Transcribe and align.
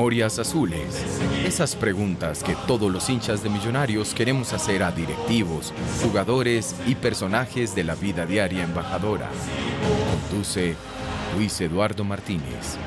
Memorias 0.00 0.38
Azules. 0.38 1.04
Esas 1.44 1.76
preguntas 1.76 2.42
que 2.42 2.56
todos 2.66 2.90
los 2.90 3.10
hinchas 3.10 3.42
de 3.42 3.50
Millonarios 3.50 4.14
queremos 4.14 4.54
hacer 4.54 4.82
a 4.82 4.90
directivos, 4.90 5.74
jugadores 6.02 6.74
y 6.86 6.94
personajes 6.94 7.74
de 7.74 7.84
la 7.84 7.94
vida 7.96 8.24
diaria 8.24 8.64
embajadora. 8.64 9.28
Conduce 10.30 10.74
Luis 11.36 11.60
Eduardo 11.60 12.02
Martínez. 12.02 12.78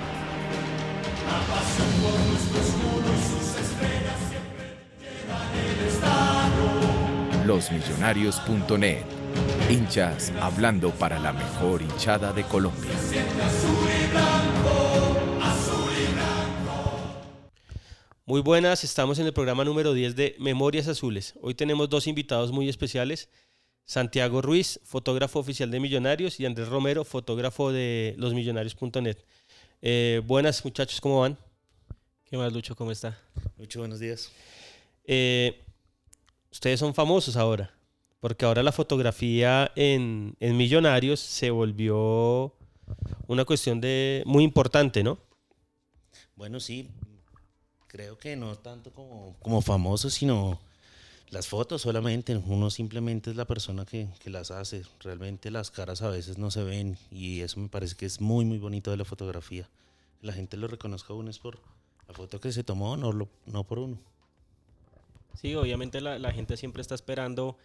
Losmillonarios.net. 7.45 9.03
Hinchas 9.69 10.34
hablando 10.41 10.89
para 10.89 11.19
la 11.19 11.31
mejor 11.31 11.84
hinchada 11.84 12.34
de 12.34 12.41
Colombia. 12.45 12.89
Muy 18.25 18.39
buenas, 18.39 18.85
estamos 18.85 19.19
en 19.19 19.25
el 19.25 19.33
programa 19.33 19.66
número 19.66 19.91
10 19.91 20.16
de 20.16 20.38
Memorias 20.39 20.88
Azules. 20.88 21.33
Hoy 21.41 21.55
tenemos 21.55 21.89
dos 21.89 22.07
invitados 22.07 22.53
muy 22.53 22.69
especiales. 22.69 23.27
Santiago 23.83 24.41
Ruiz, 24.41 24.79
fotógrafo 24.85 25.39
oficial 25.39 25.69
de 25.69 25.81
Millonarios, 25.81 26.39
y 26.39 26.45
Andrés 26.45 26.69
Romero, 26.69 27.03
fotógrafo 27.03 27.73
de 27.73 28.16
losmillonarios.net. 28.17 29.17
Eh, 29.81 30.21
buenas 30.25 30.63
muchachos, 30.63 31.01
¿cómo 31.01 31.19
van? 31.19 31.38
¿Qué 32.23 32.38
más, 32.38 32.53
Lucho? 32.53 32.77
¿Cómo 32.77 32.91
está? 32.91 33.19
Mucho 33.57 33.79
buenos 33.79 33.99
días. 33.99 34.31
Eh, 35.03 35.61
ustedes 36.49 36.79
son 36.79 36.94
famosos 36.94 37.35
ahora, 37.35 37.73
porque 38.21 38.45
ahora 38.45 38.63
la 38.63 38.71
fotografía 38.71 39.69
en, 39.75 40.38
en 40.39 40.55
Millonarios 40.55 41.19
se 41.19 41.51
volvió 41.51 42.55
una 43.27 43.44
cuestión 43.44 43.81
de 43.81 44.23
muy 44.25 44.45
importante, 44.45 45.03
¿no? 45.03 45.19
Bueno, 46.38 46.61
sí, 46.61 46.89
creo 47.94 48.18
que 48.18 48.36
no 48.36 48.56
tanto 48.58 48.92
como, 48.92 49.36
como 49.40 49.62
famoso, 49.62 50.09
sino 50.09 50.59
las 51.30 51.48
fotos 51.48 51.84
solamente. 51.84 52.36
Uno 52.36 52.72
simplemente 52.72 53.30
es 53.30 53.36
la 53.36 53.46
persona 53.46 53.86
que, 53.86 54.08
que 54.20 54.31
las 54.31 54.50
hace. 54.50 54.84
Realmente 55.00 55.52
las 55.52 55.70
caras 55.70 56.02
a 56.02 56.09
veces 56.09 56.40
no 56.40 56.50
se 56.50 56.64
ven 56.64 56.98
y 57.12 57.42
eso 57.42 57.59
me 57.59 57.70
parece 57.70 57.96
que 57.96 58.08
es 58.08 58.20
muy, 58.20 58.46
muy 58.46 58.58
bonito 58.58 58.90
de 58.90 58.98
la 58.98 59.06
fotografía. 59.06 59.70
La 60.24 60.34
gente 60.34 60.58
lo 60.58 60.68
reconozca 60.68 61.14
a 61.14 61.16
uno 61.16 61.30
es 61.30 61.38
por 61.38 61.59
la 62.08 62.16
foto 62.16 62.40
que 62.40 62.52
se 62.52 62.64
tomó, 62.64 62.98
no, 62.98 63.12
lo, 63.12 63.30
no 63.46 63.64
por 63.64 63.78
uno. 63.78 63.98
Sí, 65.40 65.54
obviamente 65.54 66.02
la, 66.02 66.18
la 66.18 66.31
gente 66.31 66.58
siempre 66.58 66.81
está 66.81 66.96
esperando 66.96 67.58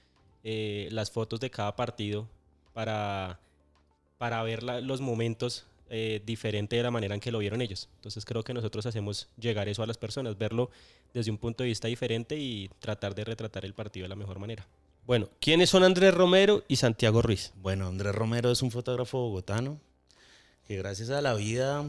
eh, 0.45 0.89
las 0.93 1.11
fotos 1.11 1.41
de 1.41 1.51
cada 1.51 1.75
partido 1.75 2.29
para, 2.75 3.41
para 4.19 4.43
ver 4.43 4.63
la- 4.63 4.81
los 4.83 5.01
momentos 5.01 5.65
eh, 5.91 6.23
diferente 6.25 6.77
de 6.77 6.83
la 6.83 6.91
manera 6.91 7.15
en 7.15 7.21
que 7.21 7.33
lo 7.33 7.39
vieron 7.39 7.63
ellos. 7.63 7.89
Entonces 7.97 8.25
creo 8.25 8.43
que 8.43 8.55
nosotros 8.55 8.87
hacemos 8.87 9.29
llegar 9.39 9.69
eso 9.69 9.83
a 9.83 9.87
las 9.87 9.99
personas, 9.99 10.37
verlo 10.37 10.71
desde 11.15 11.31
un 11.31 11.39
punto 11.39 11.63
de 11.63 11.69
vista 11.69 11.89
diferente 11.89 12.37
y 12.37 12.71
tratar 12.79 13.15
de 13.15 13.25
retratar 13.25 13.65
el 13.65 13.75
partido 13.75 14.05
de 14.05 14.09
la 14.09 14.17
mejor 14.17 14.39
manera. 14.39 14.67
Bueno, 15.07 15.31
¿quiénes 15.41 15.71
son 15.71 15.85
Andrés 15.85 16.13
Romero 16.13 16.65
y 16.69 16.77
Santiago 16.77 17.23
Ruiz? 17.23 17.53
Bueno, 17.63 17.87
Andrés 17.87 18.15
Romero 18.15 18.51
es 18.51 18.61
un 18.61 18.71
fotógrafo 18.71 19.19
bogotano 19.19 19.81
que 20.67 20.77
gracias 20.77 21.09
a 21.09 21.23
la 21.23 21.33
vida, 21.33 21.83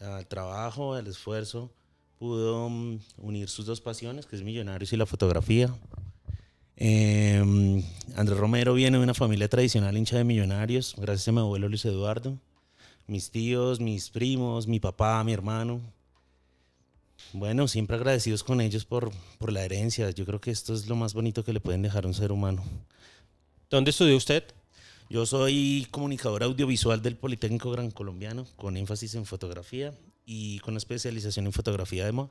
al 0.00 0.26
trabajo, 0.26 0.94
al 0.94 1.06
esfuerzo, 1.06 1.70
pudo 2.18 2.70
mm, 2.70 3.00
unir 3.18 3.50
sus 3.50 3.66
dos 3.66 3.82
pasiones, 3.82 4.24
que 4.24 4.36
es 4.36 4.42
Millonarios 4.42 4.92
y 4.94 4.96
la 4.96 5.04
fotografía. 5.04 5.74
Eh, 6.76 7.84
Andrés 8.16 8.38
Romero 8.38 8.72
viene 8.72 8.96
de 8.96 9.04
una 9.04 9.12
familia 9.12 9.48
tradicional 9.48 9.96
hincha 9.98 10.16
de 10.16 10.24
Millonarios, 10.24 10.94
gracias 10.96 11.28
a 11.28 11.32
mi 11.32 11.40
abuelo 11.40 11.68
Luis 11.68 11.84
Eduardo, 11.84 12.38
mis 13.08 13.30
tíos, 13.30 13.80
mis 13.80 14.10
primos, 14.10 14.68
mi 14.68 14.78
papá, 14.78 15.24
mi 15.24 15.32
hermano. 15.32 15.80
Bueno, 17.32 17.66
siempre 17.66 17.96
agradecidos 17.96 18.44
con 18.44 18.60
ellos 18.60 18.84
por, 18.84 19.10
por 19.38 19.52
la 19.52 19.64
herencia. 19.64 20.10
Yo 20.10 20.24
creo 20.24 20.40
que 20.40 20.50
esto 20.50 20.74
es 20.74 20.86
lo 20.86 20.94
más 20.94 21.14
bonito 21.14 21.44
que 21.44 21.52
le 21.52 21.60
pueden 21.60 21.82
dejar 21.82 22.04
a 22.04 22.08
un 22.08 22.14
ser 22.14 22.30
humano. 22.30 22.62
¿Dónde 23.70 23.90
estudió 23.90 24.16
usted? 24.16 24.44
Yo 25.10 25.24
soy 25.24 25.86
comunicador 25.90 26.42
audiovisual 26.42 27.00
del 27.00 27.16
Politécnico 27.16 27.70
Gran 27.70 27.90
Colombiano, 27.90 28.46
con 28.56 28.76
énfasis 28.76 29.14
en 29.14 29.24
fotografía 29.24 29.94
y 30.26 30.58
con 30.60 30.76
especialización 30.76 31.46
en 31.46 31.52
fotografía 31.52 32.04
de 32.04 32.12
moda. 32.12 32.30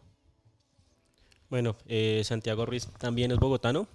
Bueno, 1.49 1.75
eh, 1.87 2.21
Santiago 2.23 2.65
Ruiz 2.65 2.87
también 2.99 3.31
es 3.31 3.39
bogotano, 3.39 3.87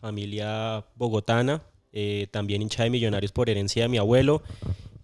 familia 0.00 0.86
bogotana, 0.94 1.62
eh, 1.92 2.28
también 2.30 2.62
hincha 2.62 2.84
de 2.84 2.90
millonarios 2.90 3.32
por 3.32 3.50
herencia 3.50 3.82
de 3.82 3.88
mi 3.88 3.98
abuelo, 3.98 4.42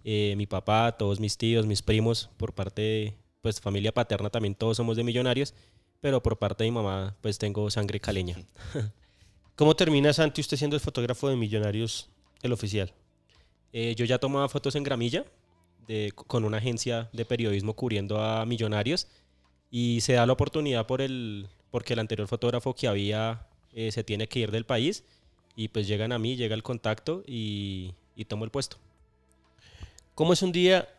eh, 0.09 0.35
mi 0.37 0.45
papá, 0.45 0.95
todos 0.97 1.19
mis 1.19 1.37
tíos, 1.37 1.65
mis 1.65 1.81
primos, 1.81 2.29
por 2.37 2.53
parte 2.53 2.81
de 2.81 3.13
pues, 3.41 3.59
familia 3.59 3.91
paterna 3.91 4.29
también 4.29 4.55
todos 4.55 4.77
somos 4.77 4.95
de 4.95 5.03
millonarios, 5.03 5.53
pero 5.99 6.23
por 6.23 6.39
parte 6.39 6.63
de 6.63 6.71
mi 6.71 6.75
mamá 6.75 7.17
pues 7.19 7.37
tengo 7.37 7.69
sangre 7.69 7.99
caleña. 7.99 8.37
¿Cómo 9.57 9.75
termina 9.75 10.13
Santi 10.13 10.39
usted 10.39 10.55
siendo 10.55 10.77
el 10.77 10.79
fotógrafo 10.79 11.27
de 11.27 11.35
millonarios, 11.35 12.09
el 12.41 12.53
oficial? 12.53 12.93
Eh, 13.73 13.95
yo 13.97 14.05
ya 14.05 14.17
tomaba 14.17 14.47
fotos 14.47 14.77
en 14.77 14.83
gramilla 14.83 15.25
con 16.15 16.45
una 16.45 16.57
agencia 16.57 17.09
de 17.11 17.25
periodismo 17.25 17.73
cubriendo 17.73 18.23
a 18.23 18.45
millonarios 18.45 19.09
y 19.69 19.99
se 19.99 20.13
da 20.13 20.25
la 20.25 20.31
oportunidad 20.33 20.87
por 20.87 21.01
el 21.01 21.49
porque 21.69 21.93
el 21.93 21.99
anterior 21.99 22.29
fotógrafo 22.29 22.73
que 22.75 22.87
había 22.87 23.45
eh, 23.73 23.91
se 23.91 24.05
tiene 24.05 24.29
que 24.29 24.39
ir 24.39 24.51
del 24.51 24.65
país 24.65 25.03
y 25.57 25.67
pues 25.67 25.85
llegan 25.85 26.13
a 26.13 26.19
mí, 26.19 26.37
llega 26.37 26.55
el 26.55 26.63
contacto 26.63 27.23
y 27.27 27.93
tomo 28.29 28.45
el 28.45 28.51
puesto. 28.51 28.77
¿Cómo 30.17 30.33
es 30.33 30.41
un 30.41 30.51
día 30.51 30.89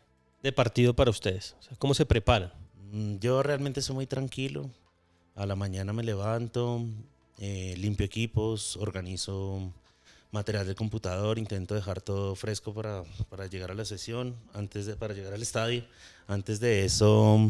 de 0.44 0.52
partido 0.52 0.94
para 0.94 1.10
ustedes? 1.10 1.56
¿Cómo 1.80 1.92
se 1.92 2.06
preparan? 2.06 2.52
Mm, 2.92 3.16
Yo 3.16 3.42
realmente 3.42 3.82
soy 3.82 3.96
muy 3.96 4.06
tranquilo. 4.06 4.70
A 5.34 5.44
la 5.44 5.56
mañana 5.56 5.92
me 5.92 6.04
levanto, 6.04 6.84
eh, 7.40 7.74
limpio 7.78 8.06
equipos, 8.06 8.76
organizo 8.76 9.72
material 10.30 10.66
del 10.66 10.76
computador, 10.76 11.40
intento 11.40 11.74
dejar 11.74 12.00
todo 12.00 12.36
fresco 12.36 12.72
para, 12.72 13.02
para 13.28 13.48
llegar 13.48 13.72
a 13.72 13.74
la 13.74 13.84
sesión, 13.84 14.36
antes 14.54 14.86
de, 14.86 14.94
para 14.94 15.14
llegar 15.14 15.34
al 15.34 15.42
estadio. 15.42 15.84
Antes 16.28 16.60
de 16.60 16.84
eso, 16.84 17.40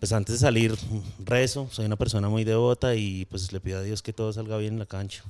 pues 0.00 0.12
antes 0.12 0.36
de 0.36 0.38
salir, 0.38 0.74
rezo. 1.18 1.68
Soy 1.70 1.84
una 1.84 1.96
persona 1.96 2.30
muy 2.30 2.44
devota 2.44 2.94
y 2.94 3.26
pues 3.26 3.52
le 3.52 3.60
pido 3.60 3.80
a 3.80 3.82
Dios 3.82 4.00
que 4.00 4.14
todo 4.14 4.32
salga 4.32 4.56
bien 4.56 4.72
en 4.72 4.78
la 4.78 4.86
cancha. 4.86 5.24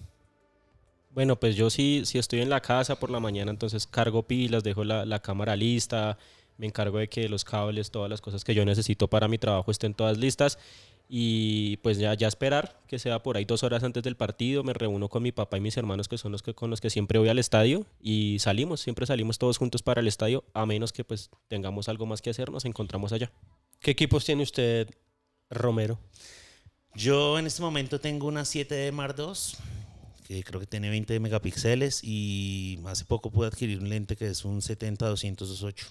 Bueno, 1.16 1.40
pues 1.40 1.56
yo 1.56 1.70
sí, 1.70 2.02
si 2.04 2.18
estoy 2.18 2.42
en 2.42 2.50
la 2.50 2.60
casa 2.60 3.00
por 3.00 3.10
la 3.10 3.20
mañana, 3.20 3.50
entonces 3.50 3.86
cargo 3.86 4.24
pilas, 4.24 4.62
dejo 4.62 4.84
la, 4.84 5.06
la 5.06 5.18
cámara 5.18 5.56
lista, 5.56 6.18
me 6.58 6.66
encargo 6.66 6.98
de 6.98 7.08
que 7.08 7.26
los 7.30 7.42
cables, 7.42 7.90
todas 7.90 8.10
las 8.10 8.20
cosas 8.20 8.44
que 8.44 8.54
yo 8.54 8.66
necesito 8.66 9.08
para 9.08 9.26
mi 9.26 9.38
trabajo 9.38 9.70
estén 9.70 9.94
todas 9.94 10.18
listas 10.18 10.58
y 11.08 11.78
pues 11.78 11.96
ya, 11.96 12.12
ya 12.12 12.28
esperar 12.28 12.78
que 12.86 12.98
sea 12.98 13.22
por 13.22 13.38
ahí 13.38 13.46
dos 13.46 13.62
horas 13.62 13.82
antes 13.82 14.02
del 14.02 14.14
partido, 14.14 14.62
me 14.62 14.74
reúno 14.74 15.08
con 15.08 15.22
mi 15.22 15.32
papá 15.32 15.56
y 15.56 15.60
mis 15.62 15.78
hermanos 15.78 16.06
que 16.06 16.18
son 16.18 16.32
los 16.32 16.42
que 16.42 16.52
con 16.52 16.68
los 16.68 16.82
que 16.82 16.90
siempre 16.90 17.18
voy 17.18 17.30
al 17.30 17.38
estadio 17.38 17.86
y 18.02 18.36
salimos, 18.38 18.80
siempre 18.80 19.06
salimos 19.06 19.38
todos 19.38 19.56
juntos 19.56 19.82
para 19.82 20.02
el 20.02 20.08
estadio, 20.08 20.44
a 20.52 20.66
menos 20.66 20.92
que 20.92 21.02
pues 21.02 21.30
tengamos 21.48 21.88
algo 21.88 22.04
más 22.04 22.20
que 22.20 22.28
hacer, 22.28 22.50
nos 22.50 22.66
encontramos 22.66 23.14
allá. 23.14 23.32
¿Qué 23.80 23.92
equipos 23.92 24.26
tiene 24.26 24.42
usted, 24.42 24.90
Romero? 25.48 25.98
Yo 26.94 27.38
en 27.38 27.46
este 27.46 27.62
momento 27.62 28.00
tengo 28.00 28.26
una 28.26 28.42
7D 28.42 28.92
Mar 28.92 29.16
2 29.16 29.56
que 30.26 30.43
creo 30.43 30.61
que 30.61 30.67
tiene 30.67 30.90
20 30.90 31.20
megapíxeles 31.20 32.02
y 32.02 32.81
hace 32.87 33.05
poco 33.05 33.31
pude 33.31 33.49
adquirir 33.49 33.81
un 33.81 33.88
lente 33.88 34.17
que 34.17 34.26
es 34.26 34.44
un 34.44 34.61
70-228. 34.61 35.87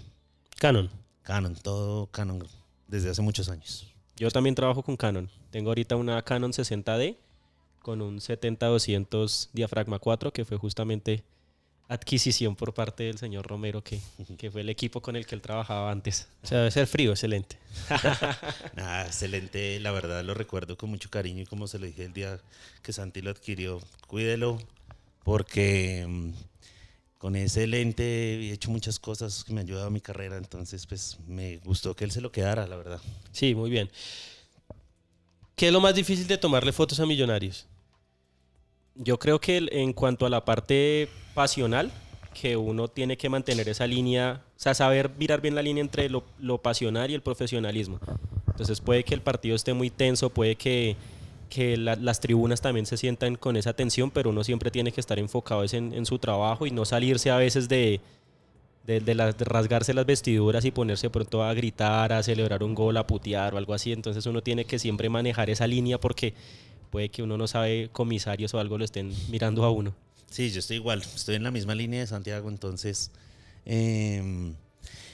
Canon. 0.57 0.89
Canon, 1.23 1.55
todo 1.55 2.07
Canon 2.07 2.43
desde 2.87 3.09
hace 3.09 3.21
muchos 3.21 3.49
años. 3.49 3.87
Yo 4.17 4.29
también 4.31 4.55
trabajo 4.55 4.83
con 4.83 4.97
Canon. 4.97 5.29
Tengo 5.51 5.69
ahorita 5.69 5.95
una 5.95 6.21
Canon 6.21 6.51
60D 6.51 7.17
con 7.81 8.01
un 8.01 8.19
70-200 8.19 9.49
diafragma 9.53 9.99
4 9.99 10.33
que 10.33 10.45
fue 10.45 10.57
justamente 10.57 11.23
adquisición 11.87 12.55
por 12.55 12.73
parte 12.73 13.03
del 13.03 13.17
señor 13.17 13.45
Romero, 13.45 13.83
que, 13.83 13.99
que, 14.37 14.49
fue 14.49 14.61
el 14.61 14.69
equipo 14.69 15.01
con 15.01 15.15
el 15.15 15.25
que 15.25 15.35
él 15.35 15.41
trabajaba 15.41 15.91
antes. 15.91 16.27
O 16.43 16.47
sea, 16.47 16.59
debe 16.59 16.71
ser 16.71 16.87
frío, 16.87 17.11
excelente. 17.11 17.57
Nada, 18.75 19.05
excelente, 19.05 19.79
la 19.79 19.91
verdad 19.91 20.23
lo 20.23 20.33
recuerdo 20.33 20.77
con 20.77 20.89
mucho 20.89 21.09
cariño 21.09 21.43
y 21.43 21.45
como 21.45 21.67
se 21.67 21.77
lo 21.77 21.85
dije 21.85 22.05
el 22.05 22.13
día 22.13 22.39
que 22.81 22.93
Santi 22.93 23.21
lo 23.21 23.31
adquirió, 23.31 23.81
cuídelo 24.07 24.59
porque 25.23 26.05
mm, 26.07 26.31
con 27.17 27.35
ese 27.35 27.67
lente 27.67 28.03
he 28.03 28.51
hecho 28.51 28.71
muchas 28.71 28.99
cosas 28.99 29.43
que 29.43 29.53
me 29.53 29.61
han 29.61 29.67
ayudado 29.67 29.87
a 29.87 29.91
mi 29.91 30.01
carrera, 30.01 30.37
entonces 30.37 30.85
pues 30.87 31.17
me 31.27 31.57
gustó 31.57 31.95
que 31.95 32.03
él 32.03 32.11
se 32.11 32.21
lo 32.21 32.31
quedara, 32.31 32.67
la 32.67 32.77
verdad. 32.77 33.01
Sí, 33.31 33.53
muy 33.53 33.69
bien. 33.69 33.91
¿Qué 35.55 35.67
es 35.67 35.73
lo 35.73 35.79
más 35.79 35.95
difícil 35.95 36.27
de 36.27 36.37
tomarle 36.37 36.73
fotos 36.73 36.99
a 36.99 37.05
millonarios? 37.05 37.65
Yo 38.95 39.19
creo 39.19 39.39
que 39.39 39.67
en 39.71 39.93
cuanto 39.93 40.25
a 40.25 40.29
la 40.29 40.45
parte 40.45 41.09
pasional, 41.33 41.91
que 42.33 42.57
uno 42.57 42.87
tiene 42.87 43.17
que 43.17 43.29
mantener 43.29 43.69
esa 43.69 43.87
línea, 43.87 44.41
o 44.55 44.59
sea, 44.59 44.73
saber 44.73 45.09
mirar 45.17 45.41
bien 45.41 45.55
la 45.55 45.61
línea 45.61 45.81
entre 45.81 46.09
lo, 46.09 46.23
pasional 46.61 47.09
y 47.09 47.13
el 47.13 47.21
profesionalismo. 47.21 47.99
Entonces 48.47 48.81
puede 48.81 49.03
que 49.03 49.13
el 49.13 49.21
partido 49.21 49.55
esté 49.55 49.73
muy 49.73 49.89
tenso, 49.89 50.29
puede 50.29 50.55
que, 50.55 50.95
las 51.77 52.19
tribunas 52.19 52.59
también 52.59 52.85
se 52.85 52.97
sientan 52.97 53.35
con 53.35 53.55
esa 53.55 53.73
tensión, 53.73 54.11
pero 54.11 54.31
uno 54.31 54.43
siempre 54.43 54.71
tiene 54.71 54.91
que 54.91 54.99
estar 54.99 55.19
enfocado 55.19 55.63
en, 55.71 55.93
en 55.93 56.05
su 56.05 56.19
trabajo 56.19 56.65
y 56.65 56.71
no 56.71 56.83
salirse 56.83 57.31
a 57.31 57.37
veces 57.37 57.69
de, 57.69 58.01
de, 58.85 59.33
rasgarse 59.39 59.93
las 59.93 60.05
vestiduras 60.05 60.63
y 60.65 60.71
ponerse 60.71 61.09
pronto 61.09 61.43
a 61.43 61.53
gritar, 61.53 62.13
a 62.13 62.21
celebrar 62.21 62.63
un 62.63 62.75
gol, 62.75 62.97
a 62.97 63.07
putear 63.07 63.53
o 63.55 63.57
algo 63.57 63.73
así. 63.73 63.91
Entonces 63.91 64.25
uno 64.25 64.41
tiene 64.41 64.65
que 64.65 64.79
siempre 64.79 65.09
manejar 65.09 65.49
esa 65.49 65.65
línea 65.67 65.99
porque 65.99 66.33
puede 66.85 67.09
que 67.09 67.23
uno 67.23 67.37
no 67.37 67.47
sabe 67.47 67.89
comisarios 67.91 68.53
o 68.53 68.59
algo 68.59 68.77
lo 68.77 68.85
estén 68.85 69.13
mirando 69.29 69.63
a 69.63 69.71
uno. 69.71 69.93
Sí, 70.29 70.51
yo 70.51 70.59
estoy 70.59 70.77
igual, 70.77 71.01
estoy 71.01 71.35
en 71.35 71.43
la 71.43 71.51
misma 71.51 71.75
línea 71.75 72.01
de 72.01 72.07
Santiago, 72.07 72.49
entonces 72.49 73.11
em, 73.65 74.53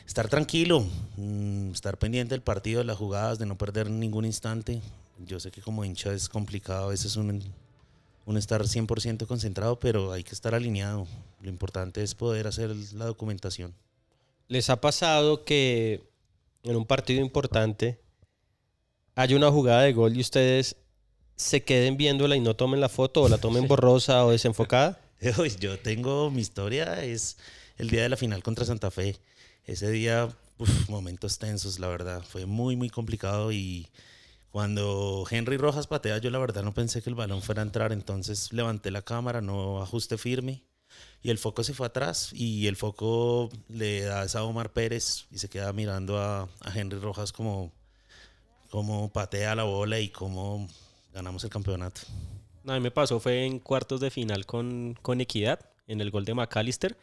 estar 0.08 0.28
tranquilo, 0.30 0.86
mm, 1.18 1.72
estar 1.72 1.98
pendiente 1.98 2.34
del 2.34 2.42
partido, 2.42 2.80
de 2.80 2.86
las 2.86 2.98
jugadas, 2.98 3.40
de 3.40 3.46
no 3.46 3.58
perder 3.58 3.90
ningún 3.90 4.26
instante. 4.26 4.82
Yo 5.26 5.40
sé 5.40 5.52
que 5.52 5.62
como 5.62 5.86
hincha 5.86 6.12
es 6.14 6.28
complicado 6.28 6.86
a 6.86 6.90
veces 6.90 7.16
un, 7.16 7.44
un 8.26 8.38
estar 8.38 8.62
100% 8.64 9.28
concentrado, 9.28 9.80
pero 9.80 10.12
hay 10.12 10.24
que 10.24 10.34
estar 10.34 10.56
alineado. 10.56 11.08
Lo 11.42 11.50
importante 11.50 12.04
es 12.04 12.16
poder 12.16 12.48
hacer 12.48 12.76
la 12.94 13.06
documentación. 13.06 13.74
¿Les 14.48 14.70
ha 14.70 14.82
pasado 14.82 15.46
que 15.46 16.02
en 16.64 16.76
un 16.76 16.86
partido 16.86 17.22
importante 17.22 18.00
hay 19.16 19.34
una 19.34 19.52
jugada 19.52 19.84
de 19.84 19.94
gol 19.94 20.16
y 20.16 20.22
ustedes 20.22 20.76
se 21.36 21.64
queden 21.64 21.98
viéndola 21.98 22.36
y 22.36 22.40
no 22.40 22.56
tomen 22.56 22.82
la 22.82 22.90
foto 22.90 23.24
o 23.24 23.30
la 23.30 23.38
tomen 23.38 23.68
borrosa 23.68 24.26
o 24.26 24.32
desenfocada? 24.32 25.00
Yo 25.60 25.80
tengo 25.80 26.32
mi 26.32 26.42
historia, 26.42 27.04
es 27.04 27.38
el 27.78 27.90
día 27.90 28.04
de 28.04 28.10
la 28.10 28.18
final 28.18 28.44
contra 28.44 28.66
Santa 28.66 28.92
Fe. 28.92 29.18
Ese 29.66 29.90
día, 29.92 30.30
momentos 30.88 31.38
tensos, 31.38 31.80
la 31.80 31.88
verdad. 31.88 32.24
Fue 32.28 32.46
muy, 32.46 32.76
muy 32.76 32.90
complicado 32.90 33.52
y 33.52 33.88
cuando 34.52 35.26
Henry 35.30 35.58
Rojas 35.58 35.88
patea, 35.88 36.18
yo 36.18 36.30
la 36.30 36.40
verdad 36.40 36.64
no 36.64 36.74
pensé 36.74 37.02
que 37.02 37.10
el 37.10 37.16
balón 37.16 37.42
fuera 37.42 37.62
a 37.62 37.66
entrar, 37.66 37.94
entonces 37.94 38.52
levanté 38.52 38.92
la 38.92 39.02
cámara, 39.02 39.42
no 39.42 39.82
ajuste 39.82 40.18
firme 40.18 40.64
y 41.24 41.30
el 41.30 41.38
foco 41.38 41.64
se 41.64 41.74
fue 41.74 41.88
atrás 41.88 42.32
y 42.34 42.68
el 42.68 42.76
foco 42.76 43.50
le 43.70 44.02
da 44.02 44.24
a 44.24 44.44
Omar 44.44 44.74
Pérez 44.74 45.28
y 45.32 45.38
se 45.38 45.50
queda 45.50 45.72
mirando 45.72 46.18
a, 46.18 46.50
a 46.60 46.78
Henry 46.80 47.00
Rojas 47.00 47.32
como, 47.32 47.72
como 48.70 49.12
patea 49.12 49.56
la 49.56 49.64
bola 49.64 50.00
y 50.00 50.10
como 50.10 50.68
ganamos 51.14 51.44
el 51.44 51.50
campeonato. 51.50 52.02
a 52.68 52.74
mí 52.74 52.80
me 52.80 52.92
pasó, 52.92 53.20
fue 53.20 53.46
en 53.46 53.60
cuartos 53.60 54.00
de 54.00 54.12
final 54.12 54.46
con, 54.46 54.98
con 55.02 55.22
Equidad, 55.22 55.60
en 55.88 56.02
el 56.02 56.12
gol 56.12 56.26
de 56.26 56.34
McAllister. 56.34 56.98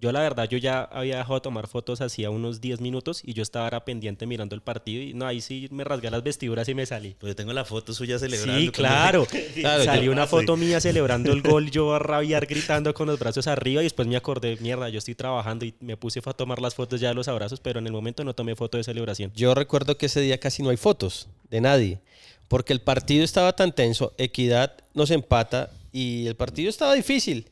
Yo 0.00 0.10
la 0.12 0.20
verdad, 0.20 0.48
yo 0.48 0.58
ya 0.58 0.82
había 0.82 1.18
dejado 1.18 1.36
de 1.36 1.40
tomar 1.40 1.68
fotos 1.68 2.00
hacía 2.00 2.28
unos 2.28 2.60
10 2.60 2.80
minutos 2.80 3.22
y 3.24 3.32
yo 3.32 3.42
estaba 3.42 3.66
ahora 3.66 3.84
pendiente 3.84 4.26
mirando 4.26 4.54
el 4.54 4.60
partido 4.60 5.02
y 5.02 5.14
no, 5.14 5.24
ahí 5.24 5.40
sí 5.40 5.68
me 5.70 5.84
rasgué 5.84 6.10
las 6.10 6.22
vestiduras 6.22 6.68
y 6.68 6.74
me 6.74 6.84
salí. 6.84 7.16
Pues 7.18 7.30
yo 7.30 7.36
tengo 7.36 7.52
la 7.52 7.64
foto 7.64 7.94
suya 7.94 8.18
celebrando. 8.18 8.60
Sí, 8.60 8.68
claro. 8.70 9.26
claro 9.54 9.84
Salió 9.84 10.10
una 10.10 10.26
foto 10.26 10.56
mía 10.56 10.80
celebrando 10.80 11.32
el 11.32 11.42
gol, 11.42 11.70
yo 11.70 11.94
a 11.94 12.00
rabiar 12.00 12.46
gritando 12.46 12.92
con 12.92 13.06
los 13.06 13.18
brazos 13.18 13.46
arriba 13.46 13.80
y 13.82 13.84
después 13.84 14.06
me 14.08 14.16
acordé, 14.16 14.58
mierda, 14.60 14.88
yo 14.88 14.98
estoy 14.98 15.14
trabajando 15.14 15.64
y 15.64 15.74
me 15.80 15.96
puse 15.96 16.20
a 16.22 16.32
tomar 16.32 16.60
las 16.60 16.74
fotos 16.74 17.00
ya 17.00 17.08
de 17.08 17.14
los 17.14 17.28
abrazos, 17.28 17.60
pero 17.60 17.78
en 17.78 17.86
el 17.86 17.92
momento 17.92 18.24
no 18.24 18.34
tomé 18.34 18.56
foto 18.56 18.76
de 18.76 18.84
celebración. 18.84 19.32
Yo 19.34 19.54
recuerdo 19.54 19.96
que 19.96 20.06
ese 20.06 20.20
día 20.20 20.38
casi 20.38 20.62
no 20.62 20.70
hay 20.70 20.76
fotos 20.76 21.28
de 21.48 21.60
nadie 21.60 22.00
porque 22.48 22.72
el 22.72 22.80
partido 22.80 23.24
estaba 23.24 23.54
tan 23.54 23.74
tenso, 23.74 24.12
Equidad 24.18 24.76
nos 24.92 25.10
empata 25.10 25.70
y 25.92 26.26
el 26.26 26.36
partido 26.36 26.68
estaba 26.70 26.94
difícil. 26.94 27.48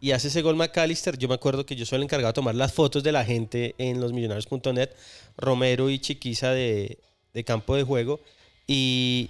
Y 0.00 0.12
hace 0.12 0.28
ese 0.28 0.40
gol 0.40 0.56
McAllister, 0.56 1.18
yo 1.18 1.28
me 1.28 1.34
acuerdo 1.34 1.66
que 1.66 1.76
yo 1.76 1.84
soy 1.84 1.96
el 1.96 2.04
encargado 2.04 2.30
de 2.30 2.34
tomar 2.34 2.54
las 2.54 2.72
fotos 2.72 3.02
de 3.02 3.12
la 3.12 3.24
gente 3.24 3.74
en 3.76 4.00
losmillonarios.net, 4.00 4.90
Romero 5.36 5.90
y 5.90 5.98
Chiquiza 5.98 6.52
de, 6.52 6.98
campo 7.44 7.76
de 7.76 7.82
juego. 7.82 8.20
Y 8.66 9.28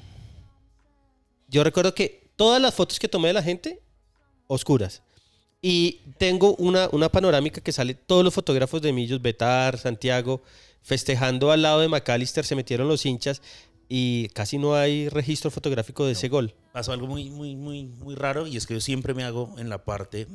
yo 1.48 1.64
recuerdo 1.64 1.92
que 1.92 2.28
todas 2.36 2.62
las 2.62 2.72
fotos 2.72 3.00
que 3.00 3.08
tomé 3.08 3.28
de 3.28 3.34
la 3.34 3.42
gente, 3.42 3.80
oscuras. 4.46 5.02
Y 5.60 6.00
tengo 6.18 6.54
una, 6.56 6.88
una 6.92 7.08
panorámica 7.08 7.60
que 7.60 7.72
sale 7.72 7.94
todos 7.94 8.24
los 8.24 8.32
fotógrafos 8.32 8.80
de 8.80 8.92
Millos, 8.92 9.20
Betar, 9.20 9.76
Santiago, 9.76 10.40
festejando 10.82 11.50
al 11.50 11.62
lado 11.62 11.80
de 11.80 11.88
McAllister, 11.88 12.44
se 12.44 12.54
metieron 12.54 12.88
los 12.88 13.04
hinchas 13.04 13.42
y 13.92 14.28
casi 14.28 14.56
no 14.56 14.76
hay 14.76 15.08
registro 15.08 15.50
fotográfico 15.50 16.06
de 16.06 16.12
ese 16.12 16.28
gol. 16.28 16.54
Pasó 16.72 16.92
algo 16.92 17.08
muy, 17.08 17.28
muy, 17.28 17.56
muy, 17.56 17.86
muy 17.86 18.14
raro 18.14 18.46
y 18.46 18.56
es 18.56 18.66
que 18.66 18.74
yo 18.74 18.80
siempre 18.80 19.14
me 19.14 19.24
hago 19.24 19.52
en 19.58 19.68
la 19.68 19.84
parte 19.84 20.28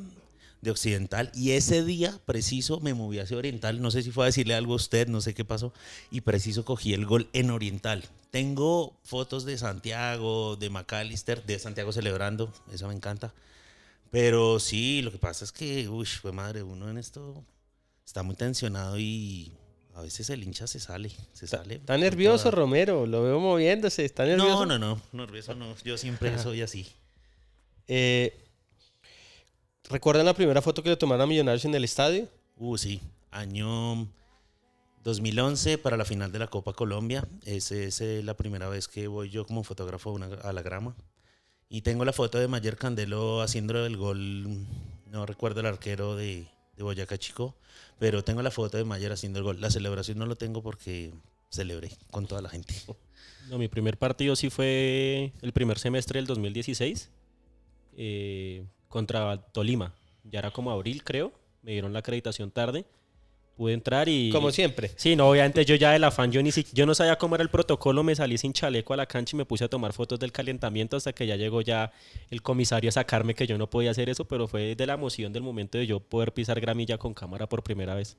de 0.60 0.70
occidental 0.70 1.32
y 1.34 1.52
ese 1.52 1.82
día 1.82 2.20
preciso 2.26 2.80
me 2.80 2.92
moví 2.92 3.18
hacia 3.18 3.38
oriental, 3.38 3.80
no 3.80 3.90
sé 3.90 4.02
si 4.02 4.10
fue 4.10 4.24
a 4.24 4.26
decirle 4.26 4.54
algo 4.54 4.74
a 4.74 4.76
usted, 4.76 5.08
no 5.08 5.22
sé 5.22 5.32
qué 5.32 5.46
pasó, 5.46 5.72
y 6.10 6.20
preciso 6.20 6.66
cogí 6.66 6.92
el 6.92 7.06
gol 7.06 7.30
en 7.32 7.50
oriental. 7.50 8.04
Tengo 8.30 8.94
fotos 9.04 9.46
de 9.46 9.56
Santiago, 9.56 10.56
de 10.56 10.68
McAllister, 10.68 11.42
de 11.46 11.58
Santiago 11.58 11.92
celebrando, 11.92 12.52
eso 12.70 12.88
me 12.88 12.94
encanta. 12.94 13.32
Pero 14.10 14.60
sí, 14.60 15.00
lo 15.00 15.10
que 15.10 15.18
pasa 15.18 15.46
es 15.46 15.52
que, 15.52 15.88
uy, 15.88 16.04
fue 16.04 16.30
madre, 16.30 16.62
uno 16.62 16.90
en 16.90 16.98
esto 16.98 17.42
está 18.04 18.22
muy 18.22 18.34
tensionado 18.36 18.98
y 18.98 19.52
a 19.96 20.02
veces 20.02 20.28
el 20.28 20.42
hincha 20.42 20.66
se 20.66 20.78
sale, 20.78 21.10
se 21.32 21.46
sale. 21.46 21.76
Está 21.76 21.96
nervioso 21.96 22.50
Romero, 22.50 23.06
lo 23.06 23.22
veo 23.22 23.40
moviéndose, 23.40 24.04
está 24.04 24.26
nervioso. 24.26 24.66
No, 24.66 24.78
no, 24.78 24.78
no, 24.78 25.00
nervioso 25.12 25.54
no, 25.54 25.74
yo 25.84 25.96
siempre 25.96 26.38
soy 26.38 26.60
así. 26.60 26.86
Eh, 27.88 28.38
¿Recuerdan 29.88 30.26
la 30.26 30.34
primera 30.34 30.60
foto 30.60 30.82
que 30.82 30.90
le 30.90 30.96
tomaron 30.96 31.22
a 31.22 31.26
Millonarios 31.26 31.64
en 31.64 31.74
el 31.74 31.82
estadio? 31.82 32.28
Uh, 32.56 32.76
sí, 32.76 33.00
año 33.30 34.06
2011 35.02 35.78
para 35.78 35.96
la 35.96 36.04
final 36.04 36.30
de 36.30 36.40
la 36.40 36.48
Copa 36.48 36.74
Colombia. 36.74 37.26
Esa 37.46 37.76
es 37.76 38.02
eh, 38.02 38.22
la 38.22 38.34
primera 38.34 38.68
vez 38.68 38.88
que 38.88 39.08
voy 39.08 39.30
yo 39.30 39.46
como 39.46 39.64
fotógrafo 39.64 40.18
a 40.42 40.52
la 40.52 40.60
grama. 40.60 40.94
Y 41.70 41.80
tengo 41.80 42.04
la 42.04 42.12
foto 42.12 42.38
de 42.38 42.48
Mayer 42.48 42.76
Candelo 42.76 43.40
haciendo 43.40 43.86
el 43.86 43.96
gol, 43.96 44.66
no 45.06 45.24
recuerdo 45.24 45.60
el 45.60 45.66
arquero 45.66 46.16
de, 46.16 46.46
de 46.76 46.82
Boyacá 46.82 47.16
Chico, 47.16 47.56
pero 47.98 48.22
tengo 48.24 48.42
la 48.42 48.50
foto 48.50 48.76
de 48.76 48.84
Mayer 48.84 49.12
haciendo 49.12 49.38
el 49.38 49.44
gol. 49.44 49.60
La 49.60 49.70
celebración 49.70 50.18
no 50.18 50.26
lo 50.26 50.36
tengo 50.36 50.62
porque 50.62 51.12
celebré 51.50 51.90
con 52.10 52.26
toda 52.26 52.42
la 52.42 52.48
gente. 52.48 52.74
No, 53.48 53.58
mi 53.58 53.68
primer 53.68 53.96
partido 53.96 54.34
sí 54.34 54.50
fue 54.50 55.32
el 55.40 55.52
primer 55.52 55.78
semestre 55.78 56.18
del 56.18 56.26
2016 56.26 57.08
eh, 57.96 58.66
contra 58.88 59.40
Tolima. 59.52 59.94
Ya 60.24 60.40
era 60.40 60.50
como 60.50 60.72
abril, 60.72 61.04
creo. 61.04 61.32
Me 61.62 61.70
dieron 61.70 61.92
la 61.92 62.00
acreditación 62.00 62.50
tarde 62.50 62.86
pude 63.56 63.72
entrar 63.72 64.08
y... 64.08 64.30
Como 64.30 64.50
siempre. 64.52 64.90
Sí, 64.96 65.16
no, 65.16 65.30
obviamente 65.30 65.64
yo 65.64 65.74
ya 65.74 65.92
del 65.92 66.04
afán, 66.04 66.30
yo, 66.30 66.42
ni 66.42 66.52
si, 66.52 66.66
yo 66.72 66.84
no 66.84 66.94
sabía 66.94 67.16
cómo 67.16 67.34
era 67.34 67.42
el 67.42 67.48
protocolo, 67.48 68.02
me 68.02 68.14
salí 68.14 68.36
sin 68.36 68.52
chaleco 68.52 68.92
a 68.92 68.96
la 68.98 69.06
cancha 69.06 69.34
y 69.34 69.38
me 69.38 69.46
puse 69.46 69.64
a 69.64 69.68
tomar 69.68 69.92
fotos 69.92 70.20
del 70.20 70.30
calentamiento 70.30 70.96
hasta 70.96 71.12
que 71.14 71.26
ya 71.26 71.36
llegó 71.36 71.62
ya 71.62 71.90
el 72.30 72.42
comisario 72.42 72.88
a 72.90 72.92
sacarme 72.92 73.34
que 73.34 73.46
yo 73.46 73.56
no 73.56 73.68
podía 73.68 73.90
hacer 73.90 74.08
eso, 74.10 74.26
pero 74.26 74.46
fue 74.46 74.76
de 74.76 74.86
la 74.86 74.94
emoción 74.94 75.32
del 75.32 75.42
momento 75.42 75.78
de 75.78 75.86
yo 75.86 76.00
poder 76.00 76.32
pisar 76.32 76.60
gramilla 76.60 76.98
con 76.98 77.14
cámara 77.14 77.48
por 77.48 77.62
primera 77.62 77.94
vez. 77.94 78.16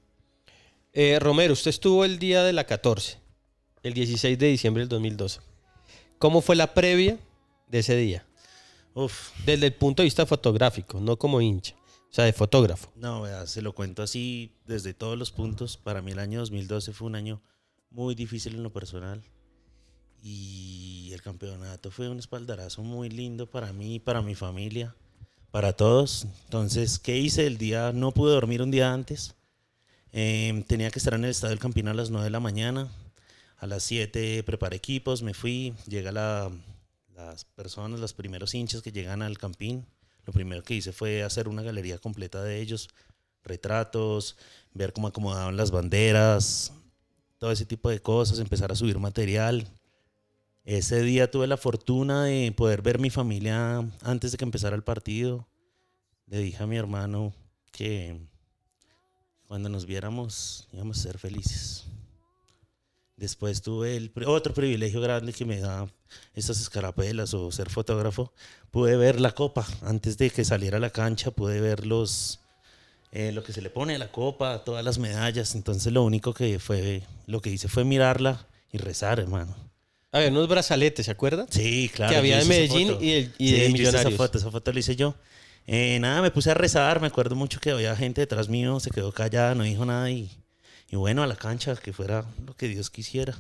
Eh, 0.93 1.19
Romero, 1.19 1.53
usted 1.53 1.69
estuvo 1.69 2.03
el 2.03 2.17
día 2.17 2.43
de 2.43 2.53
la 2.53 2.63
14, 2.63 3.19
el 3.83 3.93
16 3.93 4.39
de 4.39 4.47
diciembre 4.47 4.81
del 4.81 4.89
2012. 4.89 5.41
¿Cómo 6.17 6.41
fue 6.41 6.55
la 6.55 6.73
previa 6.73 7.19
de 7.67 7.79
ese 7.79 7.95
día? 7.95 8.25
Uf. 8.95 9.29
Desde 9.45 9.67
el 9.67 9.73
punto 9.73 10.01
de 10.01 10.05
vista 10.05 10.25
fotográfico, 10.25 10.99
no 10.99 11.17
como 11.17 11.39
hincha. 11.39 11.76
O 12.09 12.13
sea, 12.13 12.25
de 12.25 12.33
fotógrafo. 12.33 12.91
No, 12.95 13.25
se 13.45 13.61
lo 13.61 13.73
cuento 13.73 14.01
así 14.01 14.55
desde 14.65 14.93
todos 14.93 15.17
los 15.17 15.31
puntos. 15.31 15.77
Para 15.77 16.01
mí 16.01 16.11
el 16.11 16.19
año 16.19 16.39
2012 16.39 16.93
fue 16.93 17.07
un 17.07 17.15
año 17.15 17.41
muy 17.89 18.15
difícil 18.15 18.55
en 18.55 18.63
lo 18.63 18.71
personal. 18.71 19.23
Y 20.23 21.11
el 21.13 21.21
campeonato 21.21 21.91
fue 21.91 22.09
un 22.09 22.19
espaldarazo 22.19 22.81
muy 22.83 23.09
lindo 23.09 23.49
para 23.49 23.71
mí 23.73 23.99
para 23.99 24.21
mi 24.21 24.35
familia. 24.35 24.95
para 25.51 25.73
todos. 25.73 26.27
Entonces, 26.45 26.99
¿qué 26.99 27.17
hice? 27.17 27.47
El 27.47 27.57
día 27.57 27.91
no 27.93 28.11
pude 28.11 28.33
dormir 28.33 28.61
un 28.61 28.69
día 28.71 28.93
antes. 28.93 29.35
Eh, 30.11 30.63
tenía 30.67 30.91
que 30.91 30.99
estar 30.99 31.13
en 31.13 31.23
el 31.23 31.31
estadio 31.31 31.51
del 31.51 31.59
Campín 31.59 31.87
a 31.87 31.93
las 31.93 32.09
9 32.09 32.25
de 32.25 32.29
la 32.29 32.39
mañana. 32.39 32.89
A 33.57 33.65
las 33.67 33.83
7 33.83 34.43
preparé 34.43 34.77
equipos, 34.77 35.23
me 35.23 35.33
fui. 35.33 35.73
Llega 35.87 36.11
la, 36.11 36.51
las 37.15 37.45
personas, 37.45 37.99
los 37.99 38.13
primeros 38.13 38.53
hinchas 38.53 38.81
que 38.81 38.91
llegan 38.91 39.21
al 39.21 39.37
Campín. 39.37 39.85
Lo 40.27 40.33
primero 40.33 40.61
que 40.61 40.75
hice 40.75 40.91
fue 40.91 41.23
hacer 41.23 41.47
una 41.47 41.63
galería 41.63 41.99
completa 41.99 42.43
de 42.43 42.59
ellos, 42.59 42.89
retratos, 43.45 44.35
ver 44.73 44.91
cómo 44.91 45.07
acomodaban 45.07 45.55
las 45.55 45.71
banderas, 45.71 46.73
todo 47.37 47.49
ese 47.53 47.65
tipo 47.65 47.89
de 47.89 48.01
cosas, 48.01 48.39
empezar 48.39 48.69
a 48.69 48.75
subir 48.75 48.99
material. 48.99 49.65
Ese 50.65 51.01
día 51.01 51.31
tuve 51.31 51.47
la 51.47 51.55
fortuna 51.55 52.25
de 52.25 52.51
poder 52.51 52.81
ver 52.81 52.99
mi 52.99 53.09
familia 53.09 53.89
antes 54.01 54.33
de 54.33 54.37
que 54.37 54.43
empezara 54.43 54.75
el 54.75 54.83
partido. 54.83 55.47
Le 56.25 56.39
dije 56.39 56.61
a 56.61 56.67
mi 56.67 56.75
hermano 56.75 57.33
que 57.71 58.19
cuando 59.47 59.69
nos 59.69 59.85
viéramos 59.85 60.67
íbamos 60.73 60.99
a 60.99 61.03
ser 61.03 61.19
felices. 61.19 61.85
Después 63.17 63.63
tuve 63.63 63.97
el, 63.97 64.11
otro 64.27 64.53
privilegio 64.53 65.01
grande 65.01 65.33
que 65.33 65.43
me 65.43 65.59
da 65.59 65.87
estas 66.35 66.61
escarapelas 66.61 67.33
o 67.33 67.51
ser 67.51 67.71
fotógrafo. 67.71 68.31
Pude 68.69 68.95
ver 68.95 69.19
la 69.19 69.31
copa 69.31 69.65
antes 69.81 70.19
de 70.19 70.29
que 70.29 70.45
saliera 70.45 70.77
a 70.77 70.79
la 70.79 70.91
cancha, 70.91 71.31
pude 71.31 71.59
ver 71.59 71.87
los, 71.87 72.39
eh, 73.11 73.31
lo 73.31 73.43
que 73.43 73.53
se 73.53 73.63
le 73.63 73.71
pone 73.71 73.95
a 73.95 73.97
la 73.97 74.11
copa, 74.11 74.63
todas 74.63 74.85
las 74.85 74.99
medallas. 74.99 75.55
Entonces 75.55 75.91
lo 75.91 76.03
único 76.03 76.31
que 76.35 76.59
fue, 76.59 77.01
lo 77.25 77.41
que 77.41 77.49
hice 77.49 77.67
fue 77.67 77.83
mirarla 77.83 78.45
y 78.71 78.77
rezar, 78.77 79.19
hermano. 79.19 79.55
A 80.11 80.19
ver, 80.19 80.31
unos 80.31 80.47
brazaletes, 80.47 81.07
¿se 81.07 81.11
acuerda? 81.11 81.47
Sí, 81.49 81.89
claro. 81.91 82.11
Que 82.11 82.17
había 82.17 82.37
de 82.37 82.45
Medellín 82.45 82.97
y, 83.01 83.11
el, 83.13 83.33
y 83.39 83.49
Sí, 83.49 83.59
de 83.59 83.69
Millonarios. 83.69 84.13
Esa 84.13 84.15
foto, 84.15 84.37
esa 84.37 84.51
foto 84.51 84.71
la 84.71 84.79
hice 84.79 84.95
yo. 84.95 85.15
Eh, 85.65 85.97
nada, 85.99 86.21
me 86.21 86.29
puse 86.29 86.51
a 86.51 86.53
rezar, 86.53 87.01
me 87.01 87.07
acuerdo 87.07 87.35
mucho 87.35 87.59
que 87.59 87.71
había 87.71 87.95
gente 87.95 88.21
detrás 88.21 88.47
mío, 88.47 88.79
se 88.79 88.91
quedó 88.91 89.11
callada, 89.11 89.55
no 89.55 89.63
dijo 89.63 89.85
nada 89.85 90.09
y, 90.11 90.31
y 90.89 90.95
bueno, 90.95 91.23
a 91.23 91.27
la 91.27 91.35
cancha, 91.35 91.75
que 91.75 91.93
fuera 91.93 92.25
lo 92.45 92.55
que 92.55 92.67
Dios 92.67 92.89
quisiera. 92.89 93.37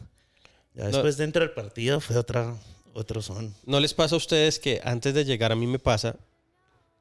Ya 0.73 0.87
después 0.87 1.17
dentro 1.17 1.41
del 1.41 1.51
partido 1.51 1.99
fue 1.99 2.17
otra, 2.17 2.55
otro 2.93 3.21
son. 3.21 3.55
¿No 3.65 3.79
les 3.79 3.93
pasa 3.93 4.15
a 4.15 4.17
ustedes 4.17 4.59
que 4.59 4.81
antes 4.83 5.13
de 5.13 5.25
llegar 5.25 5.51
a 5.51 5.55
mí 5.55 5.65
me 5.65 5.79
pasa, 5.79 6.15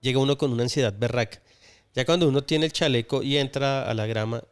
llega 0.00 0.18
uno 0.18 0.38
con 0.38 0.52
una 0.52 0.62
ansiedad 0.62 0.94
berraca? 0.96 1.42
Ya 1.94 2.04
cuando 2.04 2.28
uno 2.28 2.44
tiene 2.44 2.66
el 2.66 2.72
chaleco 2.72 3.22
y 3.22 3.38
entra 3.38 3.88
a 3.88 3.94
la 3.94 4.06
grama, 4.06 4.42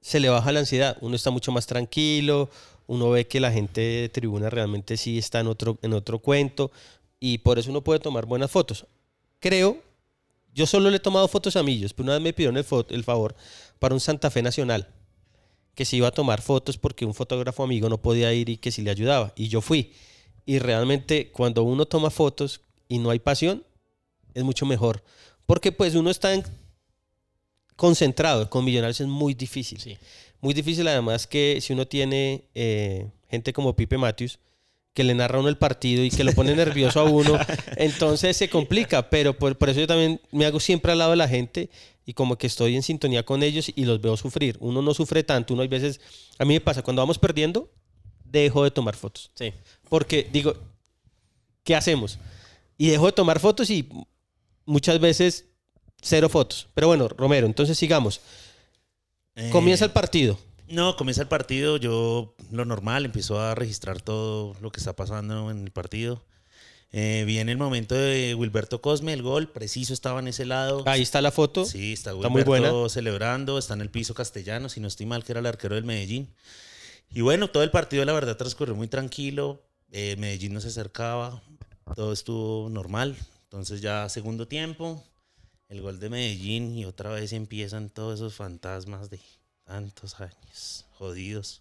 se 0.00 0.20
le 0.20 0.28
baja 0.28 0.52
la 0.52 0.60
ansiedad. 0.60 0.96
Uno 1.00 1.16
está 1.16 1.30
mucho 1.30 1.52
más 1.52 1.66
tranquilo, 1.66 2.50
uno 2.86 3.10
ve 3.10 3.26
que 3.26 3.40
la 3.40 3.52
gente 3.52 3.80
de 3.80 4.08
tribuna 4.08 4.50
realmente 4.50 4.96
sí 4.96 5.18
está 5.18 5.40
en 5.40 5.46
otro, 5.46 5.78
en 5.82 5.92
otro 5.92 6.18
cuento 6.18 6.70
y 7.20 7.38
por 7.38 7.58
eso 7.58 7.70
uno 7.70 7.82
puede 7.82 8.00
tomar 8.00 8.26
buenas 8.26 8.50
fotos. 8.50 8.86
Creo, 9.40 9.82
yo 10.54 10.66
solo 10.66 10.90
le 10.90 10.96
he 10.96 11.00
tomado 11.00 11.28
fotos 11.28 11.56
a 11.56 11.62
Millos, 11.62 11.92
pero 11.92 12.04
una 12.04 12.14
vez 12.14 12.22
me 12.22 12.32
pidieron 12.32 12.56
el, 12.56 12.66
el 12.90 13.04
favor 13.04 13.36
para 13.78 13.94
un 13.94 14.00
Santa 14.00 14.30
Fe 14.30 14.42
Nacional, 14.42 14.88
que 15.78 15.84
se 15.84 15.94
iba 15.94 16.08
a 16.08 16.10
tomar 16.10 16.42
fotos 16.42 16.76
porque 16.76 17.04
un 17.04 17.14
fotógrafo 17.14 17.62
amigo 17.62 17.88
no 17.88 17.98
podía 18.02 18.34
ir 18.34 18.48
y 18.48 18.56
que 18.56 18.72
sí 18.72 18.82
le 18.82 18.90
ayudaba. 18.90 19.32
Y 19.36 19.46
yo 19.46 19.60
fui. 19.60 19.92
Y 20.44 20.58
realmente 20.58 21.30
cuando 21.30 21.62
uno 21.62 21.86
toma 21.86 22.10
fotos 22.10 22.62
y 22.88 22.98
no 22.98 23.10
hay 23.10 23.20
pasión, 23.20 23.62
es 24.34 24.42
mucho 24.42 24.66
mejor. 24.66 25.04
Porque 25.46 25.70
pues 25.70 25.94
uno 25.94 26.10
está 26.10 26.34
en- 26.34 26.42
concentrado. 27.76 28.50
Con 28.50 28.64
Millonarios 28.64 29.00
es 29.00 29.06
muy 29.06 29.34
difícil. 29.34 29.78
Sí. 29.80 29.96
Muy 30.40 30.52
difícil 30.52 30.88
además 30.88 31.28
que 31.28 31.60
si 31.60 31.72
uno 31.72 31.86
tiene 31.86 32.42
eh, 32.56 33.06
gente 33.30 33.52
como 33.52 33.76
Pipe 33.76 33.98
Matthews, 33.98 34.40
que 34.98 35.04
le 35.04 35.14
narra 35.14 35.38
uno 35.38 35.48
el 35.48 35.56
partido 35.56 36.02
y 36.02 36.10
que 36.10 36.24
lo 36.24 36.32
pone 36.32 36.56
nervioso 36.56 36.98
a 36.98 37.04
uno, 37.04 37.38
entonces 37.76 38.36
se 38.36 38.50
complica. 38.50 39.08
Pero 39.10 39.38
por, 39.38 39.56
por 39.56 39.68
eso 39.68 39.78
yo 39.78 39.86
también 39.86 40.20
me 40.32 40.44
hago 40.44 40.58
siempre 40.58 40.90
al 40.90 40.98
lado 40.98 41.12
de 41.12 41.16
la 41.18 41.28
gente 41.28 41.70
y 42.04 42.14
como 42.14 42.36
que 42.36 42.48
estoy 42.48 42.74
en 42.74 42.82
sintonía 42.82 43.22
con 43.22 43.44
ellos 43.44 43.70
y 43.72 43.84
los 43.84 44.00
veo 44.00 44.16
sufrir. 44.16 44.56
Uno 44.58 44.82
no 44.82 44.94
sufre 44.94 45.22
tanto, 45.22 45.54
uno 45.54 45.62
hay 45.62 45.68
veces, 45.68 46.00
a 46.36 46.44
mí 46.44 46.54
me 46.54 46.60
pasa, 46.60 46.82
cuando 46.82 47.00
vamos 47.00 47.16
perdiendo, 47.16 47.70
dejo 48.24 48.64
de 48.64 48.72
tomar 48.72 48.96
fotos. 48.96 49.30
Sí. 49.36 49.52
Porque 49.88 50.28
digo, 50.32 50.56
¿qué 51.62 51.76
hacemos? 51.76 52.18
Y 52.76 52.88
dejo 52.88 53.06
de 53.06 53.12
tomar 53.12 53.38
fotos 53.38 53.70
y 53.70 53.88
muchas 54.66 54.98
veces 54.98 55.44
cero 56.02 56.28
fotos. 56.28 56.66
Pero 56.74 56.88
bueno, 56.88 57.06
Romero, 57.06 57.46
entonces 57.46 57.78
sigamos. 57.78 58.20
Eh, 59.36 59.50
Comienza 59.52 59.84
el 59.84 59.92
partido. 59.92 60.40
No, 60.70 60.96
comienza 60.96 61.22
el 61.22 61.28
partido, 61.28 61.76
yo 61.78 62.34
lo 62.50 62.64
normal, 62.64 63.04
empiezo 63.04 63.40
a 63.40 63.54
registrar 63.54 64.00
todo 64.02 64.54
lo 64.60 64.70
que 64.70 64.80
está 64.80 64.94
pasando 64.94 65.50
en 65.50 65.64
el 65.64 65.70
partido. 65.70 66.22
Eh, 66.90 67.24
viene 67.26 67.52
el 67.52 67.58
momento 67.58 67.94
de 67.94 68.34
Wilberto 68.34 68.80
Cosme, 68.80 69.12
el 69.12 69.22
gol, 69.22 69.48
preciso 69.50 69.92
estaba 69.92 70.20
en 70.20 70.28
ese 70.28 70.46
lado. 70.46 70.82
Ahí 70.86 71.02
está 71.02 71.20
la 71.20 71.30
foto. 71.30 71.64
Sí, 71.64 71.92
está, 71.92 72.12
Está 72.12 72.28
muy 72.28 72.42
Wilberto 72.42 72.72
buena. 72.80 72.88
celebrando, 72.88 73.58
está 73.58 73.74
en 73.74 73.82
el 73.82 73.90
piso 73.90 74.14
castellano, 74.14 74.68
si 74.68 74.80
no 74.80 74.88
estoy 74.88 75.06
mal, 75.06 75.24
que 75.24 75.32
era 75.32 75.40
el 75.40 75.46
arquero 75.46 75.74
del 75.74 75.84
Medellín. 75.84 76.28
Y 77.10 77.20
bueno, 77.22 77.48
todo 77.48 77.62
el 77.62 77.70
partido 77.70 78.04
la 78.04 78.12
verdad 78.12 78.36
transcurrió 78.36 78.74
muy 78.74 78.88
tranquilo, 78.88 79.62
eh, 79.90 80.16
Medellín 80.18 80.52
no 80.54 80.60
se 80.60 80.68
acercaba, 80.68 81.42
todo 81.94 82.12
estuvo 82.12 82.68
normal. 82.68 83.16
Entonces 83.44 83.80
ya 83.80 84.08
segundo 84.10 84.46
tiempo, 84.48 85.02
el 85.68 85.80
gol 85.80 85.98
de 86.00 86.10
Medellín 86.10 86.74
y 86.76 86.84
otra 86.84 87.10
vez 87.10 87.32
empiezan 87.32 87.88
todos 87.90 88.16
esos 88.16 88.34
fantasmas 88.34 89.08
de 89.08 89.18
tantos 89.68 90.18
años 90.18 90.86
jodidos. 90.96 91.60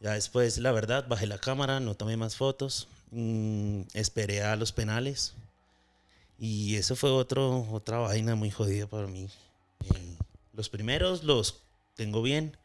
Ya 0.00 0.12
después, 0.12 0.58
la 0.58 0.72
verdad, 0.72 1.06
bajé 1.08 1.26
la 1.26 1.38
cámara, 1.38 1.80
no 1.80 1.94
tomé 1.94 2.16
más 2.16 2.36
fotos, 2.36 2.86
mm, 3.10 3.82
esperé 3.94 4.42
a 4.42 4.56
los 4.56 4.72
penales. 4.72 5.34
Y 6.38 6.76
eso 6.76 6.94
fue 6.96 7.10
otro, 7.10 7.66
otra 7.72 7.98
vaina 7.98 8.34
muy 8.36 8.50
jodida 8.50 8.86
para 8.86 9.06
mí. 9.08 9.28
Eh, 9.84 10.16
los 10.52 10.68
primeros 10.68 11.24
los 11.24 11.62
tengo 11.94 12.22
bien. 12.22 12.56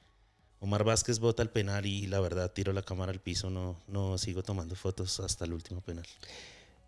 Omar 0.59 0.83
Vázquez 0.83 1.19
bota 1.19 1.41
el 1.41 1.49
penal 1.49 1.85
y 1.87 2.05
la 2.05 2.19
verdad 2.19 2.51
tiro 2.51 2.71
la 2.71 2.83
cámara 2.83 3.11
al 3.11 3.19
piso, 3.19 3.49
no, 3.49 3.77
no 3.87 4.17
sigo 4.19 4.43
tomando 4.43 4.75
fotos 4.75 5.19
hasta 5.21 5.45
el 5.45 5.53
último 5.53 5.81
penal. 5.81 6.05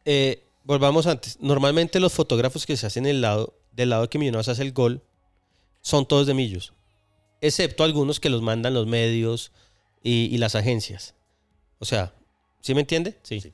Eh, 0.05 0.43
volvamos 0.63 1.07
antes. 1.07 1.39
Normalmente 1.39 1.99
los 1.99 2.13
fotógrafos 2.13 2.67
que 2.67 2.77
se 2.77 2.85
hacen 2.85 3.07
el 3.07 3.21
lado, 3.21 3.55
del 3.71 3.89
lado 3.89 4.09
que 4.09 4.19
Millonarios 4.19 4.49
hace 4.49 4.61
el 4.61 4.73
gol 4.73 5.01
son 5.81 6.05
todos 6.05 6.27
de 6.27 6.35
Millos. 6.35 6.73
Excepto 7.43 7.83
algunos 7.83 8.21
que 8.21 8.29
los 8.29 8.41
mandan 8.41 8.73
los 8.73 8.87
medios 8.87 9.51
y, 10.01 10.33
y 10.33 10.37
las 10.37 10.55
agencias. 10.55 11.13
O 11.79 11.85
sea, 11.85 12.13
¿sí 12.61 12.73
me 12.73 12.79
entiende? 12.79 13.19
Sí. 13.21 13.41
Sí. 13.41 13.51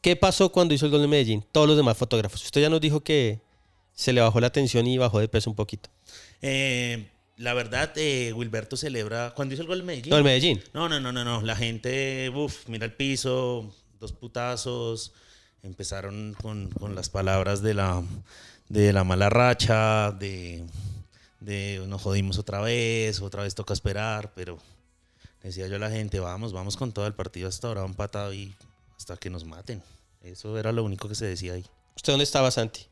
¿Qué 0.00 0.16
pasó 0.16 0.50
cuando 0.50 0.72
hizo 0.72 0.86
el 0.86 0.92
gol 0.92 1.02
de 1.02 1.08
Medellín? 1.08 1.44
Todos 1.52 1.68
los 1.68 1.76
demás 1.76 1.96
fotógrafos. 1.98 2.42
Usted 2.42 2.62
ya 2.62 2.70
nos 2.70 2.80
dijo 2.80 3.00
que 3.00 3.40
se 3.92 4.14
le 4.14 4.22
bajó 4.22 4.40
la 4.40 4.50
tensión 4.50 4.86
y 4.86 4.96
bajó 4.96 5.20
de 5.20 5.28
peso 5.28 5.50
un 5.50 5.56
poquito. 5.56 5.90
Eh, 6.40 7.06
la 7.36 7.52
verdad, 7.52 7.92
eh, 7.96 8.32
Wilberto 8.32 8.78
celebra. 8.78 9.34
Cuando 9.36 9.52
hizo 9.52 9.62
el 9.62 9.68
gol 9.68 9.80
de 9.80 9.84
Medellín. 9.84 10.10
No, 10.10 10.16
el 10.16 10.24
Medellín. 10.24 10.62
No, 10.72 10.88
no, 10.88 11.00
no, 11.00 11.12
no, 11.12 11.24
no. 11.24 11.42
La 11.42 11.54
gente, 11.54 12.32
uff, 12.34 12.66
mira 12.66 12.86
el 12.86 12.94
piso, 12.94 13.70
dos 14.00 14.12
putazos. 14.14 15.12
Empezaron 15.62 16.34
con, 16.40 16.70
con 16.70 16.94
las 16.94 17.10
palabras 17.10 17.62
de 17.62 17.74
la, 17.74 18.02
de 18.70 18.92
la 18.94 19.04
mala 19.04 19.28
racha, 19.28 20.10
de, 20.12 20.64
de 21.44 21.82
nos 21.86 22.02
jodimos 22.02 22.38
otra 22.38 22.60
vez, 22.60 23.20
otra 23.20 23.42
vez 23.42 23.54
toca 23.54 23.72
esperar, 23.74 24.32
pero 24.34 24.58
decía 25.42 25.66
yo 25.68 25.76
a 25.76 25.78
la 25.78 25.90
gente, 25.90 26.20
vamos, 26.20 26.52
vamos 26.52 26.76
con 26.76 26.92
todo 26.92 27.06
el 27.06 27.14
partido 27.14 27.48
hasta 27.48 27.68
ahora, 27.68 27.84
un 27.84 27.94
patado 27.94 28.32
y 28.32 28.54
hasta 28.96 29.16
que 29.16 29.30
nos 29.30 29.44
maten. 29.44 29.82
Eso 30.22 30.56
era 30.58 30.70
lo 30.72 30.84
único 30.84 31.08
que 31.08 31.14
se 31.14 31.26
decía 31.26 31.54
ahí. 31.54 31.64
¿Usted 31.96 32.12
dónde 32.12 32.24
estaba, 32.24 32.50
Santi? 32.50 32.82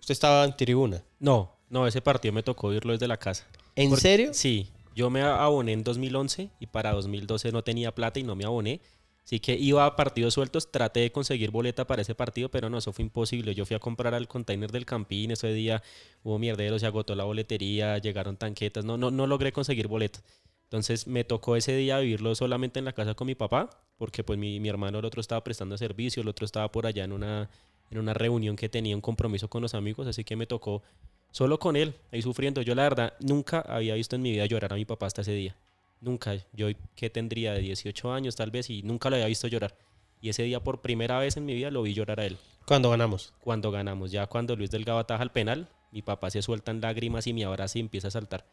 Usted 0.00 0.12
estaba 0.12 0.44
en 0.44 0.56
tribuna. 0.56 1.02
No, 1.20 1.56
no, 1.70 1.86
ese 1.86 2.00
partido 2.00 2.32
me 2.34 2.42
tocó 2.42 2.72
irlo 2.72 2.92
desde 2.92 3.06
la 3.08 3.16
casa. 3.16 3.44
¿En 3.76 3.90
Porque- 3.90 4.02
serio? 4.02 4.34
Sí, 4.34 4.68
yo 4.94 5.08
me 5.10 5.22
aboné 5.22 5.72
en 5.72 5.84
2011 5.84 6.50
y 6.60 6.66
para 6.66 6.92
2012 6.92 7.52
no 7.52 7.62
tenía 7.62 7.94
plata 7.94 8.18
y 8.18 8.22
no 8.24 8.34
me 8.34 8.44
aboné. 8.44 8.80
Así 9.24 9.40
que 9.40 9.54
iba 9.54 9.86
a 9.86 9.96
partidos 9.96 10.34
sueltos, 10.34 10.70
traté 10.70 11.00
de 11.00 11.10
conseguir 11.10 11.50
boleta 11.50 11.86
para 11.86 12.02
ese 12.02 12.14
partido, 12.14 12.50
pero 12.50 12.68
no, 12.68 12.78
eso 12.78 12.92
fue 12.92 13.04
imposible. 13.04 13.54
Yo 13.54 13.64
fui 13.64 13.74
a 13.74 13.78
comprar 13.78 14.14
al 14.14 14.28
container 14.28 14.70
del 14.70 14.84
Campín, 14.84 15.30
ese 15.30 15.52
día 15.52 15.82
hubo 16.22 16.38
mierdero, 16.38 16.78
se 16.78 16.86
agotó 16.86 17.14
la 17.14 17.24
boletería, 17.24 17.96
llegaron 17.98 18.36
tanquetas, 18.36 18.84
no, 18.84 18.98
no, 18.98 19.10
no 19.10 19.26
logré 19.26 19.50
conseguir 19.50 19.88
boleta. 19.88 20.20
Entonces 20.64 21.06
me 21.06 21.24
tocó 21.24 21.56
ese 21.56 21.74
día 21.76 21.98
vivirlo 22.00 22.34
solamente 22.34 22.78
en 22.78 22.84
la 22.84 22.92
casa 22.92 23.14
con 23.14 23.26
mi 23.26 23.34
papá, 23.34 23.70
porque 23.96 24.24
pues 24.24 24.38
mi, 24.38 24.68
hermano 24.68 24.98
el 24.98 25.04
otro 25.04 25.20
estaba 25.20 25.42
prestando 25.44 25.78
servicio, 25.78 26.22
el 26.22 26.28
otro 26.28 26.44
estaba 26.44 26.70
por 26.70 26.86
allá 26.86 27.04
en 27.04 27.12
una, 27.12 27.48
en 27.90 27.98
una 27.98 28.12
reunión 28.12 28.56
que 28.56 28.68
tenía 28.68 28.94
un 28.94 29.00
compromiso 29.00 29.48
con 29.48 29.62
los 29.62 29.74
amigos, 29.74 30.06
así 30.06 30.24
que 30.24 30.36
me 30.36 30.46
tocó 30.46 30.82
solo 31.30 31.58
con 31.58 31.76
él, 31.76 31.94
ahí 32.12 32.22
sufriendo. 32.22 32.60
Yo 32.60 32.74
la 32.74 32.82
verdad 32.82 33.14
nunca 33.20 33.60
había 33.60 33.94
visto 33.94 34.16
en 34.16 34.22
mi 34.22 34.32
vida 34.32 34.46
llorar 34.46 34.72
a 34.72 34.76
mi 34.76 34.84
papá 34.84 35.06
hasta 35.06 35.22
ese 35.22 35.32
día. 35.32 35.56
Nunca. 36.04 36.36
Yo 36.52 36.68
que 36.94 37.08
tendría 37.08 37.54
de 37.54 37.60
18 37.60 38.12
años 38.12 38.36
tal 38.36 38.50
vez 38.50 38.68
y 38.68 38.82
nunca 38.82 39.08
lo 39.08 39.16
había 39.16 39.26
visto 39.26 39.48
llorar. 39.48 39.74
Y 40.20 40.28
ese 40.28 40.42
día 40.42 40.62
por 40.62 40.82
primera 40.82 41.18
vez 41.18 41.36
en 41.36 41.46
mi 41.46 41.54
vida 41.54 41.70
lo 41.70 41.82
vi 41.82 41.94
llorar 41.94 42.20
a 42.20 42.26
él. 42.26 42.36
Cuando 42.66 42.90
ganamos. 42.90 43.32
Cuando 43.40 43.70
ganamos, 43.70 44.10
ya 44.10 44.26
cuando 44.26 44.54
Luis 44.54 44.70
Delgado 44.70 44.98
ataja 44.98 45.22
el 45.22 45.30
penal, 45.30 45.68
mi 45.92 46.02
papá 46.02 46.30
se 46.30 46.42
suelta 46.42 46.70
en 46.70 46.80
lágrimas 46.80 47.26
y 47.26 47.32
me 47.32 47.44
abraza 47.44 47.78
y 47.78 47.80
empieza 47.80 48.08
a 48.08 48.10
saltar. 48.10 48.44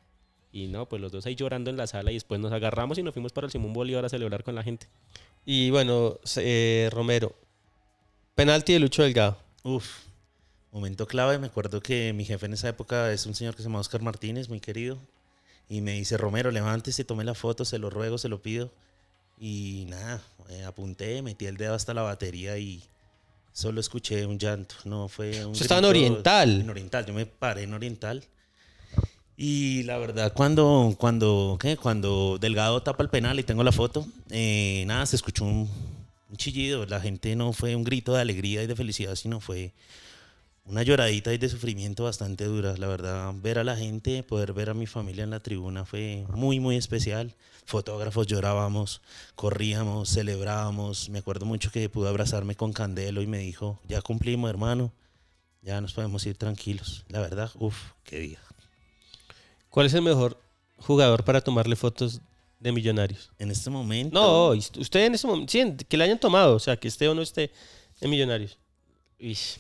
Y 0.53 0.67
no, 0.67 0.88
pues 0.88 1.01
los 1.01 1.12
dos 1.12 1.25
ahí 1.25 1.36
llorando 1.36 1.70
en 1.70 1.77
la 1.77 1.88
sala 1.88 2.12
y 2.12 2.15
después 2.15 2.39
nos 2.39 2.51
agarramos 2.51 2.98
y 2.98 3.03
nos 3.03 3.13
fuimos 3.13 3.34
para 3.34 3.46
el 3.46 3.51
Simón 3.51 3.74
Bolívar 3.74 4.05
a 4.05 4.10
celebrar 4.10 4.43
con 4.43 4.55
la 4.55 4.63
gente. 4.63 4.88
Y 5.46 5.72
bueno, 5.72 6.20
eh, 6.38 6.89
Romero. 6.91 7.36
Penalti 8.36 8.74
de 8.74 8.79
Lucho 8.79 9.03
Delgado. 9.03 9.38
Uf, 9.63 9.88
Momento 10.72 11.05
clave, 11.05 11.38
me 11.38 11.48
acuerdo 11.48 11.81
que 11.81 12.13
mi 12.13 12.24
jefe 12.24 12.46
en 12.46 12.53
esa 12.53 12.70
época 12.70 13.12
es 13.12 13.25
un 13.25 13.36
señor 13.36 13.55
que 13.55 13.62
se 13.62 13.67
llama 13.67 13.79
Oscar 13.79 14.01
Martínez, 14.01 14.48
muy 14.48 14.62
querido. 14.62 14.98
Y 15.70 15.82
me 15.82 15.94
dice, 15.94 16.18
Romero, 16.18 16.51
levántese, 16.51 17.03
tome 17.03 17.24
la 17.24 17.34
foto, 17.34 17.65
se 17.65 17.80
lo 17.80 17.89
ruego, 17.89 18.18
se 18.18 18.30
lo 18.30 18.41
pido. 18.41 18.72
Y 19.39 19.86
nada, 19.89 20.22
eh, 20.50 20.63
apunté, 20.63 21.22
metí 21.22 21.46
el 21.46 21.58
dedo 21.58 21.74
hasta 21.74 21.94
la 21.94 22.01
batería 22.03 22.58
y 22.58 22.84
solo 23.53 23.80
escuché 23.80 24.25
un 24.25 24.38
llanto. 24.38 24.75
No 24.86 25.08
fue 25.08 25.46
un. 25.46 25.51
Usted 25.51 25.65
estaba 25.65 25.80
en 25.80 25.86
Oriental. 25.86 26.62
En 26.62 26.70
Oriental, 26.70 27.06
yo 27.06 27.13
me 27.13 27.25
paré 27.25 27.63
en 27.63 27.74
Oriental. 27.74 28.24
Y 29.38 29.82
la 29.84 29.98
verdad, 29.98 30.34
cuando, 30.34 30.96
cuando, 31.00 31.58
¿qué? 31.60 31.75
cuando 31.75 32.38
Delgado 32.39 32.84
tapa 32.84 33.01
el 33.01 33.10
penal 33.10 33.39
y 33.39 33.44
tengo 33.44 33.63
la 33.63 33.72
foto, 33.72 34.06
eh, 34.30 34.84
nada, 34.86 35.06
se 35.08 35.15
escuchó 35.15 35.46
un, 35.46 35.68
un 36.30 36.38
chillido. 36.38 36.86
La 36.86 37.00
gente 37.00 37.36
no 37.36 37.51
fue 37.51 37.75
un 37.75 37.84
grito 37.84 38.13
de 38.13 38.22
alegría 38.22 38.62
y 38.62 38.68
de 38.68 38.75
felicidad, 38.75 39.15
sino 39.15 39.39
fue 39.39 39.74
una 40.65 40.84
lloradita 40.84 41.34
y 41.34 41.38
de 41.38 41.50
sufrimiento 41.50 42.03
bastante 42.03 42.46
dura. 42.46 42.75
La 42.77 42.88
verdad, 42.88 43.34
ver 43.36 43.60
a 43.60 43.63
la 43.63 43.75
gente, 43.75 44.24
poder 44.24 44.53
ver 44.53 44.70
a 44.70 44.74
mi 44.74 44.88
familia 44.88 45.24
en 45.24 45.32
la 45.32 45.39
tribuna 45.39 45.86
fue 45.86 46.25
muy, 46.30 46.60
muy 46.60 46.75
especial. 46.75 47.36
Fotógrafos 47.65 48.27
llorábamos, 48.27 49.01
corríamos, 49.36 50.10
celebrábamos. 50.10 51.10
Me 51.10 51.20
acuerdo 51.20 51.46
mucho 51.46 51.72
que 51.72 51.89
pude 51.89 52.10
abrazarme 52.10 52.56
con 52.56 52.74
Candelo 52.74 53.22
y 53.22 53.27
me 53.27 53.39
dijo, 53.39 53.80
ya 53.88 54.01
cumplimos, 54.01 54.50
hermano, 54.50 54.91
ya 55.62 55.82
nos 55.82 55.94
podemos 55.94 56.25
ir 56.25 56.38
tranquilos. 56.38 57.06
La 57.10 57.20
verdad, 57.20 57.51
uff, 57.56 57.77
qué 58.03 58.20
día. 58.20 58.39
¿Cuál 59.70 59.86
es 59.86 59.94
el 59.94 60.01
mejor 60.01 60.38
jugador 60.77 61.24
para 61.24 61.41
tomarle 61.41 61.75
fotos 61.75 62.22
de 62.60 62.72
millonarios? 62.72 63.32
En 63.39 63.51
este 63.51 63.70
momento... 63.70 64.20
No, 64.20 64.50
usted 64.50 65.06
en 65.06 65.15
ese 65.15 65.27
momento, 65.27 65.51
sí, 65.51 65.63
que 65.88 65.98
le 65.98 66.03
hayan 66.03 66.20
tomado, 66.20 66.56
o 66.56 66.60
sea, 66.60 66.77
que 66.77 66.88
esté 66.88 67.08
o 67.08 67.15
no 67.15 67.22
esté 67.22 67.51
en 68.01 68.10
millonarios. 68.10 68.58
Ish, 69.18 69.60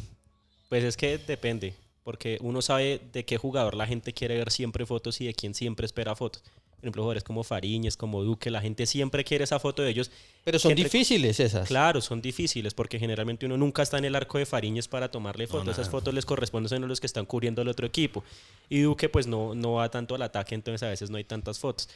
Pues 0.71 0.85
es 0.85 0.95
que 0.95 1.17
depende, 1.17 1.73
porque 2.05 2.37
uno 2.39 2.61
sabe 2.61 3.01
de 3.11 3.25
qué 3.25 3.35
jugador 3.37 3.75
la 3.75 3.85
gente 3.85 4.13
quiere 4.13 4.37
ver 4.37 4.51
siempre 4.51 4.85
fotos 4.85 5.19
y 5.19 5.25
de 5.25 5.33
quién 5.33 5.53
siempre 5.53 5.85
espera 5.85 6.15
fotos. 6.15 6.43
Por 6.43 6.85
ejemplo, 6.85 7.01
jugadores 7.01 7.25
como 7.25 7.43
Fariñez, 7.43 7.97
como 7.97 8.23
Duque, 8.23 8.49
la 8.49 8.61
gente 8.61 8.85
siempre 8.85 9.25
quiere 9.25 9.43
esa 9.43 9.59
foto 9.59 9.81
de 9.81 9.89
ellos. 9.89 10.11
Pero 10.45 10.59
son 10.59 10.73
difíciles 10.73 11.41
esas. 11.41 11.67
Claro, 11.67 11.99
son 11.99 12.21
difíciles 12.21 12.73
porque 12.73 12.97
generalmente 12.97 13.45
uno 13.47 13.57
nunca 13.57 13.81
está 13.81 13.97
en 13.97 14.05
el 14.05 14.15
arco 14.15 14.37
de 14.37 14.45
Fariñez 14.45 14.87
para 14.87 15.11
tomarle 15.11 15.45
fotos. 15.45 15.77
Esas 15.77 15.89
fotos 15.89 16.13
les 16.13 16.25
corresponden 16.25 16.85
a 16.85 16.87
los 16.87 17.01
que 17.01 17.07
están 17.07 17.25
cubriendo 17.25 17.61
al 17.61 17.67
otro 17.67 17.85
equipo. 17.85 18.23
Y 18.69 18.79
Duque 18.79 19.09
pues 19.09 19.27
no, 19.27 19.53
no 19.53 19.73
va 19.73 19.91
tanto 19.91 20.15
al 20.15 20.21
ataque, 20.21 20.55
entonces 20.55 20.83
a 20.83 20.89
veces 20.89 21.09
no 21.09 21.17
hay 21.17 21.25
tantas 21.25 21.59
fotos. 21.59 21.89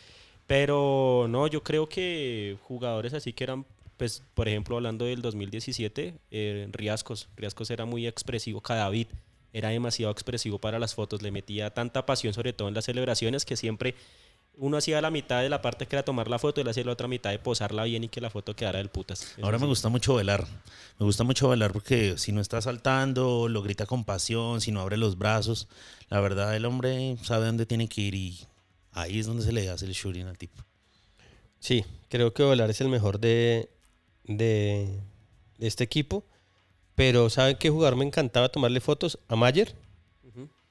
Pero 0.48 1.27
no, 1.29 1.48
yo 1.48 1.63
creo 1.63 1.88
que 1.88 2.58
jugadores 2.63 3.13
así 3.13 3.32
que 3.32 3.46
eran, 3.46 3.65
pues 3.97 4.23
por 4.33 4.47
ejemplo 4.47 4.75
hablando 4.75 5.05
del 5.05 5.21
2017, 5.21 6.15
eh, 6.31 6.67
Riascos. 6.71 7.29
Riascos 7.35 7.69
era 7.69 7.85
muy 7.85 8.07
expresivo, 8.07 8.61
Cadavid 8.61 9.07
era 9.53 9.69
demasiado 9.69 10.11
expresivo 10.11 10.59
para 10.59 10.79
las 10.79 10.95
fotos, 10.95 11.21
le 11.21 11.31
metía 11.31 11.73
tanta 11.73 12.05
pasión 12.05 12.33
sobre 12.33 12.53
todo 12.53 12.67
en 12.67 12.73
las 12.73 12.85
celebraciones 12.85 13.45
que 13.45 13.55
siempre 13.55 13.95
uno 14.57 14.77
hacía 14.77 15.01
la 15.01 15.11
mitad 15.11 15.41
de 15.41 15.49
la 15.49 15.61
parte 15.61 15.85
que 15.85 15.95
era 15.95 16.03
tomar 16.03 16.29
la 16.29 16.39
foto 16.39 16.59
y 16.59 16.63
él 16.63 16.69
hacía 16.69 16.83
la 16.85 16.93
otra 16.93 17.07
mitad 17.07 17.31
de 17.31 17.39
posarla 17.39 17.83
bien 17.83 18.03
y 18.03 18.07
que 18.07 18.21
la 18.21 18.29
foto 18.29 18.55
quedara 18.55 18.79
del 18.79 18.89
putas. 18.89 19.33
Eso 19.37 19.45
Ahora 19.45 19.59
me 19.59 19.65
gusta 19.65 19.89
mucho 19.89 20.15
velar. 20.15 20.45
Me 20.99 21.05
gusta 21.05 21.23
mucho 21.23 21.49
velar 21.49 21.73
porque 21.73 22.17
si 22.17 22.31
no 22.31 22.41
está 22.41 22.61
saltando, 22.61 23.49
lo 23.49 23.61
grita 23.61 23.85
con 23.85 24.05
pasión, 24.05 24.61
si 24.61 24.71
no 24.71 24.81
abre 24.81 24.97
los 24.97 25.17
brazos, 25.17 25.67
la 26.09 26.19
verdad 26.19 26.55
el 26.55 26.65
hombre 26.65 27.17
sabe 27.23 27.45
dónde 27.45 27.65
tiene 27.65 27.87
que 27.87 28.01
ir 28.01 28.15
y 28.15 28.39
ahí 28.91 29.19
es 29.19 29.25
donde 29.25 29.43
se 29.43 29.51
le 29.51 29.69
hace 29.69 29.85
el 29.85 29.93
shooting 29.93 30.27
al 30.27 30.37
tipo. 30.37 30.63
Sí, 31.59 31.83
creo 32.09 32.33
que 32.33 32.43
Volar 32.43 32.69
es 32.69 32.79
el 32.81 32.89
mejor 32.89 33.19
de, 33.19 33.69
de, 34.27 34.88
de 35.58 35.67
este 35.67 35.84
equipo. 35.84 36.24
Pero 36.96 37.29
¿saben 37.29 37.58
qué 37.58 37.70
jugador 37.70 37.96
me 37.98 38.05
encantaba 38.05 38.50
tomarle 38.50 38.79
fotos? 38.79 39.20
A 39.27 39.36
Mayer. 39.36 39.74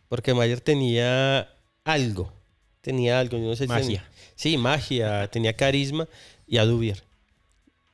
Porque 0.09 0.33
Mayer 0.35 0.61
tenía 0.61 1.49
algo. 1.85 2.33
Tenía 2.81 3.19
algo. 3.19 3.37
yo 3.39 3.45
no 3.45 3.57
sé 3.57 3.65
si 3.65 3.69
Magia. 3.69 3.85
tenía- 3.87 4.11
sí, 4.37 4.57
magia. 4.59 5.29
tenía 5.33 5.55
carisma. 5.55 6.09
Y 6.47 6.59
a 6.59 6.65
Dubier. 6.65 7.03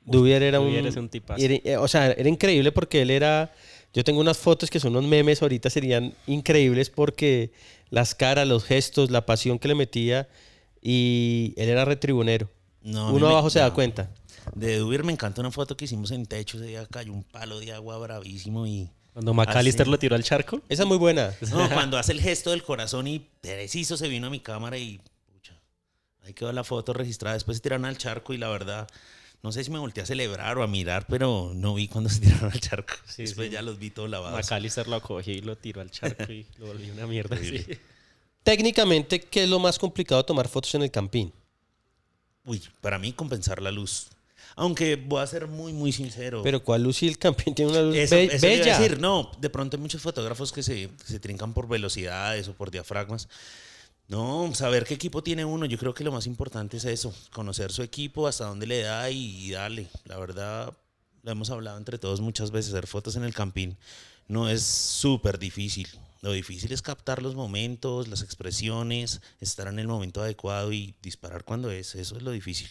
Dubier 0.05 0.42
era 0.42 0.59
Dubier 0.59 0.83
un... 0.83 0.88
es 0.88 0.96
un 0.96 1.09
tipazo. 1.09 1.42
era- 1.42 1.55
eh, 1.64 1.77
o 1.77 1.87
sea, 1.88 2.11
era 2.12 2.29
increíble 2.29 2.73
porque 2.73 3.03
él 3.03 3.11
era... 3.11 3.53
Yo 3.92 4.05
tengo 4.05 4.20
unas 4.20 4.38
fotos 4.38 4.70
que 4.70 4.79
son 4.79 4.94
unos 4.96 5.09
memes 5.09 5.42
ahorita, 5.42 5.68
serían 5.70 6.14
increíbles 6.29 6.90
porque 6.90 7.51
las 7.90 8.14
caras, 8.14 8.46
los 8.46 8.62
gestos, 8.64 9.11
la 9.11 9.27
pasión 9.27 9.59
que 9.59 9.66
le 9.66 9.75
metía 9.75 10.29
y 10.81 11.55
él 11.57 11.68
era 11.68 11.85
retribunero. 11.85 12.49
No, 12.83 13.12
Uno 13.12 13.27
me- 13.27 13.33
abajo 13.33 13.51
se 13.51 13.59
da 13.59 13.73
cuenta. 13.75 14.09
De 14.54 14.78
Dubir 14.78 15.04
me 15.04 15.12
encanta 15.12 15.40
una 15.40 15.50
foto 15.50 15.76
que 15.76 15.84
hicimos 15.84 16.10
en 16.10 16.26
techo, 16.26 16.56
ese 16.58 16.66
día 16.66 16.86
cayó 16.86 17.12
un 17.12 17.22
palo 17.24 17.58
de 17.60 17.72
agua 17.72 17.98
bravísimo 17.98 18.66
y... 18.66 18.90
Cuando 19.12 19.34
McAllister 19.34 19.88
lo 19.88 19.98
tiró 19.98 20.14
al 20.14 20.22
charco. 20.22 20.62
Esa 20.68 20.84
es 20.84 20.88
muy 20.88 20.96
buena. 20.96 21.34
No, 21.50 21.68
cuando 21.70 21.98
hace 21.98 22.12
el 22.12 22.20
gesto 22.20 22.50
del 22.50 22.62
corazón 22.62 23.08
y 23.08 23.18
preciso 23.40 23.96
se 23.96 24.08
vino 24.08 24.28
a 24.28 24.30
mi 24.30 24.40
cámara 24.40 24.78
y... 24.78 25.00
Pucha, 25.26 25.60
ahí 26.22 26.32
quedó 26.32 26.52
la 26.52 26.62
foto 26.62 26.92
registrada. 26.92 27.34
Después 27.34 27.56
se 27.56 27.62
tiraron 27.62 27.84
al 27.86 27.98
charco 27.98 28.32
y 28.32 28.38
la 28.38 28.48
verdad... 28.48 28.86
No 29.42 29.52
sé 29.52 29.64
si 29.64 29.70
me 29.70 29.78
volteé 29.78 30.02
a 30.02 30.06
celebrar 30.06 30.58
o 30.58 30.62
a 30.62 30.66
mirar, 30.66 31.06
pero 31.08 31.52
no 31.54 31.74
vi 31.74 31.88
cuando 31.88 32.10
se 32.10 32.20
tiraron 32.20 32.52
al 32.52 32.60
charco. 32.60 32.92
Sí, 33.06 33.22
Después 33.22 33.48
sí. 33.48 33.54
ya 33.54 33.62
los 33.62 33.78
vi 33.78 33.90
todos 33.90 34.08
lavados. 34.10 34.38
McAllister 34.38 34.86
lo 34.86 35.00
cogió 35.00 35.32
y 35.32 35.40
lo 35.40 35.56
tiró 35.56 35.80
al 35.80 35.90
charco 35.90 36.30
y 36.30 36.46
lo 36.58 36.66
volvió 36.66 36.92
una 36.92 37.06
mierda. 37.06 37.36
sí. 37.38 37.66
Técnicamente, 38.42 39.20
¿qué 39.20 39.44
es 39.44 39.48
lo 39.50 39.58
más 39.58 39.78
complicado 39.78 40.22
de 40.22 40.26
tomar 40.26 40.48
fotos 40.48 40.74
en 40.74 40.82
el 40.82 40.90
campín? 40.90 41.32
Uy, 42.44 42.62
para 42.80 42.98
mí 42.98 43.12
compensar 43.12 43.60
la 43.60 43.70
luz. 43.70 44.08
Aunque 44.56 44.96
voy 44.96 45.22
a 45.22 45.26
ser 45.26 45.46
muy, 45.46 45.72
muy 45.72 45.92
sincero. 45.92 46.42
Pero 46.42 46.62
¿cuál 46.62 46.82
luz? 46.82 46.96
Si 46.98 47.08
el 47.08 47.18
campín 47.18 47.54
tiene 47.54 47.70
una 47.70 47.82
luz 47.82 47.96
eso, 47.96 48.14
be- 48.16 48.24
eso 48.26 48.46
bella. 48.46 48.78
decir, 48.78 49.00
no, 49.00 49.30
de 49.40 49.50
pronto 49.50 49.76
hay 49.76 49.80
muchos 49.82 50.02
fotógrafos 50.02 50.52
que 50.52 50.62
se, 50.62 50.90
se 51.04 51.20
trincan 51.20 51.54
por 51.54 51.68
velocidades 51.68 52.48
o 52.48 52.54
por 52.54 52.70
diafragmas. 52.70 53.28
No, 54.08 54.52
saber 54.54 54.84
qué 54.84 54.94
equipo 54.94 55.22
tiene 55.22 55.44
uno, 55.44 55.66
yo 55.66 55.78
creo 55.78 55.94
que 55.94 56.02
lo 56.02 56.10
más 56.10 56.26
importante 56.26 56.78
es 56.78 56.84
eso, 56.84 57.14
conocer 57.32 57.70
su 57.70 57.82
equipo, 57.82 58.26
hasta 58.26 58.46
dónde 58.46 58.66
le 58.66 58.80
da 58.82 59.08
y, 59.10 59.46
y 59.46 59.50
darle. 59.52 59.88
La 60.04 60.18
verdad, 60.18 60.76
lo 61.22 61.30
hemos 61.30 61.50
hablado 61.50 61.78
entre 61.78 61.98
todos 61.98 62.20
muchas 62.20 62.50
veces, 62.50 62.72
hacer 62.72 62.88
fotos 62.88 63.14
en 63.16 63.22
el 63.24 63.34
campín 63.34 63.76
no 64.26 64.48
es 64.48 64.62
súper 64.62 65.38
difícil. 65.38 65.88
Lo 66.22 66.30
difícil 66.32 66.70
es 66.72 66.82
captar 66.82 67.22
los 67.22 67.34
momentos, 67.34 68.06
las 68.08 68.22
expresiones, 68.22 69.20
estar 69.40 69.66
en 69.68 69.78
el 69.78 69.88
momento 69.88 70.22
adecuado 70.22 70.72
y 70.72 70.94
disparar 71.02 71.44
cuando 71.44 71.70
es. 71.70 71.94
Eso 71.96 72.16
es 72.16 72.22
lo 72.22 72.30
difícil. 72.30 72.68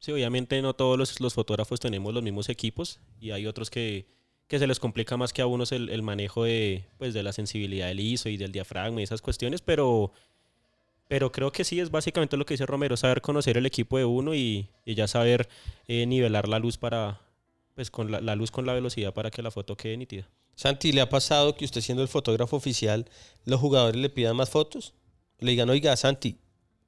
Sí, 0.00 0.12
obviamente 0.12 0.60
no 0.62 0.74
todos 0.74 0.98
los, 0.98 1.20
los 1.20 1.34
fotógrafos 1.34 1.78
tenemos 1.78 2.12
los 2.12 2.22
mismos 2.22 2.48
equipos 2.48 3.00
y 3.20 3.32
hay 3.32 3.46
otros 3.46 3.68
que, 3.68 4.06
que 4.48 4.58
se 4.58 4.66
les 4.66 4.80
complica 4.80 5.18
más 5.18 5.32
que 5.32 5.42
a 5.42 5.46
unos 5.46 5.72
el, 5.72 5.90
el 5.90 6.02
manejo 6.02 6.44
de, 6.44 6.86
pues, 6.98 7.12
de 7.12 7.22
la 7.22 7.34
sensibilidad 7.34 7.88
del 7.88 8.00
ISO 8.00 8.30
y 8.30 8.38
del 8.38 8.50
diafragma 8.50 9.00
y 9.00 9.04
esas 9.04 9.20
cuestiones, 9.20 9.60
pero, 9.60 10.10
pero 11.06 11.30
creo 11.30 11.52
que 11.52 11.64
sí 11.64 11.80
es 11.80 11.90
básicamente 11.90 12.38
lo 12.38 12.46
que 12.46 12.54
dice 12.54 12.64
Romero, 12.64 12.96
saber 12.96 13.20
conocer 13.20 13.58
el 13.58 13.66
equipo 13.66 13.98
de 13.98 14.06
uno 14.06 14.34
y, 14.34 14.68
y 14.86 14.94
ya 14.94 15.06
saber 15.06 15.48
eh, 15.86 16.06
nivelar 16.06 16.48
la 16.48 16.58
luz 16.58 16.78
para, 16.78 17.20
pues 17.74 17.90
con 17.90 18.10
la, 18.10 18.22
la 18.22 18.34
luz 18.36 18.50
con 18.50 18.64
la 18.64 18.72
velocidad 18.72 19.12
para 19.12 19.30
que 19.30 19.42
la 19.42 19.50
foto 19.50 19.76
quede 19.76 19.98
nítida. 19.98 20.26
Santi, 20.54 20.92
¿le 20.92 21.02
ha 21.02 21.10
pasado 21.10 21.54
que 21.56 21.66
usted 21.66 21.82
siendo 21.82 22.02
el 22.02 22.08
fotógrafo 22.08 22.56
oficial, 22.56 23.06
los 23.44 23.60
jugadores 23.60 24.00
le 24.00 24.08
pidan 24.08 24.36
más 24.36 24.48
fotos? 24.48 24.94
Le 25.38 25.50
digan, 25.50 25.68
oiga, 25.68 25.94
Santi, 25.96 26.38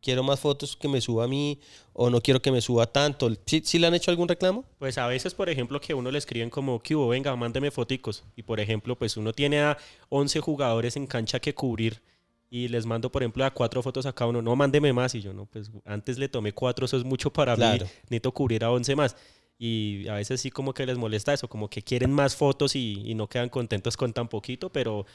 quiero 0.02 0.22
más 0.22 0.40
fotos 0.40 0.76
que 0.76 0.88
me 0.88 1.00
suba 1.00 1.24
a 1.24 1.28
mí 1.28 1.58
o 1.92 2.10
no 2.10 2.20
quiero 2.20 2.42
que 2.42 2.50
me 2.50 2.60
suba 2.60 2.86
tanto. 2.86 3.30
¿Sí, 3.46 3.62
sí 3.64 3.78
le 3.78 3.86
han 3.86 3.94
hecho 3.94 4.10
algún 4.10 4.28
reclamo? 4.28 4.64
Pues 4.78 4.98
a 4.98 5.06
veces, 5.06 5.32
por 5.34 5.48
ejemplo, 5.48 5.80
que 5.80 5.94
uno 5.94 6.10
le 6.10 6.18
escriben 6.18 6.50
como, 6.50 6.82
que 6.82 6.94
hubo? 6.96 7.08
Venga, 7.08 7.34
mándeme 7.36 7.70
foticos. 7.70 8.24
Y 8.36 8.42
por 8.42 8.60
ejemplo, 8.60 8.96
pues 8.96 9.16
uno 9.16 9.32
tiene 9.32 9.60
a 9.60 9.78
11 10.10 10.40
jugadores 10.40 10.96
en 10.96 11.06
cancha 11.06 11.40
que 11.40 11.54
cubrir 11.54 12.02
y 12.50 12.68
les 12.68 12.84
mando, 12.84 13.10
por 13.10 13.22
ejemplo, 13.22 13.44
a 13.46 13.50
cuatro 13.50 13.82
fotos 13.82 14.04
a 14.04 14.12
cada 14.12 14.28
uno. 14.28 14.42
No, 14.42 14.54
mándeme 14.56 14.92
más. 14.92 15.14
Y 15.14 15.22
yo, 15.22 15.32
no, 15.32 15.46
pues 15.46 15.70
antes 15.86 16.18
le 16.18 16.28
tomé 16.28 16.52
cuatro, 16.52 16.84
eso 16.84 16.96
es 16.98 17.04
mucho 17.04 17.32
para 17.32 17.54
Claro. 17.54 17.84
mí. 17.86 17.90
Necesito 18.02 18.32
cubrir 18.32 18.62
a 18.64 18.70
11 18.70 18.94
más. 18.96 19.16
Y 19.58 20.08
a 20.08 20.14
veces 20.14 20.40
sí 20.40 20.50
como 20.50 20.74
que 20.74 20.84
les 20.84 20.98
molesta 20.98 21.32
eso, 21.32 21.48
como 21.48 21.70
que 21.70 21.82
quieren 21.82 22.12
más 22.12 22.34
fotos 22.34 22.74
y, 22.74 23.00
y 23.06 23.14
no 23.14 23.28
quedan 23.28 23.48
contentos 23.48 23.96
con 23.96 24.12
tan 24.12 24.26
poquito, 24.28 24.70
pero, 24.70 25.06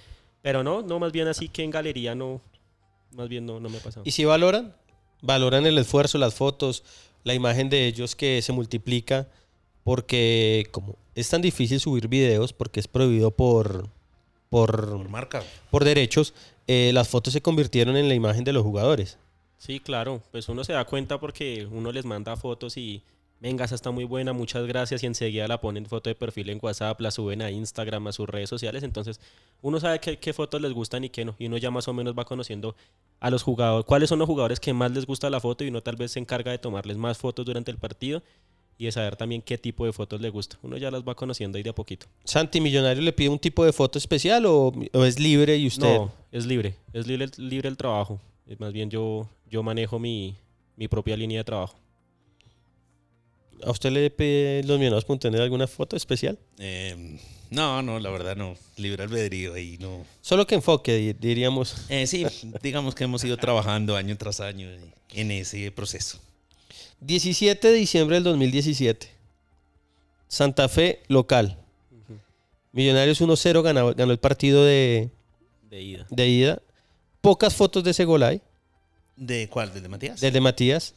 pero 0.42 0.64
no, 0.64 0.82
no, 0.82 1.00
más 1.00 1.12
bien 1.12 1.28
así 1.28 1.50
que 1.50 1.64
en 1.64 1.70
galería 1.72 2.16
no, 2.16 2.40
más 3.12 3.30
bien 3.30 3.46
no, 3.46 3.60
no 3.60 3.70
me 3.70 3.78
ha 3.78 3.82
pasado. 3.82 4.04
¿Y 4.06 4.12
si 4.12 4.26
valoran? 4.26 4.76
Valoran 5.22 5.66
el 5.66 5.78
esfuerzo, 5.78 6.18
las 6.18 6.36
fotos, 6.36 6.84
la 7.24 7.34
imagen 7.34 7.70
de 7.70 7.88
ellos 7.88 8.16
que 8.16 8.42
se 8.42 8.54
multiplica 8.54 9.28
porque 9.84 10.68
como 10.72 10.96
es 11.16 11.30
tan 11.30 11.42
difícil 11.42 11.80
subir 11.80 12.08
videos 12.08 12.54
porque 12.54 12.80
es 12.80 12.88
prohibido 12.88 13.32
por, 13.32 13.90
por, 14.50 14.92
Por 14.98 15.10
marca. 15.10 15.44
por 15.72 15.84
derechos, 15.86 16.34
eh, 16.68 16.92
las 16.94 17.08
fotos 17.08 17.34
se 17.34 17.42
convirtieron 17.42 17.96
en 17.98 18.08
la 18.10 18.14
imagen 18.14 18.44
de 18.44 18.54
los 18.54 18.64
jugadores. 18.64 19.18
Sí, 19.58 19.80
claro, 19.80 20.22
pues 20.32 20.50
uno 20.50 20.64
se 20.64 20.74
da 20.74 20.86
cuenta 20.86 21.20
porque 21.20 21.66
uno 21.72 21.92
les 21.92 22.06
manda 22.06 22.36
fotos 22.36 22.78
y 22.78 23.02
venga, 23.40 23.66
esa 23.66 23.76
está 23.76 23.92
muy 23.92 24.04
buena, 24.04 24.34
muchas 24.34 24.66
gracias 24.66 25.04
y 25.04 25.06
enseguida 25.06 25.48
la 25.48 25.62
ponen 25.62 25.86
foto 25.86 26.10
de 26.10 26.16
perfil 26.16 26.50
en 26.50 26.60
WhatsApp, 26.62 27.00
la 27.02 27.12
suben 27.12 27.42
a 27.42 27.52
Instagram, 27.52 28.08
a 28.08 28.12
sus 28.12 28.28
redes 28.28 28.50
sociales, 28.50 28.84
entonces 28.84 29.20
uno 29.62 29.80
sabe 29.80 30.00
qué, 30.00 30.18
qué 30.18 30.34
fotos 30.34 30.62
les 30.62 30.74
gustan 30.74 31.04
y 31.04 31.10
qué 31.10 31.26
no, 31.26 31.36
y 31.38 31.48
uno 31.48 31.58
ya 31.58 31.72
más 31.72 31.88
o 31.88 31.94
menos 31.94 32.14
va 32.18 32.26
conociendo 32.26 32.76
a 33.20 33.30
los 33.30 33.44
jugadores, 33.44 33.86
cuáles 33.86 34.10
son 34.10 34.20
los 34.20 34.28
jugadores 34.28 34.60
que 34.60 34.74
más 34.74 34.92
les 34.92 35.06
gusta 35.06 35.30
la 35.30 35.40
foto 35.40 35.64
y 35.64 35.70
uno 35.70 35.82
tal 35.82 35.96
vez 35.96 36.12
se 36.12 36.20
encarga 36.20 36.52
de 36.52 36.58
tomarles 36.58 36.98
más 36.98 37.18
fotos 37.18 37.46
durante 37.46 37.72
el 37.72 37.78
partido 37.78 38.22
y 38.78 38.86
de 38.86 38.92
saber 38.92 39.16
también 39.16 39.42
qué 39.42 39.58
tipo 39.58 39.86
de 39.86 39.92
fotos 39.94 40.22
le 40.22 40.30
gusta. 40.30 40.58
Uno 40.62 40.78
ya 40.78 40.92
las 40.92 41.02
va 41.02 41.16
conociendo 41.16 41.58
ahí 41.58 41.64
de 41.64 41.72
a 41.72 41.74
poquito. 41.76 42.06
Santi 42.24 42.62
Millonario 42.62 43.02
le 43.02 43.12
pide 43.12 43.30
un 43.30 43.40
tipo 43.40 43.66
de 43.66 43.74
foto 43.74 43.98
especial 43.98 44.46
o, 44.46 44.72
o 44.94 45.04
es 45.04 45.20
libre 45.20 45.58
y 45.58 45.66
usted. 45.66 45.96
No, 45.96 46.12
es 46.32 46.46
libre, 46.46 46.76
es 46.94 47.08
libre, 47.08 47.28
libre 47.38 47.70
el 47.70 47.78
trabajo. 47.78 48.20
Más 48.60 48.72
bien 48.72 48.90
yo, 48.90 49.28
yo 49.50 49.64
manejo 49.64 49.98
mi, 50.00 50.36
mi 50.76 50.88
propia 50.88 51.18
línea 51.18 51.40
de 51.40 51.44
trabajo. 51.44 51.76
¿A 53.66 53.72
usted 53.72 53.92
le 53.92 54.10
pide 54.10 54.64
los 54.64 54.78
millonarios.net 54.80 55.40
alguna 55.40 55.68
foto 55.68 55.96
especial? 55.96 56.38
Eh, 56.60 57.20
no, 57.50 57.82
no, 57.82 58.00
la 58.00 58.10
verdad 58.10 58.36
no. 58.36 58.56
Libre 58.78 59.04
albedrío 59.04 59.54
ahí 59.56 59.78
no. 59.80 60.06
Solo 60.22 60.46
que 60.46 60.56
enfoque, 60.56 60.96
di- 60.96 61.14
diríamos. 61.14 61.76
Eh, 61.90 62.06
sí, 62.08 62.26
digamos 62.62 62.94
que 62.96 63.06
hemos 63.06 63.24
ido 63.24 63.38
trabajando 63.38 63.96
año 63.96 64.16
tras 64.18 64.40
año 64.42 64.68
en 65.14 65.32
ese 65.32 65.72
proceso. 65.72 66.20
17 67.02 67.68
de 67.72 67.74
diciembre 67.74 68.16
del 68.18 68.24
2017. 68.26 69.10
Santa 70.28 70.68
Fe 70.70 71.02
local. 71.08 71.58
Millonarios 72.74 73.22
1-0 73.22 73.62
ganó, 73.64 73.94
ganó 73.96 74.12
el 74.12 74.20
partido 74.20 74.64
de, 74.64 75.10
De 75.70 75.82
ida. 75.82 76.06
de 76.10 76.28
ida. 76.28 76.62
Pocas 77.22 77.56
fotos 77.56 77.84
de 77.84 77.92
ese 77.92 78.06
gol 78.06 78.24
hay, 78.24 78.42
¿De 79.16 79.48
cuál? 79.50 79.74
¿Del 79.74 79.82
de 79.82 79.90
Matías? 79.90 80.22
del 80.22 80.32
de 80.34 80.42
Matías. 80.42 80.94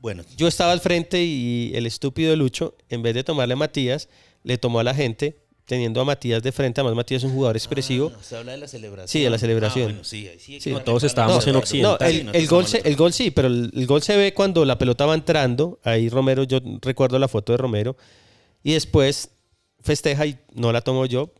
Bueno, 0.00 0.24
Yo 0.36 0.48
estaba 0.48 0.72
al 0.72 0.80
frente 0.80 1.22
y 1.22 1.72
el 1.74 1.86
estúpido 1.86 2.34
Lucho, 2.34 2.74
en 2.88 3.02
vez 3.02 3.14
de 3.14 3.22
tomarle 3.22 3.54
a 3.54 3.56
Matías, 3.56 4.08
le 4.42 4.56
tomó 4.56 4.80
a 4.80 4.84
la 4.84 4.94
gente, 4.94 5.36
teniendo 5.66 6.00
a 6.00 6.04
Matías 6.04 6.42
de 6.42 6.52
frente. 6.52 6.80
Además, 6.80 6.96
Matías 6.96 7.22
es 7.22 7.28
un 7.28 7.34
jugador 7.34 7.56
expresivo. 7.56 8.10
Ah, 8.14 8.18
se 8.22 8.36
habla 8.36 8.52
de 8.52 8.58
la 8.58 8.68
celebración. 8.68 9.08
Sí, 9.08 9.22
de 9.22 9.30
la 9.30 9.38
celebración. 9.38 9.84
Ah, 9.84 9.88
bueno, 9.88 10.04
sí, 10.04 10.26
ahí 10.26 10.38
sí. 10.38 10.58
Sí. 10.58 10.70
claro, 10.70 10.78
No, 10.78 10.84
todos 10.84 11.04
estábamos 11.04 11.46
en. 11.46 11.56
Occidental. 11.56 12.26
No, 12.26 12.32
el, 12.32 12.46
gol 12.48 12.66
se, 12.66 12.78
el 12.78 12.96
gol 12.96 13.12
sí, 13.12 13.30
pero 13.30 13.48
el, 13.48 13.70
el 13.74 13.86
gol 13.86 14.02
se 14.02 14.16
ve 14.16 14.32
cuando 14.32 14.64
la 14.64 14.78
pelota 14.78 15.04
va 15.04 15.14
entrando. 15.14 15.78
Ahí 15.84 16.08
Romero, 16.08 16.44
yo 16.44 16.60
recuerdo 16.80 17.18
la 17.18 17.28
foto 17.28 17.52
de 17.52 17.58
Romero. 17.58 17.96
Y 18.62 18.72
después 18.72 19.30
festeja 19.82 20.26
y 20.26 20.38
no 20.54 20.72
la 20.72 20.80
tomo 20.80 21.04
yo. 21.06 21.30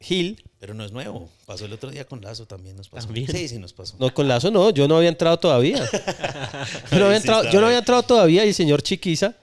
Gil, 0.00 0.42
Pero 0.58 0.74
no 0.74 0.84
es 0.84 0.92
nuevo. 0.92 1.28
Pasó 1.46 1.64
el 1.64 1.72
otro 1.72 1.90
día 1.90 2.04
con 2.04 2.20
Lazo 2.20 2.46
también 2.46 2.76
nos 2.76 2.88
pasó. 2.88 3.06
¿También? 3.06 3.28
Sí, 3.28 3.48
sí 3.48 3.58
nos 3.58 3.72
pasó. 3.72 3.96
no 3.98 4.12
con 4.12 4.28
Lazo, 4.28 4.50
no, 4.50 4.70
yo 4.70 4.88
no 4.88 4.96
había 4.96 5.08
entrado 5.08 5.38
todavía. 5.38 5.78
yo, 6.90 6.98
no 6.98 7.06
había 7.06 7.16
entrado, 7.16 7.50
yo 7.50 7.60
no 7.60 7.66
había 7.66 7.78
entrado 7.78 8.02
todavía 8.02 8.44
y 8.44 8.48
el 8.48 8.54
señor 8.54 8.82
Chiquiza 8.82 9.34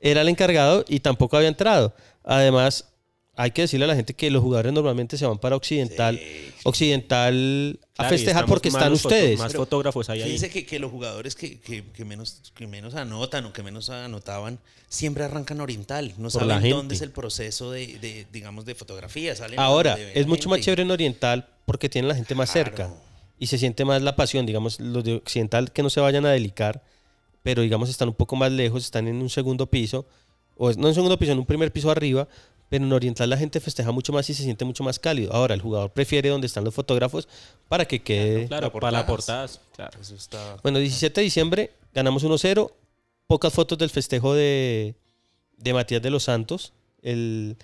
era 0.00 0.22
el 0.22 0.28
encargado 0.28 0.84
y 0.88 1.00
tampoco 1.00 1.36
había 1.36 1.48
entrado. 1.48 1.94
Además, 2.22 2.84
hay 3.38 3.50
que 3.50 3.62
decirle 3.62 3.84
a 3.84 3.88
la 3.88 3.94
gente 3.96 4.14
que 4.14 4.30
los 4.30 4.42
jugadores 4.42 4.72
normalmente 4.72 5.16
se 5.18 5.26
van 5.26 5.38
para 5.38 5.56
Occidental. 5.56 6.18
Sí. 6.18 6.52
Occidental 6.64 7.78
a 7.92 7.96
Claro, 7.96 8.10
festejar 8.16 8.46
porque 8.46 8.70
más 8.70 8.80
están 8.82 8.92
ustedes. 8.92 9.38
más 9.38 9.52
fotógrafos 9.54 10.08
hay 10.08 10.22
ahí. 10.22 10.24
Fíjense 10.32 10.50
que, 10.50 10.64
que 10.66 10.78
los 10.78 10.90
jugadores 10.90 11.34
que, 11.34 11.58
que- 11.60 11.84
que 11.84 12.04
menos, 12.04 12.42
que 12.54 12.66
menos 12.66 12.94
anotan 12.94 13.44
o 13.46 13.52
que 13.52 13.62
menos 13.62 13.90
anotaban 13.90 14.58
siempre 14.88 15.24
arrancan 15.24 15.60
oriental. 15.60 16.14
No 16.18 16.30
Por 16.30 16.42
saben 16.48 16.70
dónde 16.70 16.94
es 16.94 17.02
el 17.02 17.10
proceso 17.10 17.70
de, 17.70 17.98
de, 17.98 18.26
digamos, 18.32 18.64
de 18.64 18.74
fotografía. 18.74 19.34
Salen 19.36 19.58
Ahora, 19.58 19.98
es 20.14 20.26
mucho 20.26 20.48
más 20.48 20.60
chévere 20.60 20.82
en 20.82 20.90
Oriental 20.90 21.48
porque 21.66 21.88
tienen 21.88 22.08
la 22.08 22.14
gente 22.14 22.34
más 22.34 22.50
Claro. 22.52 22.66
cerca 22.70 22.90
y 23.38 23.48
se 23.48 23.58
siente 23.58 23.84
más 23.84 24.00
la 24.02 24.16
pasión. 24.16 24.46
Digamos, 24.46 24.80
los 24.80 25.04
de 25.04 25.14
Occidental 25.16 25.72
que 25.72 25.82
no 25.82 25.90
se 25.90 26.00
vayan 26.00 26.24
a 26.24 26.30
delicar, 26.30 26.82
pero 27.42 27.62
digamos 27.62 27.90
están 27.90 28.08
un 28.08 28.14
poco 28.14 28.34
más 28.36 28.50
lejos, 28.52 28.84
están 28.84 29.08
en 29.08 29.16
un 29.16 29.28
segundo 29.30 29.66
piso, 29.66 30.06
o 30.56 30.70
es- 30.70 30.76
no 30.78 30.84
en 30.84 30.88
un 30.90 30.94
segundo 30.94 31.18
piso, 31.18 31.32
en 31.32 31.38
un 31.38 31.46
primer 31.46 31.72
piso 31.72 31.90
arriba, 31.90 32.28
pero 32.68 32.84
en 32.84 32.92
Oriental 32.92 33.30
la 33.30 33.36
gente 33.36 33.60
festeja 33.60 33.92
mucho 33.92 34.12
más 34.12 34.28
y 34.30 34.34
se 34.34 34.42
siente 34.42 34.64
mucho 34.64 34.82
más 34.82 34.98
cálido. 34.98 35.32
Ahora, 35.32 35.54
el 35.54 35.60
jugador 35.60 35.90
prefiere 35.92 36.28
donde 36.28 36.46
están 36.46 36.64
los 36.64 36.74
fotógrafos 36.74 37.28
para 37.68 37.84
que 37.86 38.02
quede... 38.02 38.46
Claro, 38.48 38.70
La 38.72 38.80
para 38.80 38.98
la 38.98 39.06
portadas. 39.06 39.58
portada. 39.58 39.90
Claro. 39.90 40.00
Eso 40.02 40.14
está... 40.14 40.56
Bueno, 40.62 40.78
17 40.78 41.20
de 41.20 41.24
diciembre, 41.24 41.70
ganamos 41.94 42.24
1-0. 42.24 42.72
Pocas 43.26 43.52
fotos 43.52 43.78
del 43.78 43.90
festejo 43.90 44.34
de, 44.34 44.94
de 45.56 45.74
Matías 45.74 46.02
de 46.02 46.10
los 46.10 46.24
Santos. 46.24 46.72
El, 47.02 47.56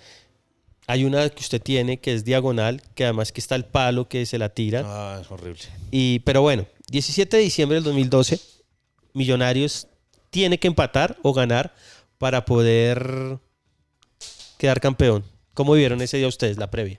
hay 0.87 1.05
una 1.05 1.29
que 1.29 1.41
usted 1.41 1.61
tiene 1.61 1.99
que 1.99 2.13
es 2.13 2.25
diagonal, 2.25 2.81
que 2.95 3.03
además 3.05 3.31
que 3.31 3.39
está 3.41 3.55
el 3.55 3.65
palo 3.65 4.07
que 4.07 4.25
se 4.25 4.37
la 4.37 4.49
tira. 4.49 4.83
Ah, 4.85 5.19
es 5.21 5.29
horrible. 5.31 5.61
Y, 5.91 6.19
pero 6.19 6.41
bueno, 6.41 6.65
17 6.89 7.37
de 7.37 7.43
diciembre 7.43 7.75
del 7.75 7.83
2012, 7.85 8.39
Millonarios 9.13 9.87
tiene 10.31 10.59
que 10.59 10.67
empatar 10.67 11.17
o 11.21 11.33
ganar 11.33 11.73
para 12.17 12.45
poder 12.45 13.37
quedar 14.63 14.79
campeón. 14.79 15.25
¿Cómo 15.53 15.73
vieron 15.73 16.01
ese 16.01 16.15
día 16.15 16.27
ustedes, 16.29 16.55
la 16.55 16.71
previa? 16.71 16.97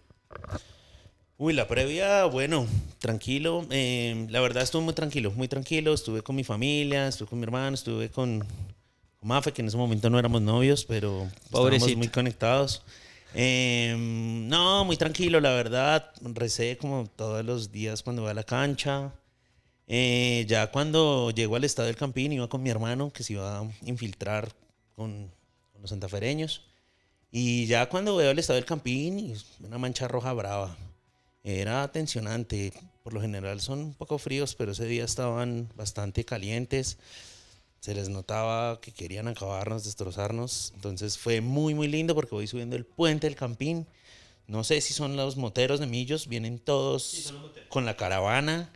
Uy, 1.39 1.55
la 1.55 1.67
previa, 1.67 2.27
bueno, 2.27 2.67
tranquilo. 2.99 3.67
eh, 3.71 4.27
la 4.29 4.41
verdad 4.41 4.63
estuve 4.63 4.83
muy 4.83 4.93
tranquilo, 4.93 5.31
muy 5.31 5.49
tranquilo. 5.49 5.95
Estuve 5.95 6.21
con 6.21 6.37
mi 6.37 6.45
familia, 6.45 7.09
estuve 7.09 7.27
con 7.27 7.39
mi 7.39 7.45
hermano, 7.45 7.73
estuve 7.73 8.11
con, 8.11 8.45
Mafe, 9.23 9.53
que 9.55 9.63
en 9.63 9.69
ese 9.69 9.79
momento 9.79 10.11
no 10.11 10.19
éramos 10.19 10.43
novios, 10.43 10.85
pero 10.85 11.23
estábamos 11.23 11.51
Pobrecito. 11.51 11.97
muy 11.97 12.09
conectados. 12.09 12.83
Eh, 13.33 13.97
no, 13.97 14.85
muy 14.85 14.99
tranquilo, 14.99 15.41
la 15.41 15.55
verdad. 15.55 16.13
Recé 16.21 16.77
como 16.77 17.07
todos 17.17 17.43
los 17.47 17.73
días 17.73 18.03
cuando 18.03 18.21
voy 18.21 18.33
a 18.33 18.35
la 18.35 18.45
cancha. 18.45 19.11
Eh, 19.87 20.45
ya 20.47 20.71
cuando 20.71 21.31
llego 21.31 21.57
al 21.57 21.65
estadio 21.65 21.87
del 21.87 21.97
Campín, 21.97 22.31
iba 22.31 22.47
con 22.47 22.63
mi 22.63 22.69
hermano 22.69 23.11
que 23.11 23.23
se 23.23 23.33
iba 23.33 23.61
a 23.61 23.65
infiltrar 23.87 24.53
con, 24.95 25.31
con 25.73 25.81
los 25.81 25.89
santafereños. 25.89 26.61
Y 27.37 27.67
ya 27.67 27.89
cuando 27.89 28.15
veo 28.15 28.31
el 28.31 28.39
estadio 28.39 28.61
del 28.61 28.65
Campín, 28.65 29.37
una 29.59 29.77
mancha 29.77 30.07
roja 30.07 30.33
brava. 30.33 30.77
Era 31.43 31.91
tensionante. 31.91 32.73
Por 33.03 33.13
lo 33.13 33.21
general 33.21 33.61
son 33.61 33.81
un 33.81 33.95
poco 33.95 34.19
fríos, 34.19 34.55
pero 34.55 34.71
ese 34.71 34.85
día 34.85 35.05
estaban 35.05 35.69
bastante 35.75 36.25
calientes. 36.25 36.97
Se 37.81 37.93
les 37.93 38.09
notaba 38.09 38.81
que 38.81 38.93
querían 38.93 39.27
acabarnos, 39.27 39.83
destrozarnos. 39.85 40.71
Entonces 40.77 41.19
fue 41.19 41.41
muy, 41.41 41.75
muy 41.75 41.89
lindo 41.89 42.15
porque 42.15 42.37
voy 42.37 42.47
subiendo 42.47 42.77
el 42.77 42.87
puente 42.87 43.27
del 43.27 43.35
Campín. 43.35 43.89
No 44.47 44.63
sé 44.63 44.81
si 44.81 44.95
son 44.95 45.17
los 45.17 45.37
moteros 45.37 45.81
de 45.81 45.89
Millos, 45.89 46.29
vienen 46.29 46.61
todos 46.61 47.35
con 47.69 47.85
la 47.85 47.97
caravana. 47.97 48.73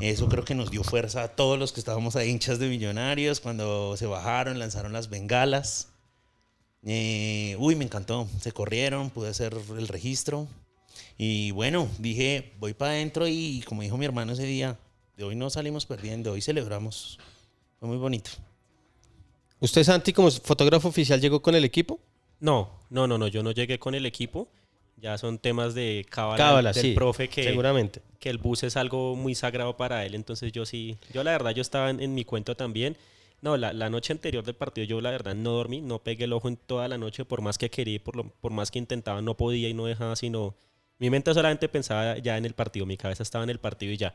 Eso 0.00 0.28
creo 0.28 0.44
que 0.44 0.56
nos 0.56 0.72
dio 0.72 0.82
fuerza 0.82 1.22
a 1.22 1.36
todos 1.36 1.60
los 1.60 1.70
que 1.72 1.78
estábamos 1.78 2.16
ahí 2.16 2.28
hinchas 2.30 2.58
de 2.58 2.68
millonarios 2.68 3.38
cuando 3.38 3.96
se 3.96 4.06
bajaron, 4.06 4.58
lanzaron 4.58 4.92
las 4.92 5.10
bengalas. 5.10 5.90
Eh, 6.84 7.56
uy, 7.58 7.76
me 7.76 7.84
encantó. 7.84 8.26
Se 8.40 8.52
corrieron, 8.52 9.10
pude 9.10 9.28
hacer 9.28 9.56
el 9.76 9.88
registro. 9.88 10.46
Y 11.18 11.50
bueno, 11.50 11.88
dije, 11.98 12.52
voy 12.58 12.72
para 12.74 12.92
adentro 12.92 13.28
y 13.28 13.62
como 13.66 13.82
dijo 13.82 13.96
mi 13.98 14.06
hermano 14.06 14.32
ese 14.32 14.44
día, 14.44 14.78
de 15.16 15.24
hoy 15.24 15.36
no 15.36 15.50
salimos 15.50 15.84
perdiendo, 15.86 16.32
hoy 16.32 16.40
celebramos. 16.40 17.18
Fue 17.78 17.88
muy 17.88 17.98
bonito. 17.98 18.30
¿Usted, 19.60 19.84
Santi, 19.84 20.12
como 20.14 20.30
fotógrafo 20.30 20.88
oficial, 20.88 21.20
llegó 21.20 21.42
con 21.42 21.54
el 21.54 21.64
equipo? 21.64 22.00
No, 22.40 22.70
no, 22.88 23.06
no, 23.06 23.18
no, 23.18 23.28
yo 23.28 23.42
no 23.42 23.50
llegué 23.50 23.78
con 23.78 23.94
el 23.94 24.06
equipo. 24.06 24.48
Ya 24.96 25.16
son 25.18 25.38
temas 25.38 25.74
de 25.74 26.06
cábala, 26.08 26.36
Cábala, 26.36 26.72
del 26.72 26.82
sí. 26.82 26.92
profe 26.92 27.28
que, 27.28 27.44
Seguramente. 27.44 28.02
que 28.18 28.28
el 28.28 28.36
bus 28.38 28.62
es 28.64 28.76
algo 28.76 29.16
muy 29.16 29.34
sagrado 29.34 29.76
para 29.76 30.04
él. 30.04 30.14
Entonces 30.14 30.52
yo 30.52 30.66
sí, 30.66 30.96
yo 31.12 31.22
la 31.24 31.32
verdad 31.32 31.52
yo 31.52 31.62
estaba 31.62 31.88
en, 31.90 32.00
en 32.00 32.14
mi 32.14 32.24
cuento 32.24 32.54
también. 32.54 32.96
No, 33.42 33.56
la, 33.56 33.72
la 33.72 33.88
noche 33.88 34.12
anterior 34.12 34.44
del 34.44 34.54
partido 34.54 34.86
yo 34.86 35.00
la 35.00 35.10
verdad 35.10 35.34
no 35.34 35.52
dormí, 35.52 35.80
no 35.80 36.00
pegué 36.00 36.24
el 36.24 36.32
ojo 36.32 36.48
en 36.48 36.56
toda 36.56 36.88
la 36.88 36.98
noche, 36.98 37.24
por 37.24 37.40
más 37.40 37.56
que 37.56 37.70
quería, 37.70 38.02
por, 38.02 38.16
lo, 38.16 38.24
por 38.24 38.52
más 38.52 38.70
que 38.70 38.78
intentaba, 38.78 39.22
no 39.22 39.36
podía 39.36 39.68
y 39.68 39.74
no 39.74 39.86
dejaba, 39.86 40.14
sino 40.16 40.54
mi 40.98 41.08
mente 41.08 41.32
solamente 41.32 41.68
pensaba 41.68 42.18
ya 42.18 42.36
en 42.36 42.44
el 42.44 42.52
partido, 42.52 42.84
mi 42.84 42.98
cabeza 42.98 43.22
estaba 43.22 43.42
en 43.44 43.50
el 43.50 43.58
partido 43.58 43.92
y 43.92 43.96
ya. 43.96 44.14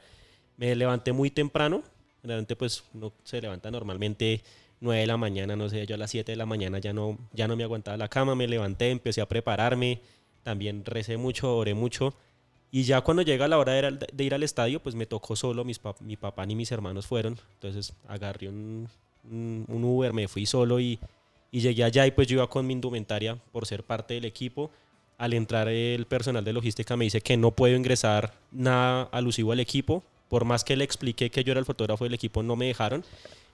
Me 0.57 0.75
levanté 0.75 1.11
muy 1.11 1.31
temprano, 1.31 1.83
generalmente 2.21 2.55
pues 2.55 2.83
uno 2.93 3.13
se 3.23 3.41
levanta 3.41 3.71
normalmente 3.71 4.43
9 4.79 5.01
de 5.01 5.07
la 5.07 5.17
mañana, 5.17 5.55
no 5.55 5.69
sé, 5.69 5.87
yo 5.87 5.95
a 5.95 5.97
las 5.97 6.11
7 6.11 6.31
de 6.31 6.35
la 6.35 6.45
mañana 6.45 6.77
ya 6.77 6.93
no, 6.93 7.17
ya 7.33 7.47
no 7.47 7.55
me 7.55 7.63
aguantaba 7.63 7.97
la 7.97 8.07
cama, 8.07 8.35
me 8.35 8.47
levanté, 8.47 8.91
empecé 8.91 9.21
a 9.21 9.27
prepararme, 9.27 10.01
también 10.43 10.85
recé 10.85 11.17
mucho, 11.17 11.57
oré 11.57 11.73
mucho. 11.73 12.15
Y 12.71 12.83
ya 12.83 13.01
cuando 13.01 13.23
llega 13.23 13.47
la 13.47 13.57
hora 13.57 13.73
de 13.73 14.23
ir 14.23 14.33
al, 14.33 14.43
estadio, 14.43 14.81
pues 14.83 14.95
me 14.95 15.05
tocó 15.05 15.35
solo, 15.35 15.63
mi 15.63 16.17
papá 16.17 16.45
ni 16.45 16.55
mis 16.55 16.71
hermanos 16.71 17.07
fueron. 17.07 17.39
Entonces 17.53 17.93
agarré 18.07 18.49
un, 18.49 18.89
un, 19.31 19.65
Uber, 19.67 20.13
me 20.13 20.27
fui 20.27 20.45
solo 20.45 20.79
y, 20.79 20.99
y 21.51 21.61
llegué 21.61 21.83
allá 21.83 22.05
y 22.05 22.11
pues 22.11 22.27
yo 22.27 22.35
iba 22.35 22.49
con 22.49 22.67
mi 22.67 22.73
indumentaria 22.73 23.37
por 23.51 23.65
ser 23.65 23.83
parte 23.83 24.13
del 24.15 24.25
equipo. 24.25 24.71
Al 25.17 25.33
entrar 25.33 25.69
el 25.69 26.05
personal 26.05 26.43
de 26.43 26.53
logística 26.53 26.97
me 26.97 27.05
dice 27.05 27.21
que 27.21 27.37
no 27.37 27.51
puedo 27.51 27.75
ingresar 27.75 28.33
nada 28.51 29.03
alusivo 29.11 29.51
al 29.51 29.59
equipo. 29.59 30.03
Por 30.27 30.43
más 30.43 30.63
que 30.63 30.75
le 30.75 30.83
expliqué 30.83 31.29
que 31.29 31.43
yo 31.43 31.51
era 31.51 31.59
el 31.59 31.65
fotógrafo 31.65 32.03
del 32.03 32.13
equipo, 32.13 32.43
no 32.43 32.55
me 32.55 32.65
dejaron. 32.65 33.05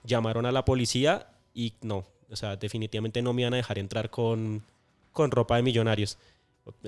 Llamaron 0.04 0.46
a 0.46 0.52
la 0.52 0.64
policía 0.64 1.28
y 1.54 1.74
no, 1.82 2.04
o 2.30 2.36
sea, 2.36 2.56
definitivamente 2.56 3.22
no 3.22 3.32
me 3.32 3.42
iban 3.42 3.52
a 3.54 3.58
dejar 3.58 3.78
entrar 3.78 4.10
con, 4.10 4.62
con 5.12 5.30
ropa 5.30 5.56
de 5.56 5.62
millonarios. 5.62 6.18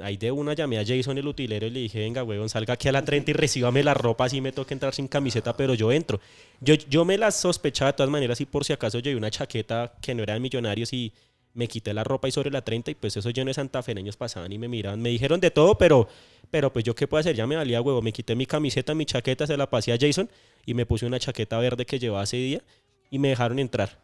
Ahí 0.01 0.17
de 0.17 0.31
una 0.31 0.55
llamé 0.55 0.79
a 0.79 0.85
Jason, 0.87 1.19
el 1.19 1.27
utilero, 1.27 1.67
y 1.67 1.71
le 1.71 1.81
dije, 1.81 1.99
venga, 1.99 2.23
huevón, 2.23 2.49
salga 2.49 2.75
aquí 2.75 2.89
a 2.89 2.93
la 2.93 3.05
30 3.05 3.33
y 3.33 3.35
recíbame 3.35 3.83
la 3.83 3.93
ropa, 3.93 4.25
así 4.25 4.41
me 4.41 4.53
toca 4.53 4.73
entrar 4.73 4.95
sin 4.95 5.09
camiseta, 5.09 5.57
pero 5.57 5.75
yo 5.75 5.91
entro. 5.91 6.21
Yo, 6.61 6.75
yo 6.75 7.05
me 7.05 7.19
las 7.19 7.37
sospechaba 7.41 7.91
de 7.91 7.97
todas 7.97 8.11
maneras 8.11 8.41
y 8.41 8.47
por 8.47 8.65
si 8.65 8.73
acaso 8.73 9.01
llevé 9.01 9.17
una 9.17 9.31
chaqueta 9.31 9.95
que 10.01 10.15
no 10.15 10.23
era 10.23 10.35
de 10.35 10.41
millonarios 10.41 10.93
y 10.93 11.13
me 11.55 11.67
quité 11.67 11.93
la 11.93 12.05
ropa 12.05 12.29
y 12.29 12.31
sobre 12.31 12.51
la 12.51 12.63
30 12.63 12.93
y 12.93 12.95
pues 12.95 13.17
esos 13.17 13.33
llenos 13.33 13.57
santafereños 13.57 14.17
pasaban 14.17 14.53
y 14.53 14.59
me 14.59 14.69
miraban, 14.69 15.01
me 15.03 15.09
dijeron 15.09 15.41
de 15.41 15.51
todo, 15.51 15.77
pero, 15.77 16.09
pero 16.51 16.73
pues 16.73 16.85
yo 16.85 16.95
qué 16.95 17.09
puedo 17.09 17.21
hacer, 17.21 17.35
ya 17.35 17.47
me 17.47 17.57
valía 17.57 17.81
huevo, 17.81 18.01
me 18.01 18.13
quité 18.13 18.37
mi 18.37 18.47
camiseta, 18.47 18.95
mi 18.95 19.07
chaqueta, 19.07 19.47
se 19.47 19.57
la 19.57 19.69
pasé 19.69 19.93
a 19.93 19.99
Jason 20.01 20.31
y 20.67 20.75
me 20.75 20.87
puse 20.87 21.05
una 21.05 21.19
chaqueta 21.19 21.59
verde 21.59 21.85
que 21.85 21.99
llevaba 21.99 22.23
ese 22.23 22.37
día 22.37 22.63
y 23.11 23.19
me 23.19 23.29
dejaron 23.29 23.59
entrar. 23.59 23.99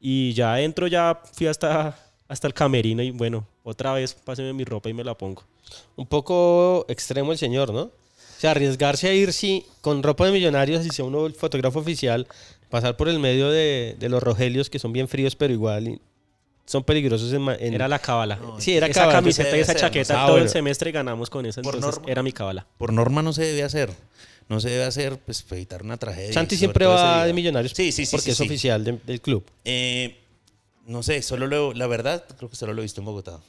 Y 0.00 0.32
ya 0.34 0.60
entro, 0.60 0.86
ya 0.86 1.20
fui 1.32 1.46
hasta 1.46 1.96
hasta 2.28 2.46
el 2.46 2.54
camerino 2.54 3.02
y 3.02 3.10
bueno, 3.10 3.46
otra 3.68 3.92
vez 3.92 4.14
páseme 4.14 4.52
mi 4.52 4.64
ropa 4.64 4.88
y 4.88 4.94
me 4.94 5.04
la 5.04 5.14
pongo. 5.16 5.44
Un 5.96 6.06
poco 6.06 6.84
extremo 6.88 7.32
el 7.32 7.38
señor, 7.38 7.72
¿no? 7.72 7.82
O 7.82 8.40
sea, 8.40 8.52
arriesgarse 8.52 9.08
a 9.08 9.14
ir 9.14 9.32
sí, 9.32 9.66
con 9.80 10.02
ropa 10.02 10.26
de 10.26 10.32
millonarios, 10.32 10.84
si 10.84 10.90
sea 10.90 11.04
uno 11.04 11.26
el 11.26 11.34
fotógrafo 11.34 11.80
oficial, 11.80 12.26
pasar 12.70 12.96
por 12.96 13.08
el 13.08 13.18
medio 13.18 13.50
de, 13.50 13.96
de 13.98 14.08
los 14.08 14.22
rogelios 14.22 14.70
que 14.70 14.78
son 14.78 14.92
bien 14.92 15.08
fríos, 15.08 15.34
pero 15.36 15.52
igual 15.52 15.88
y- 15.88 16.00
son 16.66 16.84
peligrosos 16.84 17.32
en, 17.32 17.40
ma- 17.42 17.54
en- 17.56 17.72
Era 17.74 17.88
la 17.88 17.98
cábala. 17.98 18.38
Sí, 18.58 18.76
era 18.76 18.86
esa 18.86 19.00
cábala. 19.00 19.18
camiseta 19.20 19.56
y 19.56 19.60
esa 19.60 19.72
ser, 19.72 19.80
chaqueta 19.80 20.14
¿no? 20.14 20.20
Ah, 20.22 20.26
todo 20.26 20.38
el 20.38 20.48
semestre 20.50 20.92
ganamos 20.92 21.30
con 21.30 21.46
entonces 21.46 21.80
norma. 21.80 22.02
era 22.06 22.22
mi 22.22 22.30
cábala. 22.32 22.66
Por 22.76 22.92
norma 22.92 23.22
no 23.22 23.32
se 23.32 23.42
debe 23.42 23.62
hacer. 23.62 23.90
No 24.50 24.60
se 24.60 24.70
debe 24.70 24.84
hacer, 24.84 25.18
pues, 25.18 25.44
evitar 25.50 25.82
una 25.82 25.96
tragedia. 25.96 26.32
Santi 26.32 26.56
siempre 26.56 26.86
va 26.86 27.26
de 27.26 27.32
millonarios 27.34 27.72
Sí, 27.74 27.90
sí, 27.92 28.06
sí. 28.06 28.10
porque 28.16 28.24
sí, 28.26 28.30
es 28.32 28.36
sí. 28.38 28.44
oficial 28.44 28.84
de- 28.84 28.98
del 29.04 29.20
club. 29.20 29.44
Eh, 29.64 30.16
no 30.86 31.02
sé, 31.02 31.22
solo 31.22 31.46
lo, 31.46 31.72
la 31.74 31.86
verdad, 31.86 32.24
creo 32.36 32.48
que 32.48 32.56
solo 32.56 32.72
lo 32.72 32.80
he 32.80 32.84
visto 32.84 33.00
en 33.00 33.04
Bogotá. 33.06 33.40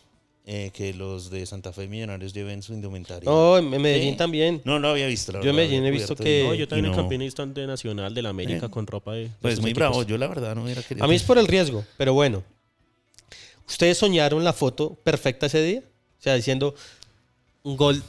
Eh, 0.51 0.71
que 0.73 0.95
los 0.95 1.29
de 1.29 1.45
Santa 1.45 1.71
Fe 1.71 1.87
Millonarios 1.87 2.33
lleven 2.33 2.63
su 2.63 2.73
indumentaria. 2.73 3.29
No, 3.29 3.59
en 3.59 3.69
Medellín 3.69 4.13
Sí. 4.13 4.17
también. 4.17 4.61
No, 4.65 4.79
no 4.79 4.87
había 4.87 5.05
visto. 5.05 5.31
la 5.31 5.41
Yo 5.41 5.51
en 5.51 5.55
Medellín 5.55 5.85
he 5.85 5.91
visto 5.91 6.15
que- 6.15 6.43
No, 6.47 6.55
yo 6.55 6.67
también 6.67 6.85
en 6.85 6.91
no. 6.91 6.97
campeonato 6.97 7.45
de 7.45 7.67
Nacional 7.67 8.15
de 8.15 8.21
la 8.23 8.29
América 8.29 8.65
Eh, 8.65 8.69
con 8.71 8.87
ropa 8.87 9.13
de. 9.13 9.29
Pues 9.43 9.59
muy 9.61 9.69
equipos. 9.69 9.89
bravo. 9.89 10.03
Yo 10.03 10.17
la 10.17 10.25
verdad 10.27 10.55
no 10.55 10.63
hubiera 10.63 10.81
querido. 10.81 11.05
A 11.05 11.07
mí 11.07 11.13
es 11.13 11.21
por 11.21 11.37
el 11.37 11.45
riesgo, 11.47 11.85
pero 11.97 12.13
bueno. 12.15 12.41
¿Ustedes 13.67 13.99
soñaron 13.99 14.43
la 14.43 14.51
foto 14.53 14.95
perfecta 15.03 15.45
ese 15.45 15.61
día? 15.61 15.79
O 16.19 16.21
sea, 16.23 16.33
diciendo 16.33 16.73
un 17.61 17.77
gol, 17.77 18.01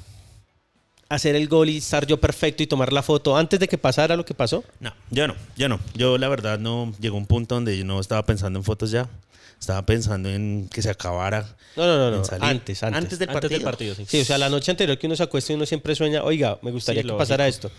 hacer 1.10 1.34
el 1.36 1.46
gol 1.46 1.68
y 1.68 1.76
estar 1.76 2.06
yo 2.06 2.18
perfecto 2.18 2.62
y 2.62 2.66
tomar 2.66 2.90
la 2.92 3.02
foto 3.02 3.36
antes 3.36 3.60
de 3.60 3.68
que 3.68 3.76
pasara 3.76 4.16
lo 4.16 4.24
que 4.24 4.32
pasó. 4.32 4.64
No, 4.80 4.94
yo 5.10 5.28
no, 5.28 5.34
yo 5.58 5.68
no. 5.68 5.78
Yo 5.94 6.16
la 6.16 6.28
verdad 6.28 6.58
no 6.58 6.94
llegó 7.00 7.18
un 7.18 7.26
punto 7.26 7.56
donde 7.56 7.76
yo 7.76 7.84
no 7.84 8.00
estaba 8.00 8.24
pensando 8.24 8.58
en 8.58 8.64
fotos 8.64 8.90
ya. 8.90 9.08
Estaba 9.60 9.84
pensando 9.84 10.28
en 10.30 10.68
que 10.72 10.80
se 10.82 10.88
acabara. 10.90 11.46
No, 11.76 11.86
no, 11.86 11.98
no, 12.10 12.16
no. 12.18 12.24
salir. 12.24 12.44
Antes, 12.44 12.82
antes. 12.82 12.98
Antes 13.02 13.18
del 13.18 13.28
Antes 13.28 13.40
partido. 13.42 13.58
del 13.58 13.62
partido, 13.64 13.94
sí. 13.94 14.04
Sí, 14.08 14.20
o 14.22 14.24
sea, 14.24 14.38
la 14.38 14.48
noche 14.48 14.70
anterior 14.70 14.98
que 14.98 15.06
uno 15.06 15.14
se 15.16 15.22
acuesta 15.22 15.52
y 15.52 15.56
uno 15.56 15.66
siempre 15.66 15.94
sueña, 15.94 16.22
oiga, 16.24 16.58
me 16.62 16.70
gustaría 16.70 17.02
Sí, 17.02 17.08
que 17.08 17.14
pasara 17.14 17.46
esto. 17.46 17.70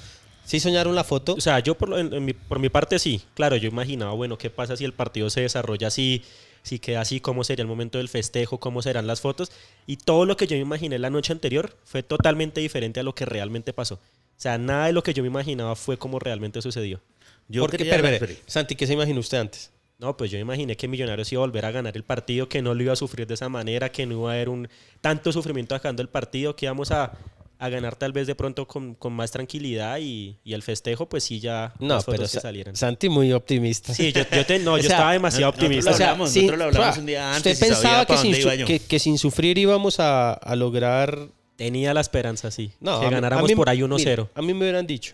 ¿Sí 0.45 0.59
soñaron 0.59 0.95
la 0.95 1.03
foto? 1.03 1.33
O 1.33 1.41
sea, 1.41 1.59
yo 1.59 1.75
por, 1.75 1.89
lo- 1.89 1.97
en- 1.97 2.13
en 2.13 2.23
mi, 2.25 2.33
por 2.33 2.59
mi 2.59 2.69
parte 2.69 2.99
sí. 2.99 3.21
Claro, 3.33 3.55
yo 3.55 3.67
imaginaba, 3.67 4.13
bueno, 4.13 4.37
¿qué 4.37 4.49
pasa 4.49 4.75
si 4.77 4.85
el 4.85 4.93
partido 4.93 5.29
se 5.29 5.41
desarrolla 5.41 5.87
así? 5.87 6.23
Si 6.63 6.77
queda 6.77 7.01
así, 7.01 7.19
¿cómo 7.19 7.43
sería 7.43 7.63
el 7.63 7.67
momento 7.67 7.97
del 7.97 8.09
festejo? 8.09 8.59
¿Cómo 8.59 8.83
serán 8.83 9.07
las 9.07 9.21
fotos? 9.21 9.51
Y 9.87 9.97
todo 9.97 10.25
lo 10.25 10.37
que 10.37 10.45
yo 10.45 10.55
me 10.57 10.61
imaginé 10.61 10.99
la 10.99 11.09
noche 11.09 11.33
anterior 11.33 11.75
fue 11.83 12.03
totalmente 12.03 12.61
diferente 12.61 12.99
a 12.99 13.03
lo 13.03 13.15
que 13.15 13.25
realmente 13.25 13.73
pasó. 13.73 13.95
O 13.95 13.99
sea, 14.41 14.59
nada 14.59 14.85
de 14.85 14.93
lo 14.93 15.01
que 15.01 15.13
yo 15.15 15.23
me 15.23 15.27
imaginaba 15.29 15.75
fue 15.75 15.97
como 15.97 16.19
realmente 16.19 16.61
sucedió. 16.61 17.01
Yo 17.47 17.61
Porque, 17.63 17.83
espere. 17.89 18.39
Santi, 18.45 18.75
¿qué 18.75 18.85
se 18.85 18.93
imaginó 18.93 19.19
usted 19.19 19.39
antes? 19.39 19.71
No, 20.01 20.17
pues 20.17 20.31
yo 20.31 20.39
imaginé 20.39 20.75
que 20.75 20.87
Millonarios 20.87 21.31
iba 21.31 21.43
a 21.43 21.45
volver 21.45 21.63
a 21.63 21.71
ganar 21.71 21.95
el 21.95 22.03
partido, 22.03 22.49
que 22.49 22.61
no 22.63 22.73
lo 22.73 22.81
iba 22.81 22.93
a 22.93 22.95
sufrir 22.95 23.27
de 23.27 23.35
esa 23.35 23.49
manera, 23.49 23.91
que 23.91 24.05
no 24.07 24.15
iba 24.21 24.31
a 24.31 24.33
haber 24.33 24.49
un 24.49 24.67
tanto 24.99 25.31
sufrimiento 25.31 25.75
acabando 25.75 26.01
el 26.01 26.09
partido, 26.09 26.55
que 26.55 26.65
íbamos 26.65 26.89
a, 26.91 27.11
a 27.59 27.69
ganar 27.69 27.95
tal 27.95 28.11
vez 28.11 28.25
de 28.25 28.33
pronto 28.33 28.67
con, 28.67 28.95
con 28.95 29.13
más 29.13 29.29
tranquilidad 29.29 29.99
y, 30.01 30.37
y 30.43 30.53
el 30.53 30.63
festejo, 30.63 31.07
pues 31.07 31.23
sí 31.23 31.39
ya 31.39 31.73
No, 31.79 31.93
las 31.95 32.03
fotos 32.05 32.17
pero 32.19 32.23
que 32.23 32.33
Sa- 32.33 32.41
salieran. 32.41 32.75
Santi 32.75 33.09
muy 33.09 33.31
optimista. 33.31 33.93
Sí, 33.93 34.11
yo, 34.11 34.23
yo 34.35 34.43
te- 34.43 34.57
no, 34.57 34.73
O 34.73 34.77
yo 34.77 34.83
sea, 34.85 34.95
estaba 34.95 35.13
demasiado 35.13 35.51
nosotros 35.51 35.65
optimista. 35.69 35.91
lo 35.91 35.95
hablamos, 35.95 36.35
nosotros 36.35 36.57
lo 36.57 36.63
hablamos 36.65 36.97
un 36.97 37.05
día 37.05 37.35
antes 37.35 37.53
Usted 37.53 37.67
y 37.67 37.69
sabía 37.69 37.75
pensaba 37.83 38.01
que 38.01 38.07
para 38.07 38.21
sin, 38.21 38.31
dónde 38.31 38.41
su- 38.41 38.47
iba 38.47 38.55
yo. 38.55 38.65
que, 38.65 38.79
que 38.79 38.97
sin 38.99 39.17
sufrir 39.19 39.57
íbamos 39.59 39.99
a, 39.99 40.33
a 40.33 40.55
lograr 40.55 41.27
Tenía 41.57 41.93
la 41.93 42.01
esperanza, 42.01 42.49
sí. 42.49 42.71
No, 42.79 42.99
que 43.01 43.05
a 43.05 43.09
mí- 43.09 43.13
ganáramos 43.13 43.45
a 43.45 43.47
mí- 43.47 43.55
por 43.55 43.69
ahí 43.69 43.83
mire, 43.83 44.15
1-0. 44.17 44.29
A 44.33 44.41
mí 44.41 44.51
me 44.55 44.61
hubieran 44.61 44.87
dicho, 44.87 45.13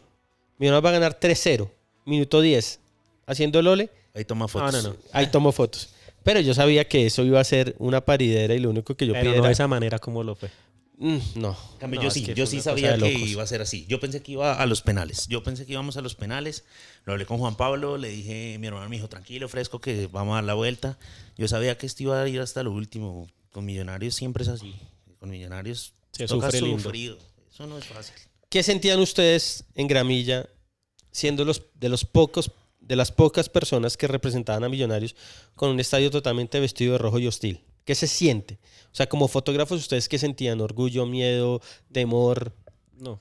Millonarios 0.59 0.85
va 0.85 0.89
a 0.89 0.93
ganar 0.93 1.19
3-0, 1.19 1.69
minuto 2.05 2.39
10, 2.39 2.79
haciendo 3.25 3.59
el 3.59 3.67
ole, 3.67 3.89
Ahí 4.17 4.25
toma 4.25 4.47
fotos. 4.47 4.73
No, 4.73 4.81
no, 4.81 4.89
no. 4.89 4.95
ahí 5.13 5.27
tomo 5.27 5.51
fotos. 5.51 5.89
Pero 6.23 6.39
yo 6.41 6.53
sabía 6.53 6.87
que 6.87 7.05
eso 7.05 7.23
iba 7.23 7.39
a 7.39 7.43
ser 7.43 7.75
una 7.79 8.01
paridera 8.03 8.53
y 8.53 8.59
lo 8.59 8.69
único 8.69 8.95
que 8.95 9.07
yo 9.07 9.13
Pero 9.13 9.25
pedía 9.29 9.37
no 9.41 9.45
de 9.47 9.53
esa 9.53 9.67
manera 9.67 9.99
como 9.99 10.23
lo 10.23 10.35
fue. 10.35 10.49
Mm, 10.97 11.17
no. 11.35 11.55
En 11.73 11.77
cambio, 11.79 11.99
No, 11.99 12.03
yo 12.05 12.11
sí, 12.11 12.25
yo 12.33 12.45
sí 12.47 12.59
sabía 12.59 12.97
que 12.97 13.11
iba 13.11 13.43
a 13.43 13.47
ser 13.47 13.61
así. 13.61 13.85
Yo 13.87 13.99
pensé 13.99 14.21
que 14.21 14.31
iba 14.33 14.55
a 14.55 14.65
los 14.65 14.81
penales. 14.81 15.27
Yo 15.27 15.43
pensé 15.43 15.65
que 15.65 15.73
íbamos 15.73 15.95
a 15.95 16.01
los 16.01 16.15
penales. 16.15 16.65
Lo 17.05 17.13
hablé 17.13 17.25
con 17.27 17.37
Juan 17.37 17.55
Pablo, 17.55 17.97
le 17.97 18.09
dije, 18.09 18.57
mi 18.59 18.67
hermano 18.67 18.89
me 18.89 18.95
dijo, 18.95 19.07
tranquilo, 19.07 19.47
fresco, 19.47 19.79
que 19.79 20.07
vamos 20.11 20.33
a 20.33 20.35
dar 20.37 20.43
la 20.45 20.55
vuelta. 20.55 20.97
Yo 21.37 21.47
sabía 21.47 21.77
que 21.77 21.85
esto 21.85 22.03
iba 22.03 22.21
a 22.21 22.27
ir 22.27 22.41
hasta 22.41 22.63
lo 22.63 22.71
último. 22.71 23.27
Con 23.51 23.65
Millonarios 23.65 24.15
siempre 24.15 24.43
es 24.43 24.49
así. 24.49 24.75
Con 25.19 25.29
Millonarios 25.29 25.93
Se 26.11 26.25
toca 26.25 26.47
sufre 26.47 26.61
lindo. 26.61 26.83
sufrir. 26.83 27.17
Eso 27.53 27.67
no 27.67 27.77
es 27.77 27.85
fácil. 27.85 28.15
¿Qué 28.49 28.63
sentían 28.63 28.99
ustedes 28.99 29.65
en 29.75 29.87
Gramilla 29.87 30.47
siendo 31.11 31.45
los 31.45 31.61
de 31.75 31.89
los 31.89 32.05
pocos 32.05 32.51
de 32.87 32.95
las 32.95 33.11
pocas 33.11 33.49
personas 33.49 33.97
que 33.97 34.07
representaban 34.07 34.63
a 34.63 34.69
Millonarios 34.69 35.15
con 35.55 35.69
un 35.69 35.79
estadio 35.79 36.09
totalmente 36.09 36.59
vestido 36.59 36.93
de 36.93 36.99
rojo 36.99 37.19
y 37.19 37.27
hostil? 37.27 37.63
¿Qué 37.85 37.95
se 37.95 38.07
siente? 38.07 38.59
O 38.91 38.95
sea, 38.95 39.07
como 39.07 39.27
fotógrafos, 39.27 39.79
¿ustedes 39.79 40.09
qué 40.09 40.17
sentían? 40.17 40.61
¿Orgullo, 40.61 41.05
miedo, 41.05 41.61
temor? 41.91 42.53
No. 42.97 43.19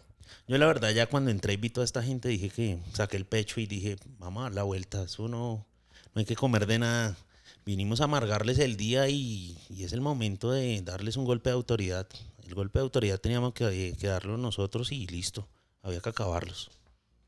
Yo 0.49 0.59
la 0.59 0.67
verdad 0.67 0.91
ya 0.91 1.07
cuando 1.07 1.31
entré 1.31 1.55
y 1.55 1.57
vi 1.57 1.71
toda 1.71 1.85
esta 1.85 2.03
gente 2.03 2.29
dije 2.29 2.51
que 2.51 2.79
saqué 2.93 3.17
el 3.17 3.27
pecho 3.27 3.61
y 3.61 3.67
dije, 3.67 3.97
vamos 4.19 4.41
a 4.41 4.45
dar 4.45 4.55
la 4.55 4.63
vuelta. 4.63 5.03
Eso 5.03 5.29
no, 5.29 5.67
no 6.15 6.21
hay 6.21 6.25
que 6.25 6.37
comer 6.37 6.67
de 6.67 6.79
nada. 6.79 7.17
Vinimos 7.65 8.01
a 8.01 8.05
amargarles 8.05 8.59
el 8.61 8.77
día 8.77 9.09
y, 9.09 9.59
y 9.69 9.83
es 9.83 9.93
el 9.93 10.01
momento 10.01 10.53
de 10.53 10.81
darles 10.83 11.17
un 11.17 11.25
golpe 11.25 11.51
de 11.51 11.55
autoridad. 11.55 12.07
El 12.45 12.55
golpe 12.55 12.79
de 12.79 12.85
autoridad 12.85 13.19
teníamos 13.19 13.55
que, 13.55 13.97
que 13.99 14.07
darlo 14.07 14.37
nosotros 14.37 14.93
y 14.93 15.07
listo. 15.09 15.49
Había 15.83 16.01
que 16.01 16.11
acabarlos. 16.11 16.71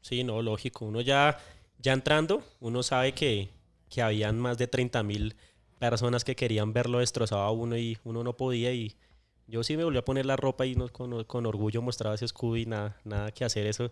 Sí, 0.01 0.23
no, 0.23 0.41
lógico. 0.43 0.85
Uno 0.85 1.01
ya, 1.01 1.39
ya 1.79 1.93
entrando, 1.93 2.43
uno 2.61 2.83
sabe 2.83 3.13
que, 3.13 3.49
que 3.89 4.03
habían 4.03 4.39
más 4.39 4.59
de 4.59 4.67
30 4.67 5.03
mil 5.03 5.37
personas 5.79 6.25
que 6.25 6.35
querían 6.37 6.73
verlo 6.73 6.99
destrozado 6.99 7.43
a 7.43 7.51
uno 7.53 7.77
y 7.77 7.99
uno 8.05 8.25
no 8.25 8.37
podía. 8.37 8.73
Y 8.73 8.97
yo 9.47 9.63
sí 9.63 9.77
me 9.77 9.85
volví 9.85 9.99
a 9.99 10.05
poner 10.05 10.27
la 10.27 10.37
ropa 10.37 10.67
y 10.67 10.75
no- 10.75 10.89
con, 10.89 11.47
orgullo 11.47 11.83
mostraba 11.83 12.15
ese 12.15 12.25
escudo 12.25 12.57
y 12.57 12.67
nada, 12.67 12.97
nada 13.05 13.31
que 13.33 13.45
hacer 13.45 13.67
eso. 13.67 13.91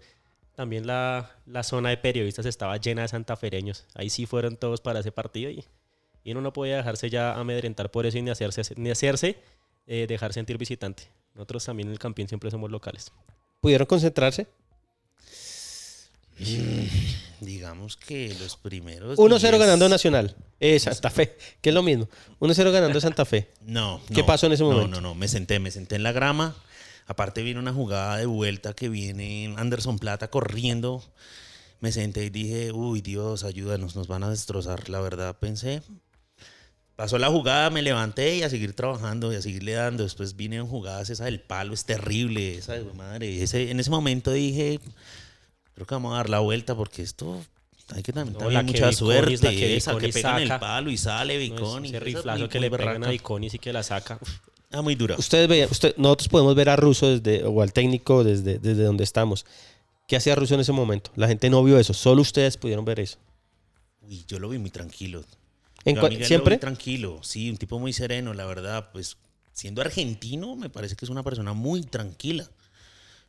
También 0.55 0.87
la, 0.87 1.31
la 1.47 1.63
zona 1.63 1.91
de 1.91 1.99
periodistas 1.99 2.47
estaba 2.47 2.77
llena 2.79 3.03
de 3.03 3.09
santafereños. 3.09 3.87
Ahí 3.95 4.09
sí 4.11 4.27
fueron 4.27 4.57
todos 4.57 4.81
para 4.81 5.01
ese 5.01 5.13
partido 5.13 5.51
y, 5.51 5.65
y 6.25 6.33
uno 6.33 6.41
no 6.41 6.53
podía 6.53 6.79
dejarse 6.79 7.11
ya 7.11 7.35
amedrentar 7.39 7.91
por 7.91 8.07
eso 8.07 8.19
y 8.19 8.23
ni 8.23 8.31
hacerse, 8.31 8.63
ni 8.77 8.91
hacerse 8.91 9.37
eh, 9.87 10.07
dejar 10.09 10.33
sentir 10.33 10.59
visitante. 10.59 11.05
Nosotros 11.35 11.65
también 11.67 11.89
en 11.89 11.93
el 11.93 11.99
Campín 11.99 12.27
siempre 12.27 12.51
somos 12.51 12.71
locales. 12.71 13.13
¿Pudieron 13.61 13.87
concentrarse? 13.87 14.47
Digamos 17.41 17.97
que 17.97 18.35
los 18.41 18.57
primeros. 18.57 19.19
1-0 19.19 19.39
10 19.39 19.59
ganando 19.59 19.89
Nacional. 19.89 20.35
Eh, 20.59 20.79
Santa 20.79 21.11
Fe, 21.11 21.37
que 21.61 21.71
es 21.71 21.75
lo 21.75 21.83
mismo. 21.83 22.09
1-0 22.41 22.73
ganando 22.73 23.01
Santa 23.01 23.25
Fe. 23.25 23.53
No. 23.63 24.01
¿Qué 24.09 24.21
no, 24.21 24.27
pasó 24.27 24.47
en 24.47 24.53
ese 24.53 24.63
no, 24.63 24.71
momento? 24.71 25.01
No, 25.01 25.01
no, 25.01 25.15
me 25.15 25.29
senté, 25.29 25.59
me 25.59 25.71
senté 25.71 25.97
en 25.97 26.03
la 26.03 26.13
grama. 26.13 26.57
Aparte 27.07 27.43
viene 27.43 27.61
una 27.61 27.73
jugada 27.73 28.17
de 28.17 28.27
vuelta 28.27 28.73
que 28.73 28.89
viene 28.89 29.55
Anderson 29.57 29.99
Plata 29.99 30.29
corriendo. 30.29 31.05
Me 31.81 31.93
senté 31.93 32.25
y 32.25 32.31
dije, 32.31 32.73
uy 32.73 33.01
Dios, 33.01 33.45
ayúdanos, 33.45 33.97
nos 33.97 34.09
van 34.09 34.25
a 34.25 34.31
destrozar. 34.31 34.89
La 34.89 35.01
verdad 35.01 35.37
pensé. 35.39 35.83
Pasó 36.97 37.19
la 37.19 37.29
jugada, 37.29 37.69
me 37.69 37.83
levanté 37.83 38.37
y 38.37 38.43
a 38.43 38.49
seguir 38.49 38.73
trabajando 38.73 39.31
y 39.31 39.37
a 39.37 39.43
seguirle 39.43 39.73
dando. 39.73 40.03
Después 40.03 40.35
vine 40.35 40.57
en 40.57 40.67
jugadas, 40.67 41.11
esa 41.11 41.27
del 41.27 41.41
palo 41.41 41.75
es 41.75 41.85
terrible, 41.85 42.57
esa 42.57 42.73
de 42.73 42.85
madre. 42.95 43.43
Ese, 43.43 43.71
en 43.71 43.79
ese 43.79 43.91
momento 43.91 44.33
dije, 44.33 44.81
creo 45.77 45.87
que 45.87 45.95
vamos 45.95 46.13
a 46.15 46.17
dar 46.17 46.29
la 46.31 46.41
vuelta 46.41 46.75
porque 46.75 47.03
esto 47.03 47.41
hay 47.95 48.03
que 48.03 48.13
también, 48.13 48.33
No, 48.33 48.39
también 48.41 48.55
la 48.55 48.61
que 48.73 48.73
mucha 48.73 48.91
Viconis, 48.91 49.01
la 49.43 49.49
suerte. 49.51 49.57
que 49.57 49.77
esa 49.77 49.97
que 49.97 50.09
pegan 50.09 50.43
el 50.43 50.49
saca. 50.49 50.59
palo 50.61 50.91
y 50.91 50.97
sale 50.97 51.35
No, 51.35 51.55
Viconis. 51.55 51.91
ese 51.93 52.01
riflazo 52.01 52.49
que 52.49 52.59
le 52.59 52.71
pegan 52.71 53.05
a. 53.05 53.15
Iconis 53.15 53.55
y 53.55 53.59
que 53.61 53.73
la 53.73 53.83
saca. 53.85 54.19
Uf, 54.21 54.31
Ah, 54.73 54.83
muy 54.83 54.97
dura. 54.97 55.15
Ustedes 55.17 55.47
veían, 55.49 55.69
usted, 55.71 55.95
nosotros 55.97 56.29
podemos 56.29 56.55
ver 56.57 56.69
a 56.69 56.75
Russo 56.75 57.17
desde, 57.17 57.45
o 57.45 57.63
al 57.63 57.73
técnico 57.73 58.25
desde, 58.25 58.59
desde 58.59 58.83
donde 58.83 59.05
estamos. 59.05 59.47
¿Qué 60.09 60.17
hacía 60.17 60.35
Russo 60.35 60.55
en 60.55 60.61
ese 60.61 60.73
momento? 60.73 61.13
La 61.15 61.29
gente 61.29 61.49
no 61.49 61.63
vio 61.63 61.79
eso, 61.79 61.95
solo 61.95 62.21
ustedes 62.23 62.57
pudieron 62.57 62.85
ver 62.85 62.99
eso. 62.99 63.17
Uy, 64.03 64.25
yo 64.27 64.41
lo 64.41 64.49
vi 64.49 64.59
muy 64.59 64.71
tranquilo. 64.71 65.25
En 65.85 65.95
Yo 65.95 66.03
lo 66.09 66.25
¿Siempre? 66.27 66.57
vi 66.57 66.61
tranquilo, 66.61 67.21
sí, 67.23 67.49
un 67.49 67.57
tipo 67.59 67.79
muy 67.79 67.93
sereno, 67.93 68.35
la 68.35 68.45
verdad. 68.45 68.91
Pues 68.93 69.17
siendo 69.53 69.81
argentino, 69.83 70.57
me 70.57 70.69
parece 70.69 70.97
que 70.97 71.05
es 71.05 71.11
una 71.11 71.23
persona 71.23 71.53
muy 71.53 71.83
tranquila. 71.83 72.49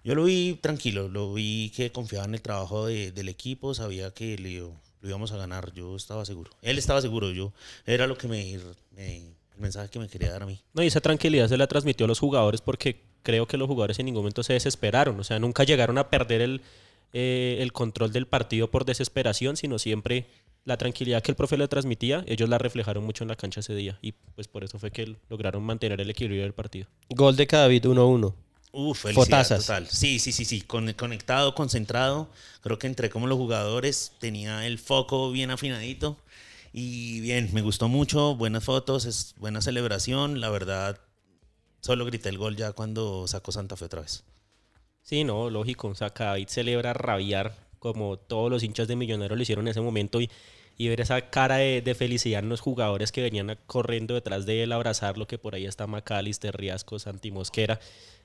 Yo 0.08 0.16
lo 0.16 0.24
vi 0.24 0.58
tranquilo, 0.62 1.10
lo 1.10 1.34
vi 1.34 1.70
que 1.76 1.92
confiaba 1.92 2.24
en 2.24 2.36
el 2.36 2.42
trabajo 2.42 2.86
de- 2.86 3.12
del 3.12 3.28
equipo, 3.28 3.74
sabía 3.74 4.12
que 4.14 4.38
le- 4.38 4.60
lo 4.62 5.10
íbamos 5.10 5.34
a 5.34 5.38
ganar, 5.38 5.74
yo 5.74 5.98
estaba 5.98 6.24
seguro. 6.24 6.50
Él 6.62 6.78
estaba 6.78 7.02
seguro, 7.02 7.30
yo. 7.32 7.52
Era 7.86 8.08
lo 8.08 8.18
que 8.18 8.30
me, 8.30 8.58
me- 8.96 9.18
el 9.18 9.34
mensaje 9.60 9.90
que 9.90 10.00
me 10.00 10.08
quería 10.08 10.32
dar 10.32 10.44
a 10.44 10.46
mí. 10.46 10.62
No, 10.74 10.82
y 10.82 10.88
esa 10.88 11.02
tranquilidad 11.02 11.50
se 11.50 11.58
la 11.58 11.68
transmitió 11.68 12.06
a 12.06 12.08
los 12.08 12.20
jugadores 12.20 12.62
porque 12.62 13.02
creo 13.22 13.48
que 13.50 13.58
los 13.58 13.68
jugadores 13.68 14.00
en 14.00 14.06
ningún 14.06 14.22
momento 14.22 14.44
se 14.44 14.54
desesperaron. 14.54 15.20
O 15.20 15.26
sea, 15.26 15.40
nunca 15.40 15.66
llegaron 15.66 15.98
a 15.98 16.10
perder 16.10 16.40
el, 16.40 16.62
eh, 17.12 17.58
el 17.60 17.74
control 17.74 18.14
del 18.14 18.28
partido 18.28 18.72
por 18.72 18.86
desesperación, 18.86 19.58
sino 19.58 19.78
siempre 19.78 20.28
la 20.64 20.78
tranquilidad 20.78 21.22
que 21.22 21.32
el 21.32 21.36
profe 21.36 21.58
le 21.58 21.68
transmitía, 21.68 22.24
ellos 22.28 22.48
la 22.48 22.58
reflejaron 22.58 23.04
mucho 23.04 23.26
en 23.26 23.28
la 23.28 23.36
cancha 23.36 23.60
ese 23.60 23.76
día. 23.76 24.00
Y 24.02 24.14
pues 24.14 24.48
por 24.48 24.64
eso 24.64 24.80
fue 24.80 24.90
que 24.92 25.18
lograron 25.30 25.64
mantener 25.64 26.00
el 26.00 26.10
equilibrio 26.10 26.44
del 26.44 26.54
partido. 26.54 26.88
Gol 27.10 27.36
de 27.36 27.46
Cadavid 27.46 27.86
1-1. 27.88 28.34
Uf, 28.80 29.00
felicidad 29.02 29.16
Fotazas. 29.16 29.60
total. 29.66 29.88
Sí, 29.90 30.20
sí, 30.20 30.32
sí, 30.32 30.46
sí. 30.46 30.62
Con- 30.62 30.94
conectado, 30.94 31.56
concentrado. 31.56 32.30
Creo 32.62 32.78
que 32.80 32.88
entré 32.88 33.10
como 33.10 33.28
los 33.28 33.38
jugadores. 33.38 34.14
Tenía 34.20 34.66
el 34.68 34.78
foco 34.80 35.32
bien 35.32 35.52
afinadito. 35.52 36.18
Y 36.74 37.20
bien, 37.22 37.50
me 37.54 37.62
gustó 37.62 37.88
mucho, 37.90 38.36
buenas 38.36 38.64
fotos, 38.64 39.06
es 39.06 39.34
buena 39.38 39.62
celebración. 39.62 40.40
La 40.42 40.50
verdad, 40.50 41.00
solo 41.82 42.06
grité 42.06 42.30
el 42.30 42.38
gol 42.38 42.56
ya 42.58 42.74
cuando 42.74 43.28
sacó 43.28 43.52
Santa 43.52 43.78
Fe 43.78 43.86
otra 43.86 44.02
vez. 44.02 44.24
Sí, 45.02 45.24
no, 45.24 45.50
lógico. 45.50 45.88
O 45.90 45.96
sea, 45.96 46.10
David 46.10 46.48
celebra 46.50 46.94
rabiar 46.94 47.56
como 47.80 48.18
todos 48.18 48.50
los 48.52 48.64
hinchas 48.64 48.88
de 48.88 48.96
Millonarios 48.96 49.38
lo 49.38 49.42
hicieron 49.44 49.68
en 49.68 49.72
ese 49.72 49.82
momento 49.82 50.20
y, 50.20 50.30
y 50.78 50.88
ver 50.90 51.02
esa 51.02 51.30
cara 51.30 51.58
de, 51.58 51.82
de 51.82 51.96
felicidad 51.96 52.44
en 52.44 52.50
los 52.50 52.60
jugadores 52.62 53.12
que 53.12 53.22
venían 53.22 53.58
corriendo 53.68 54.16
detrás 54.16 54.46
de 54.46 54.64
él 54.64 54.72
a 54.72 54.76
abrazarlo, 54.76 55.28
que 55.28 55.38
por 55.38 55.56
ahí 55.56 55.66
está 55.66 55.88
Macalister, 55.88 56.56
Riasco, 56.58 57.00
Santi 57.00 57.32
Mosquera 57.32 57.80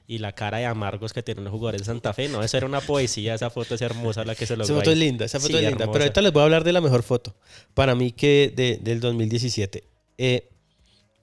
y 0.06 0.18
la 0.18 0.32
cara 0.32 0.58
de 0.58 0.66
amargos 0.66 1.12
que 1.12 1.22
tienen 1.22 1.44
los 1.44 1.52
jugadores 1.52 1.80
de 1.82 1.84
Santa 1.86 2.12
Fe. 2.12 2.28
No, 2.28 2.42
esa 2.42 2.56
era 2.58 2.66
una 2.66 2.80
poesía, 2.80 3.34
esa 3.34 3.50
foto 3.50 3.74
es 3.74 3.80
hermosa 3.82 4.24
la 4.24 4.34
que 4.34 4.46
se 4.46 4.54
logró 4.56 4.64
Esa 4.64 4.74
foto 4.74 4.90
ahí. 4.90 4.94
es 4.94 4.98
linda, 4.98 5.24
esa 5.24 5.38
foto 5.38 5.48
Sí, 5.52 5.54
es 5.56 5.60
linda. 5.60 5.84
hermosa. 5.84 5.92
Pero 5.92 6.04
ahorita 6.04 6.22
les 6.22 6.32
voy 6.32 6.40
a 6.40 6.44
hablar 6.44 6.64
de 6.64 6.72
la 6.72 6.80
mejor 6.80 7.02
foto. 7.02 7.34
Para 7.74 7.94
mí 7.94 8.12
que 8.12 8.52
de- 8.54 8.78
del 8.82 9.00
2017. 9.00 9.84
Eh, 10.18 10.48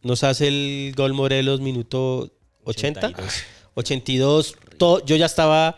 nos 0.02 0.24
hace 0.24 0.48
el 0.48 0.94
gol 0.96 1.14
Morelos 1.14 1.60
minuto 1.62 2.32
80. 2.64 3.08
82. 3.08 3.44
82. 3.76 4.56
todo- 4.78 5.06
yo 5.06 5.16
ya 5.16 5.26
estaba, 5.26 5.78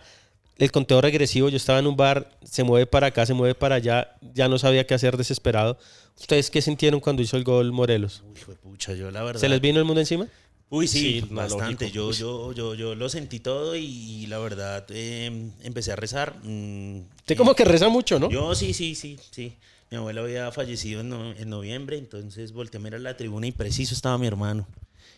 el 0.57 0.71
conteo 0.71 1.01
regresivo, 1.01 1.49
yo 1.49 1.57
estaba 1.57 1.79
en 1.79 1.87
un 1.87 1.95
bar, 1.97 2.37
se 2.43 2.63
mueve 2.63 2.85
para 2.85 3.07
acá, 3.07 3.25
se 3.25 3.33
mueve 3.33 3.55
para 3.55 3.75
allá, 3.75 4.15
ya 4.33 4.47
no 4.47 4.59
sabía 4.59 4.85
qué 4.85 4.93
hacer 4.93 5.17
desesperado. 5.17 5.77
¿Ustedes 6.19 6.51
qué 6.51 6.61
sintieron 6.61 6.99
cuando 6.99 7.21
hizo 7.23 7.35
el 7.35 7.43
gol 7.43 7.71
Morelos? 7.71 8.23
Uy, 8.47 8.55
pucha, 8.61 8.93
yo 8.93 9.09
la 9.09 9.23
verdad. 9.23 9.39
¿Se 9.41 9.49
les 9.49 9.59
vino 9.59 9.79
el 9.79 9.85
mundo 9.85 10.01
encima? 10.01 10.27
Uy, 10.71 10.87
sí, 10.87 11.19
Sí, 11.19 11.27
no, 11.29 11.35
bastante. 11.41 11.85
lógico. 11.91 12.11
Yo, 12.13 12.13
yo, 12.13 12.53
yo, 12.53 12.73
yo 12.75 12.95
lo 12.95 13.09
sentí 13.09 13.41
todo 13.41 13.75
y, 13.75 14.25
la 14.27 14.39
verdad 14.39 14.85
eh, 14.89 15.51
empecé 15.63 15.91
a 15.91 15.97
rezar. 15.97 16.33
mm, 16.43 16.99
Usted 17.17 17.35
eh, 17.35 17.37
como 17.37 17.53
que 17.53 17.65
reza 17.65 17.89
mucho, 17.89 18.17
¿no? 18.19 18.29
Yo 18.29 18.55
sí, 18.55 18.73
sí, 18.73 18.95
sí, 18.95 19.19
sí. 19.31 19.53
Mi 19.89 19.97
abuelo 19.97 20.21
había 20.21 20.49
fallecido 20.53 21.01
en, 21.01 21.09
no- 21.09 21.33
en 21.33 21.49
noviembre, 21.49 21.97
entonces 21.97 22.53
volteé 22.53 22.79
a 22.79 22.81
mirar 22.83 23.01
la 23.01 23.17
tribuna 23.17 23.47
y 23.47 23.51
preciso 23.51 23.93
estaba 23.93 24.17
mi 24.17 24.27
hermano. 24.27 24.65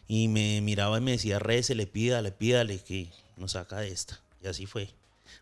Y 0.08 0.28
me 0.28 0.60
miraba 0.62 0.98
y 0.98 1.02
me 1.02 1.12
decía, 1.12 1.38
rece, 1.38 1.76
le 1.76 1.86
pídale, 1.86 2.32
pídale, 2.32 2.80
que 2.80 3.10
nos 3.38 3.52
saca 3.52 3.80
de 3.80 3.90
esta. 3.90 4.20
Y 4.44 4.48
así 4.48 4.66
fue. 4.66 4.90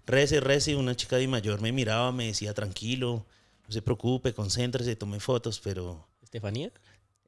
Rece, 0.05 0.41
rece, 0.41 0.75
una 0.75 0.93
chica 0.93 1.15
de 1.15 1.27
mayor 1.29 1.61
me 1.61 1.71
miraba, 1.71 2.11
me 2.11 2.27
decía, 2.27 2.53
tranquilo, 2.53 3.25
no 3.65 3.71
se 3.73 3.81
preocupe, 3.81 4.33
concéntrese, 4.33 4.97
tome 4.97 5.21
fotos, 5.21 5.61
pero... 5.63 6.05
¿Estefanía? 6.21 6.69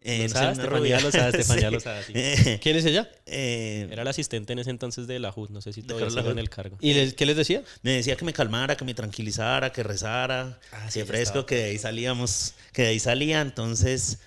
Eh, 0.06 0.18
Lo 0.18 0.24
no 0.24 0.30
sé, 0.30 0.34
sabe, 0.34 0.46
una 0.46 0.52
Estefanía 0.54 0.80
rubia. 0.80 1.00
lo 1.02 1.12
sabe, 1.12 1.30
Estefanía 1.38 1.68
Sí. 1.70 1.74
lo 1.74 1.80
sabe, 1.80 2.04
sí. 2.04 2.12
Eh, 2.16 2.60
¿Quién 2.62 2.76
es 2.76 2.86
ella? 2.86 3.10
eh, 3.26 3.88
Era 3.92 4.02
el 4.02 4.08
asistente 4.08 4.52
en 4.54 4.60
ese 4.60 4.70
entonces 4.70 5.08
de 5.08 5.18
la 5.20 5.32
JUT, 5.32 5.50
no 5.52 5.62
sé 5.62 5.72
si 5.74 5.82
todavía 5.82 6.10
sigue 6.10 6.30
en 6.32 6.40
el 6.40 6.50
cargo. 6.50 6.78
¿Y 6.82 6.94
les- 6.94 7.14
qué 7.14 7.26
les 7.26 7.38
decía? 7.38 7.64
Me 7.84 7.92
decía 7.92 8.16
que 8.16 8.26
me 8.26 8.34
calmara, 8.34 8.76
que 8.76 8.84
me 8.86 8.94
tranquilizara, 8.94 9.72
que 9.72 9.82
rezara, 9.84 10.60
Ah, 10.72 10.92
sí, 10.92 11.00
que 11.00 11.06
fresco, 11.06 11.40
estaba. 11.40 11.46
que 11.46 11.56
de 11.56 11.64
ahí 11.66 11.78
salíamos, 11.78 12.54
que 12.74 12.82
de 12.84 12.88
ahí 12.90 13.00
salía. 13.00 13.42
Entonces, 13.42 14.20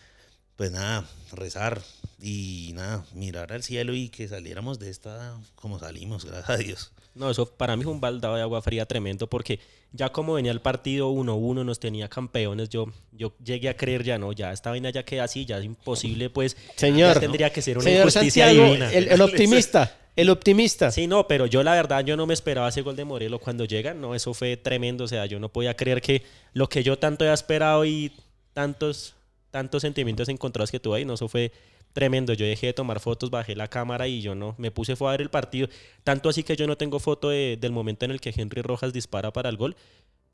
pues 0.56 0.70
nada, 0.72 1.04
rezar 1.32 1.82
y 2.22 2.70
nada, 2.74 3.04
mirar 3.12 3.52
al 3.52 3.62
cielo 3.62 3.94
y 3.94 4.08
que 4.08 4.26
saliéramos 4.28 4.78
de 4.78 4.88
esta 4.88 5.36
como 5.54 5.78
salimos, 5.78 6.24
gracias 6.24 6.48
a 6.50 6.56
Dios. 6.56 6.92
No, 7.16 7.30
eso 7.30 7.46
para 7.46 7.76
mí 7.76 7.82
fue 7.82 7.92
un 7.92 8.00
baldado 8.00 8.36
de 8.36 8.42
agua 8.42 8.60
fría 8.60 8.84
tremendo 8.84 9.26
porque 9.26 9.58
ya 9.92 10.10
como 10.10 10.34
venía 10.34 10.52
el 10.52 10.60
partido 10.60 11.10
1-1, 11.10 11.64
nos 11.64 11.80
tenía 11.80 12.08
campeones, 12.08 12.68
yo, 12.68 12.86
yo 13.12 13.32
llegué 13.42 13.70
a 13.70 13.76
creer 13.76 14.04
ya, 14.04 14.18
no, 14.18 14.32
ya 14.32 14.52
esta 14.52 14.70
vaina 14.70 14.90
ya 14.90 15.02
queda 15.02 15.24
así, 15.24 15.46
ya 15.46 15.58
es 15.58 15.64
imposible, 15.64 16.28
pues 16.28 16.56
Señor. 16.76 17.14
ya 17.14 17.20
tendría 17.20 17.50
que 17.50 17.62
ser 17.62 17.78
una 17.78 17.84
Señor 17.84 18.00
injusticia 18.00 18.44
Santiago, 18.44 18.68
divina. 18.68 18.92
el, 18.92 19.08
el 19.08 19.20
optimista, 19.22 19.96
el 20.14 20.28
optimista. 20.28 20.90
Sí, 20.90 21.06
no, 21.06 21.26
pero 21.26 21.46
yo 21.46 21.62
la 21.62 21.72
verdad, 21.72 22.04
yo 22.04 22.16
no 22.16 22.26
me 22.26 22.34
esperaba 22.34 22.68
ese 22.68 22.82
gol 22.82 22.96
de 22.96 23.06
Morelos 23.06 23.40
cuando 23.40 23.64
llega, 23.64 23.94
no, 23.94 24.14
eso 24.14 24.34
fue 24.34 24.58
tremendo, 24.58 25.04
o 25.04 25.08
sea, 25.08 25.24
yo 25.24 25.40
no 25.40 25.48
podía 25.48 25.74
creer 25.74 26.02
que 26.02 26.22
lo 26.52 26.68
que 26.68 26.82
yo 26.82 26.98
tanto 26.98 27.24
he 27.24 27.32
esperado 27.32 27.86
y 27.86 28.12
tantos, 28.52 29.14
tantos 29.50 29.80
sentimientos 29.80 30.28
encontrados 30.28 30.70
que 30.70 30.80
tuve 30.80 30.98
ahí, 30.98 31.04
no, 31.06 31.14
eso 31.14 31.28
fue 31.28 31.50
tremendo, 31.96 32.34
yo 32.34 32.44
dejé 32.44 32.66
de 32.66 32.72
tomar 32.74 33.00
fotos, 33.00 33.30
bajé 33.30 33.56
la 33.56 33.68
cámara 33.68 34.06
y 34.06 34.20
yo 34.20 34.34
no, 34.34 34.54
me 34.58 34.70
puse 34.70 34.96
fue 34.96 35.08
a 35.08 35.12
ver 35.12 35.22
el 35.22 35.30
partido, 35.30 35.66
tanto 36.04 36.28
así 36.28 36.42
que 36.42 36.54
yo 36.54 36.66
no 36.66 36.76
tengo 36.76 36.98
foto 37.00 37.30
de- 37.30 37.56
del 37.58 37.72
momento 37.72 38.04
en 38.04 38.10
el 38.10 38.20
que 38.20 38.34
Henry 38.36 38.60
Rojas 38.60 38.92
dispara 38.92 39.32
para 39.32 39.48
el 39.48 39.56
gol, 39.56 39.74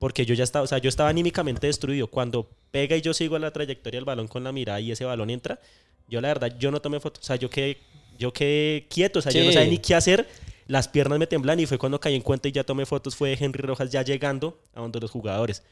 porque 0.00 0.26
yo 0.26 0.34
ya 0.34 0.42
estaba, 0.42 0.64
o 0.64 0.66
sea, 0.66 0.78
yo 0.78 0.88
estaba 0.88 1.08
anímicamente 1.08 1.68
destruido, 1.68 2.08
cuando 2.08 2.50
pega 2.72 2.96
y 2.96 3.00
yo 3.00 3.14
sigo 3.14 3.38
la 3.38 3.52
trayectoria 3.52 3.98
del 3.98 4.04
balón 4.04 4.26
con 4.26 4.42
la 4.42 4.50
mirada 4.50 4.80
y 4.80 4.90
ese 4.90 5.04
balón 5.04 5.30
entra, 5.30 5.60
yo 6.08 6.20
la 6.20 6.28
verdad, 6.28 6.52
yo 6.58 6.72
no 6.72 6.80
tomé 6.80 6.98
fotos, 6.98 7.22
o 7.22 7.26
sea, 7.26 7.36
yo 7.36 7.48
quedé, 7.48 7.78
yo 8.18 8.32
quedé 8.32 8.88
quieto, 8.88 9.20
o 9.20 9.22
sea, 9.22 9.30
yo 9.30 9.44
no 9.46 9.52
sabía 9.52 9.70
ni 9.70 9.78
qué 9.78 9.94
hacer, 9.94 10.26
las 10.66 10.88
piernas 10.88 11.20
me 11.20 11.28
temblan 11.28 11.60
y 11.60 11.66
fue 11.66 11.78
cuando 11.78 12.00
caí 12.00 12.16
en 12.16 12.22
cuenta 12.22 12.48
y 12.48 12.52
ya 12.52 12.64
tomé 12.64 12.86
fotos, 12.86 13.14
fue 13.14 13.30
de 13.30 13.44
Henry 13.44 13.62
Rojas 13.62 13.90
ya 13.90 14.02
llegando 14.02 14.58
a 14.74 14.80
donde 14.80 14.98
los 14.98 15.10
jugadores. 15.12 15.62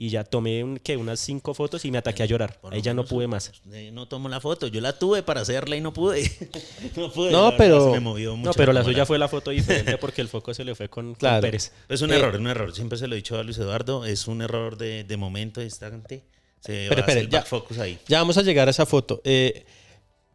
Y 0.00 0.10
ya 0.10 0.22
tomé 0.22 0.62
un- 0.62 0.78
¿qué? 0.78 0.96
unas 0.96 1.18
cinco 1.18 1.54
fotos 1.54 1.84
y 1.84 1.90
me 1.90 1.98
ataqué 1.98 2.22
a 2.22 2.26
llorar. 2.26 2.60
Ahí 2.70 2.80
ya 2.82 2.94
no 2.94 3.04
pude 3.04 3.26
más. 3.26 3.50
eh, 3.72 3.90
no 3.92 4.06
tomo 4.06 4.28
la 4.28 4.40
foto, 4.40 4.68
yo 4.68 4.80
la 4.80 4.96
tuve 4.96 5.24
para 5.24 5.40
hacerla 5.40 5.74
y 5.74 5.80
no 5.80 5.92
pude. 5.92 6.22
no 6.96 7.12
pude. 7.12 7.32
No, 7.32 7.52
pero- 7.58 7.84
se 7.86 7.90
me 7.90 7.98
movió 8.00 8.36
No, 8.36 8.52
pero 8.52 8.72
la 8.72 8.84
suya 8.84 9.04
fue 9.06 9.18
la 9.18 9.26
foto 9.28 9.50
diferente 9.50 9.98
porque 9.98 10.20
el 10.20 10.28
foco 10.28 10.54
se 10.54 10.62
le 10.64 10.76
fue 10.76 10.88
con, 10.88 11.06
con 11.06 11.14
Claro. 11.16 11.40
Pérez. 11.42 11.72
Es 11.88 12.00
un 12.00 12.12
Eh, 12.12 12.16
error, 12.16 12.36
un 12.36 12.46
error. 12.46 12.72
Siempre 12.72 12.96
se 12.96 13.08
lo 13.08 13.14
he 13.14 13.16
dicho 13.16 13.36
a 13.38 13.42
Luis 13.42 13.58
Eduardo, 13.58 14.04
es 14.04 14.28
un 14.28 14.40
error 14.40 14.76
de, 14.78 15.02
de 15.02 15.16
momento 15.16 15.60
instante. 15.62 16.22
Se 16.60 16.86
Pero 16.88 17.02
va 17.02 17.06
a 17.08 17.10
hacer 17.10 17.28
ya. 17.28 17.38
back 17.40 17.48
focus 17.48 17.78
ahí. 17.78 17.98
Ya 18.06 18.18
vamos 18.20 18.38
a 18.38 18.42
llegar 18.42 18.68
a 18.68 18.70
esa 18.70 18.86
foto. 18.86 19.20
Eh, 19.24 19.64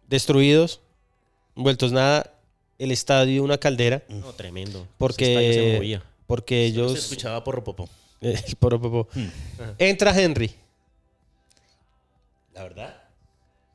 destruidos, 0.10 0.82
vueltos 1.56 1.94
nada, 1.94 2.34
el 2.80 2.92
estadio 2.92 3.42
una 3.44 3.58
caldera, 3.58 4.04
No, 4.10 4.34
tremendo. 4.34 4.80
Ese 5.00 5.24
estadio 5.24 5.54
se 5.54 5.60
porque, 5.60 5.74
movía. 5.78 6.04
porque 6.28 6.70
Solo 6.74 6.88
Se 6.90 6.92
ellos... 6.96 7.04
escuchaba 7.06 7.44
por 7.46 7.56
Ropopo. 7.56 7.88
Por- 8.60 8.80
por- 8.82 9.08
por- 9.08 9.08
Entra 9.78 10.20
Henry. 10.20 10.52
La 12.54 12.64
verdad. 12.64 13.00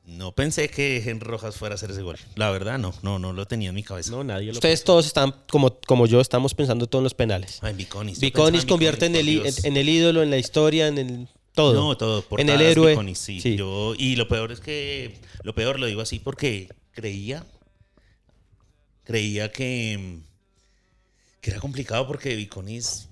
No 0.05 0.31
pensé 0.33 0.69
que 0.69 0.97
Henry 0.97 1.27
Rojas 1.27 1.55
fuera 1.55 1.73
a 1.73 1.75
hacer 1.75 1.91
ese 1.91 2.01
gol. 2.01 2.17
La 2.35 2.49
verdad, 2.49 2.79
no. 2.79 2.93
No, 3.03 3.19
no 3.19 3.31
lo 3.31 3.45
tenía 3.45 3.69
en 3.69 3.75
mi 3.75 3.83
cabeza. 3.83 4.09
No, 4.09 4.23
nadie 4.23 4.47
lo 4.47 4.53
Ustedes 4.53 4.83
todos 4.83 5.05
están, 5.05 5.35
como, 5.51 5.77
como 5.85 6.07
yo, 6.07 6.19
estamos 6.19 6.55
pensando 6.55 6.87
todos 6.87 7.01
en 7.01 7.03
los 7.03 7.13
penales. 7.13 7.59
Viconis. 7.75 8.17
yo 8.17 8.21
Viconis 8.21 8.61
pensaba 8.61 8.69
convierte 8.69 9.05
en 9.05 9.15
el, 9.15 9.29
en 9.63 9.77
ídolo, 9.89 10.23
en 10.23 10.31
la 10.31 10.37
historia, 10.37 10.87
en 10.87 10.97
el 10.97 11.27
todo. 11.53 11.73
No, 11.75 11.95
todo. 11.97 12.25
En 12.37 12.49
el 12.49 12.59
héroe. 12.61 12.95
Sí. 13.15 13.39
Sí. 13.39 13.55
Yo, 13.55 13.93
y 13.97 14.15
lo 14.15 14.27
peor 14.27 14.51
es 14.51 14.61
que. 14.61 15.19
Lo 15.43 15.53
peor 15.53 15.79
lo 15.79 15.85
digo 15.85 16.01
así 16.01 16.17
porque 16.19 16.69
creía. 16.91 17.45
Creía 19.03 19.51
que. 19.51 20.19
Que 21.41 21.51
era 21.51 21.59
complicado 21.59 22.07
porque 22.07 22.35
Viconis 22.35 23.08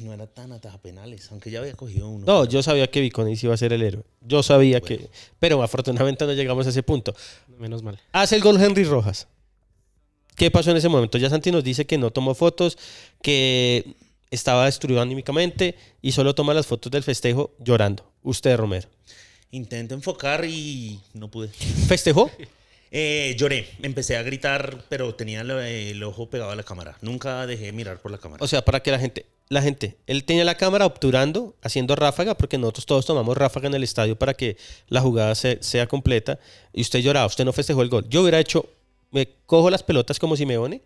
no 0.00 0.12
era 0.12 0.26
tan 0.26 0.52
ataja 0.52 0.78
penales, 0.78 1.28
aunque 1.30 1.50
ya 1.50 1.60
había 1.60 1.74
cogido 1.74 2.08
uno. 2.08 2.26
No, 2.26 2.44
yo 2.44 2.62
sabía 2.62 2.86
que 2.90 3.00
Viconis 3.00 3.42
iba 3.44 3.54
a 3.54 3.56
ser 3.56 3.72
el 3.72 3.82
héroe. 3.82 4.04
Yo 4.20 4.42
sabía 4.42 4.80
que... 4.80 5.10
Pero 5.38 5.62
afortunadamente 5.62 6.24
no 6.26 6.32
llegamos 6.32 6.66
a 6.66 6.70
ese 6.70 6.82
punto. 6.82 7.14
Menos 7.58 7.82
mal. 7.82 7.98
Hace 8.12 8.36
el 8.36 8.42
gol 8.42 8.60
Henry 8.60 8.84
Rojas. 8.84 9.28
¿Qué 10.36 10.50
pasó 10.50 10.70
en 10.70 10.76
ese 10.76 10.88
momento? 10.88 11.18
Ya 11.18 11.30
Santi 11.30 11.50
nos 11.50 11.64
dice 11.64 11.86
que 11.86 11.96
no 11.96 12.10
tomó 12.10 12.34
fotos, 12.34 12.76
que 13.22 13.96
estaba 14.30 14.66
destruido 14.66 15.00
anímicamente 15.00 15.76
y 16.02 16.12
solo 16.12 16.34
toma 16.34 16.52
las 16.52 16.66
fotos 16.66 16.92
del 16.92 17.02
festejo 17.02 17.54
llorando. 17.58 18.12
Usted, 18.22 18.56
Romero. 18.56 18.88
Intento 19.50 19.94
enfocar 19.94 20.44
y 20.44 21.00
no 21.14 21.30
pude. 21.30 21.48
¿Festejó? 21.48 22.30
Eh, 22.92 23.34
lloré, 23.36 23.68
empecé 23.82 24.16
a 24.16 24.22
gritar, 24.22 24.84
pero 24.88 25.14
tenía 25.14 25.40
el, 25.40 25.50
el 25.50 26.02
ojo 26.04 26.30
pegado 26.30 26.52
a 26.52 26.56
la 26.56 26.62
cámara. 26.62 26.96
Nunca 27.02 27.44
dejé 27.44 27.66
de 27.66 27.72
mirar 27.72 28.00
por 28.00 28.12
la 28.12 28.18
cámara. 28.18 28.42
O 28.42 28.46
sea, 28.46 28.64
para 28.64 28.80
que 28.80 28.92
la 28.92 28.98
gente, 28.98 29.26
la 29.48 29.62
gente, 29.62 29.96
él 30.06 30.24
tenía 30.24 30.44
la 30.44 30.56
cámara 30.56 30.86
obturando, 30.86 31.54
haciendo 31.62 31.94
ráfaga, 31.94 32.36
porque 32.36 32.58
nosotros 32.58 32.84
todos 32.86 33.06
tomamos 33.06 33.36
ráfaga 33.36 33.68
en 33.68 33.74
el 33.74 33.84
estadio 33.84 34.16
para 34.18 34.34
que 34.34 34.56
la 34.88 35.00
jugada 35.00 35.34
se- 35.36 35.62
sea 35.62 35.86
completa. 35.86 36.38
Y 36.72 36.80
usted 36.82 36.98
lloraba, 37.00 37.26
usted 37.26 37.44
no 37.44 37.52
festejó 37.52 37.82
el 37.82 37.88
gol. 37.88 38.06
Yo 38.08 38.22
hubiera 38.22 38.40
hecho, 38.40 38.66
me 39.12 39.28
cojo 39.46 39.70
las 39.70 39.82
pelotas 39.84 40.18
como 40.18 40.36
Simeone, 40.36 40.82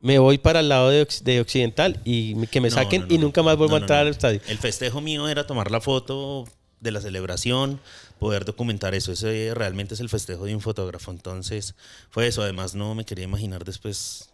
me 0.00 0.18
voy 0.18 0.38
para 0.38 0.60
el 0.60 0.68
lado 0.68 0.90
de, 0.90 1.02
Oc- 1.06 1.22
de 1.22 1.40
Occidental 1.40 2.00
y 2.04 2.34
que 2.48 2.60
me 2.60 2.68
No, 2.68 2.74
saquen 2.74 3.02
no, 3.02 3.06
no, 3.06 3.14
y 3.14 3.18
nunca 3.18 3.42
más 3.42 3.56
vuelvo 3.56 3.76
a 3.76 3.78
entrar 3.78 4.00
al 4.00 4.08
estadio. 4.08 4.40
El 4.48 4.58
festejo 4.58 5.00
mío 5.00 5.28
era 5.28 5.46
tomar 5.46 5.70
la 5.70 5.80
foto 5.80 6.46
de 6.80 6.90
la 6.90 7.00
celebración, 7.00 7.80
poder 8.18 8.44
documentar 8.44 8.94
eso. 8.94 9.12
Ese 9.12 9.52
realmente 9.54 9.94
es 9.94 10.00
el 10.00 10.08
festejo 10.10 10.44
de 10.44 10.54
un 10.54 10.60
fotógrafo. 10.60 11.10
Entonces, 11.10 11.74
fue 12.10 12.26
eso. 12.26 12.42
Además, 12.42 12.74
no 12.74 12.94
me 12.94 13.06
quería 13.06 13.24
imaginar 13.24 13.64
después 13.64 14.28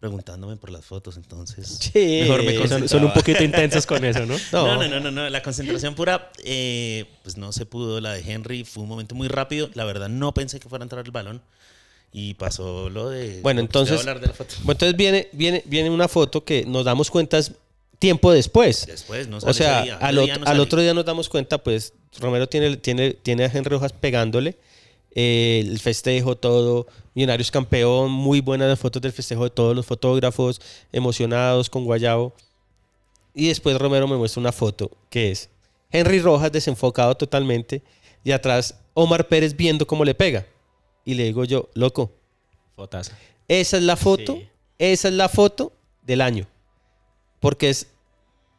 preguntándome 0.00 0.56
por 0.56 0.70
las 0.70 0.84
fotos. 0.84 1.16
Entonces, 1.16 1.68
Sí, 1.92 2.20
mejor 2.22 2.42
me 2.42 2.68
son- 2.68 2.88
Son, 2.88 3.04
un 3.04 3.12
poquito 3.12 3.44
intensos 3.44 3.86
con 3.86 4.04
eso, 4.04 4.24
¿no? 4.26 4.34
No. 4.52 4.66
No, 4.66 4.76
no, 4.82 4.88
no, 4.88 5.00
no, 5.00 5.10
no. 5.10 5.28
La 5.30 5.42
concentración 5.42 5.94
pura, 5.94 6.32
eh, 6.42 7.04
pues 7.22 7.36
no 7.36 7.52
se 7.52 7.66
pudo. 7.66 8.00
La 8.00 8.12
de 8.14 8.20
Henry 8.20 8.64
fue 8.64 8.82
un 8.82 8.88
momento 8.88 9.14
muy 9.14 9.28
rápido. 9.28 9.70
La 9.74 9.84
verdad, 9.84 10.08
no 10.08 10.32
pensé 10.34 10.58
que 10.58 10.68
fuera 10.68 10.82
a 10.82 10.86
entrar 10.86 11.04
el 11.04 11.10
balón. 11.12 11.42
Y 12.12 12.34
pasó 12.34 12.90
lo 12.90 13.10
de. 13.10 13.40
Bueno, 13.40 13.60
entonces- 13.60 14.04
de 14.04 14.14
la 14.26 14.32
foto. 14.32 14.54
Bueno, 14.62 14.72
entonces 14.72 14.96
viene, 14.96 15.28
viene, 15.32 15.62
viene 15.66 15.90
una 15.90 16.08
foto 16.08 16.44
que 16.44 16.64
nos 16.66 16.84
damos 16.84 17.08
cuenta 17.10 17.38
es 17.38 17.52
tiempo 18.00 18.32
después. 18.32 18.86
Después, 18.86 19.28
no 19.28 19.38
sale 19.40 19.50
O 19.50 19.54
sea, 19.54 19.82
día. 19.82 19.96
al, 19.98 20.16
Ese 20.16 20.22
ot- 20.22 20.24
día 20.24 20.38
no 20.38 20.46
al 20.46 20.60
otro 20.60 20.80
día 20.80 20.94
nos 20.94 21.04
damos 21.04 21.28
cuenta, 21.28 21.58
pues 21.58 21.92
Romero 22.18 22.48
tiene, 22.48 22.76
tiene, 22.78 23.10
tiene 23.12 23.44
a 23.44 23.46
Henry 23.46 23.70
Rojas 23.70 23.92
pegándole. 23.92 24.56
Eh, 25.14 25.62
el 25.66 25.78
festejo, 25.80 26.36
todo. 26.36 26.86
Millonarios 27.14 27.50
campeón, 27.50 28.10
muy 28.10 28.40
buenas 28.40 28.68
las 28.68 28.78
fotos 28.78 29.02
del 29.02 29.12
festejo 29.12 29.44
de 29.44 29.50
todos 29.50 29.74
los 29.74 29.84
fotógrafos, 29.84 30.60
emocionados 30.92 31.68
con 31.68 31.84
Guayabo. 31.84 32.32
Y 33.34 33.48
después 33.48 33.76
Romero 33.78 34.06
me 34.08 34.16
muestra 34.16 34.40
una 34.40 34.52
foto 34.52 34.90
que 35.10 35.30
es 35.32 35.50
Henry 35.90 36.20
Rojas 36.20 36.52
desenfocado 36.52 37.16
totalmente, 37.16 37.82
y 38.22 38.30
atrás 38.32 38.78
Omar 38.94 39.26
Pérez 39.28 39.56
viendo 39.56 39.86
cómo 39.86 40.04
le 40.04 40.14
pega. 40.14 40.46
Y 41.04 41.14
le 41.14 41.24
digo 41.24 41.44
yo, 41.44 41.68
loco, 41.74 42.12
Fotaza. 42.76 43.16
esa 43.48 43.76
es 43.76 43.82
la 43.82 43.96
foto, 43.96 44.34
Sí. 44.36 44.48
esa 44.78 45.08
es 45.08 45.14
la 45.14 45.28
foto 45.28 45.72
del 46.02 46.20
año. 46.20 46.46
Porque 47.40 47.70
es, 47.70 47.88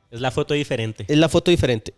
Es 0.10 0.20
la 0.20 0.32
foto 0.32 0.54
diferente. 0.54 1.06
es 1.08 1.18
la 1.18 1.30
foto 1.30 1.52
diferente. 1.52 1.93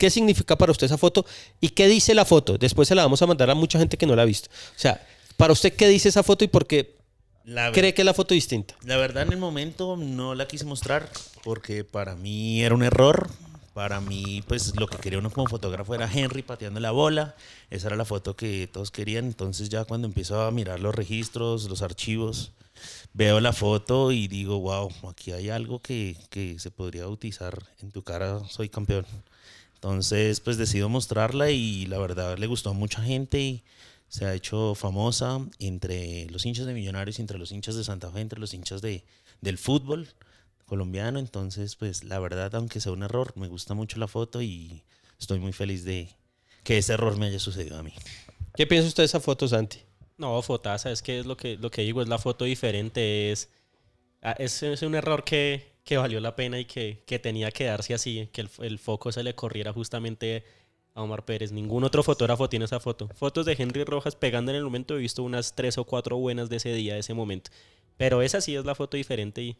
¿Qué 0.00 0.08
significa 0.08 0.56
para 0.56 0.72
usted 0.72 0.86
esa 0.86 0.96
foto? 0.96 1.26
¿Y 1.60 1.68
qué 1.68 1.86
dice 1.86 2.14
la 2.14 2.24
foto? 2.24 2.56
Después 2.56 2.88
se 2.88 2.94
la 2.94 3.02
vamos 3.02 3.20
a 3.20 3.26
mandar 3.26 3.50
a 3.50 3.54
mucha 3.54 3.78
gente 3.78 3.98
que 3.98 4.06
no 4.06 4.16
la 4.16 4.22
ha 4.22 4.24
visto. 4.24 4.48
O 4.50 4.78
sea, 4.78 5.06
para 5.36 5.52
usted, 5.52 5.74
¿qué 5.74 5.88
dice 5.88 6.08
esa 6.08 6.22
foto 6.22 6.42
y 6.42 6.48
por 6.48 6.66
qué 6.66 6.96
La, 7.44 7.70
cree 7.70 7.92
que 7.92 8.00
es 8.00 8.06
la 8.06 8.14
foto 8.14 8.32
distinta? 8.32 8.74
la 8.82 8.96
verdad, 8.96 9.24
en 9.24 9.32
el 9.34 9.38
momento 9.38 9.98
no 9.98 10.34
la 10.34 10.48
quise 10.48 10.64
mostrar 10.64 11.10
porque 11.44 11.84
para 11.84 12.14
mí 12.16 12.62
era 12.62 12.74
un 12.74 12.82
error. 12.82 13.28
Para 13.74 14.00
mí, 14.00 14.42
pues 14.48 14.74
lo 14.80 14.86
que 14.88 14.96
quería 14.96 15.18
uno 15.18 15.30
como 15.30 15.46
fotógrafo 15.48 15.94
era 15.94 16.10
Henry 16.10 16.40
pateando 16.42 16.80
la 16.80 16.92
bola. 16.92 17.36
Esa 17.68 17.88
era 17.88 17.96
la 17.96 18.06
foto 18.06 18.34
que 18.34 18.70
todos 18.72 18.90
querían. 18.90 19.26
Entonces, 19.26 19.68
ya 19.68 19.84
cuando 19.84 20.06
empiezo 20.08 20.40
a 20.40 20.50
mirar 20.50 20.80
los 20.80 20.94
registros, 20.94 21.68
los 21.68 21.82
archivos, 21.82 22.52
veo 23.12 23.38
la 23.38 23.52
foto 23.52 24.12
y 24.12 24.28
digo, 24.28 24.58
wow, 24.60 24.90
aquí 25.10 25.32
hay 25.32 25.50
algo 25.50 25.80
que, 25.80 26.16
que 26.30 26.58
se 26.58 26.70
podría 26.70 27.04
bautizar 27.04 27.62
en 27.82 27.90
tu 27.92 28.02
cara, 28.02 28.40
soy 28.48 28.70
campeón. 28.70 29.04
Entonces, 29.82 30.40
pues 30.40 30.58
decido 30.58 30.90
mostrarla 30.90 31.50
y 31.50 31.86
la 31.86 31.96
verdad 31.96 32.36
le 32.36 32.46
gustó 32.46 32.68
a 32.68 32.74
mucha 32.74 33.02
gente 33.02 33.40
y 33.40 33.64
se 34.08 34.26
ha 34.26 34.34
hecho 34.34 34.74
famosa 34.74 35.40
entre 35.58 36.26
los 36.26 36.44
hinchas 36.44 36.66
de 36.66 36.74
Millonarios, 36.74 37.18
entre 37.18 37.38
los 37.38 37.50
hinchas 37.50 37.76
de 37.76 37.84
Santa 37.84 38.10
Fe, 38.10 38.20
entre 38.20 38.38
los 38.38 38.52
hinchas 38.52 38.82
de, 38.82 39.04
del 39.40 39.56
fútbol 39.56 40.06
colombiano. 40.66 41.18
Entonces, 41.18 41.76
pues 41.76 42.04
la 42.04 42.18
verdad, 42.18 42.54
aunque 42.56 42.78
sea 42.78 42.92
un 42.92 43.04
error, 43.04 43.32
me 43.36 43.48
gusta 43.48 43.72
mucho 43.72 43.98
la 43.98 44.06
foto 44.06 44.42
y 44.42 44.82
estoy 45.18 45.38
muy 45.38 45.54
feliz 45.54 45.82
de 45.86 46.10
que 46.62 46.76
ese 46.76 46.92
error 46.92 47.16
me 47.16 47.28
haya 47.28 47.38
sucedido 47.38 47.78
a 47.78 47.82
mí. 47.82 47.94
¿Qué 48.54 48.66
piensa 48.66 48.86
usted 48.86 49.04
de 49.04 49.06
esa 49.06 49.20
foto, 49.20 49.48
Santi? 49.48 49.78
No, 50.18 50.42
fotaza, 50.42 50.90
es 50.90 51.00
que 51.00 51.20
es 51.20 51.24
lo 51.24 51.38
que, 51.38 51.56
lo 51.56 51.70
que 51.70 51.80
digo, 51.80 52.02
es 52.02 52.08
la 52.08 52.18
foto 52.18 52.44
diferente, 52.44 53.32
es, 53.32 53.48
ah, 54.20 54.36
es, 54.38 54.62
es 54.62 54.82
un 54.82 54.94
error 54.94 55.24
que, 55.24 55.69
que 55.84 55.96
valió 55.96 56.20
la 56.20 56.36
pena 56.36 56.58
y 56.58 56.64
que, 56.64 57.02
que 57.06 57.18
tenía 57.18 57.50
que 57.50 57.64
darse 57.64 57.94
así, 57.94 58.28
que 58.32 58.42
el, 58.42 58.50
el 58.60 58.78
foco 58.78 59.12
se 59.12 59.22
le 59.22 59.34
corriera 59.34 59.72
justamente 59.72 60.44
a 60.94 61.02
Omar 61.02 61.24
Pérez. 61.24 61.52
Ningún 61.52 61.84
otro 61.84 62.02
fotógrafo 62.02 62.48
tiene 62.48 62.64
esa 62.64 62.80
foto. 62.80 63.08
Fotos 63.14 63.46
de 63.46 63.56
Henry 63.58 63.84
Rojas 63.84 64.16
pegando 64.16 64.50
en 64.50 64.56
el 64.56 64.64
momento, 64.64 64.96
he 64.96 64.98
visto 64.98 65.22
unas 65.22 65.54
tres 65.54 65.78
o 65.78 65.84
cuatro 65.84 66.16
buenas 66.16 66.48
de 66.48 66.56
ese 66.56 66.72
día, 66.72 66.94
de 66.94 67.00
ese 67.00 67.14
momento. 67.14 67.50
Pero 67.96 68.22
esa 68.22 68.40
sí 68.40 68.54
es 68.56 68.64
la 68.64 68.74
foto 68.74 68.96
diferente 68.96 69.42
y 69.42 69.56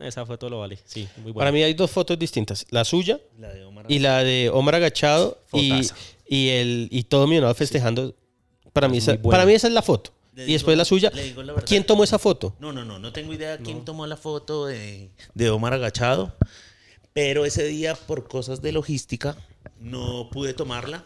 esa 0.00 0.26
foto 0.26 0.48
lo 0.48 0.60
vale, 0.60 0.78
sí, 0.84 1.08
muy 1.16 1.32
buena. 1.32 1.38
Para 1.38 1.52
mí 1.52 1.62
hay 1.62 1.74
dos 1.74 1.90
fotos 1.90 2.18
distintas. 2.18 2.66
La 2.70 2.84
suya 2.84 3.20
La 3.38 3.52
de 3.52 3.64
Omar. 3.64 3.86
y 3.88 4.00
la 4.00 4.24
de 4.24 4.50
Omar 4.50 4.74
agachado 4.74 5.38
y, 5.52 5.80
y, 6.26 6.48
el, 6.48 6.88
y 6.90 7.04
todo 7.04 7.26
Millonado 7.26 7.54
festejando. 7.54 8.14
Para, 8.72 8.88
mí 8.88 8.98
Es 8.98 9.08
esa, 9.08 9.22
para 9.22 9.46
mí 9.46 9.52
esa 9.52 9.68
es 9.68 9.72
la 9.72 9.82
foto. 9.82 10.12
Y 10.36 10.52
después 10.52 10.76
la 10.76 10.84
suya. 10.84 11.10
la. 11.10 11.54
¿Quién 11.62 11.84
tomó 11.84 12.04
esa 12.04 12.18
foto? 12.18 12.56
No, 12.58 12.72
no, 12.72 12.84
no, 12.84 12.98
no 12.98 13.12
tengo 13.12 13.32
idea 13.32 13.58
quién 13.58 13.84
tomó 13.84 14.06
la 14.06 14.16
foto 14.16 14.66
de, 14.66 15.10
de 15.34 15.50
Omar 15.50 15.72
agachado, 15.74 16.34
pero 17.12 17.44
ese 17.44 17.64
día 17.64 17.94
por 17.94 18.26
cosas 18.26 18.60
de 18.60 18.72
logística 18.72 19.36
no 19.80 20.30
pude 20.30 20.54
tomarla. 20.54 21.04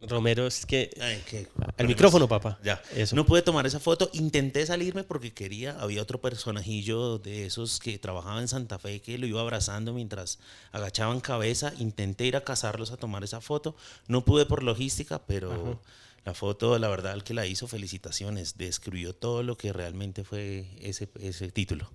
Romero, 0.00 0.46
es 0.46 0.64
que... 0.64 0.90
Ay, 1.00 1.20
problemas. 1.26 1.88
micrófono, 1.88 2.28
papá. 2.28 2.58
Ya, 2.62 2.80
Eso. 2.94 3.16
no 3.16 3.26
pude 3.26 3.42
tomar 3.42 3.66
esa 3.66 3.80
foto. 3.80 4.08
Intenté 4.12 4.64
salirme 4.64 5.02
porque 5.02 5.34
quería. 5.34 5.76
Había 5.80 6.02
otro 6.02 6.20
personajillo 6.20 7.18
de 7.18 7.46
esos 7.46 7.80
que 7.80 7.98
trabajaba 7.98 8.40
en 8.40 8.46
Santa 8.46 8.78
Fe 8.78 9.00
que 9.00 9.18
lo 9.18 9.26
iba 9.26 9.40
abrazando 9.40 9.92
mientras 9.92 10.38
agachaban 10.70 11.20
cabeza. 11.20 11.72
Intenté 11.78 12.26
ir 12.26 12.36
a 12.36 12.44
cazarlos 12.44 12.92
a 12.92 12.96
tomar 12.96 13.24
esa 13.24 13.40
foto. 13.40 13.74
No 14.06 14.24
pude 14.24 14.46
por 14.46 14.62
logística, 14.62 15.20
pero 15.26 15.80
la 16.24 16.34
foto, 16.34 16.78
la 16.78 16.88
verdad, 16.88 17.14
el 17.14 17.24
que 17.24 17.34
la 17.34 17.46
hizo, 17.46 17.66
felicitaciones. 17.68 18.56
Describió 18.58 19.14
todo 19.14 19.42
lo 19.42 19.56
que 19.56 19.72
realmente 19.72 20.24
fue 20.24 20.66
ese, 20.80 21.08
ese 21.20 21.50
título. 21.50 21.90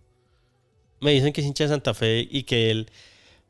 Me 1.01 1.11
dicen 1.11 1.33
que 1.33 1.41
es 1.41 1.47
hincha 1.47 1.65
de 1.65 1.69
Santa 1.69 1.93
Fe 1.93 2.27
y 2.29 2.43
que 2.43 2.71
él 2.71 2.89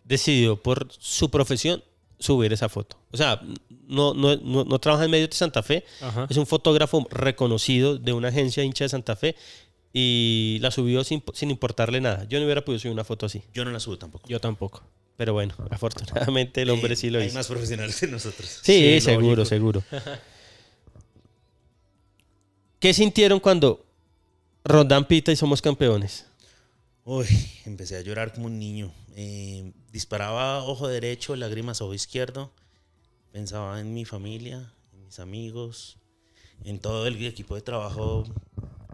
decidió 0.04 0.62
por 0.62 0.88
su 1.00 1.30
profesión 1.30 1.84
subir 2.20 2.52
esa 2.52 2.68
foto. 2.70 2.98
O 3.12 3.18
sea, 3.18 3.42
no, 3.88 4.14
no, 4.14 4.36
no, 4.38 4.64
no 4.66 4.80
trabaja 4.80 5.06
en 5.06 5.12
medios 5.12 5.30
de 5.30 5.36
Santa 5.36 5.62
Fe. 5.64 5.86
Ajá. 6.02 6.28
Es 6.30 6.38
un 6.38 6.46
fotógrafo 6.48 7.06
reconocido 7.12 7.98
de 7.98 8.12
una 8.14 8.30
agencia 8.30 8.64
hincha 8.64 8.86
de 8.86 8.90
Santa 8.90 9.16
Fe 9.16 9.36
y 9.94 10.58
la 10.62 10.72
subió 10.72 11.04
sin, 11.04 11.24
sin 11.34 11.52
importarle 11.52 12.02
nada. 12.02 12.26
Yo 12.28 12.40
no 12.40 12.46
hubiera 12.46 12.66
podido 12.66 12.80
subir 12.80 12.94
una 12.94 13.04
foto 13.04 13.26
así. 13.28 13.44
Yo 13.54 13.64
no 13.64 13.72
la 13.72 13.80
subo 13.80 13.98
tampoco. 13.98 14.28
Yo 14.28 14.40
tampoco. 14.42 14.84
Pero 15.16 15.34
bueno, 15.34 15.54
afortunadamente 15.70 16.64
el 16.64 16.72
hombre 16.72 16.94
Eh, 16.94 16.98
sí 16.98 17.10
lo 17.12 17.20
Hay 17.20 17.28
hizo. 17.28 17.36
más 17.36 17.48
profesionales 17.48 18.00
que 18.00 18.08
nosotros. 18.08 18.50
Sí, 18.64 18.96
Sí, 18.96 19.02
seguro, 19.02 19.28
lógico. 19.44 19.46
seguro. 19.46 19.84
¿Qué 22.84 22.94
sintieron 22.94 23.40
cuando 23.40 23.86
Rondán 24.66 25.08
pita 25.08 25.32
y 25.32 25.38
somos 25.38 25.62
campeones? 25.62 26.26
Uy, 27.06 27.26
empecé 27.66 27.96
a 27.96 28.02
llorar 28.02 28.34
como 28.34 28.48
un 28.48 28.60
niño. 28.60 28.92
Eh, 29.16 29.72
disparaba 29.94 30.66
ojo 30.66 30.90
derecho, 30.90 31.38
lágrimas 31.38 31.80
ojo 31.80 31.94
izquierdo. 31.94 32.52
Pensaba 33.32 33.80
en 33.80 33.94
mi 33.94 34.04
familia, 34.04 34.74
en 34.92 35.06
mis 35.06 35.20
amigos, 35.20 35.98
en 36.66 36.78
todo 36.78 37.08
el 37.08 37.26
equipo 37.26 37.56
de 37.56 37.62
trabajo 37.62 38.26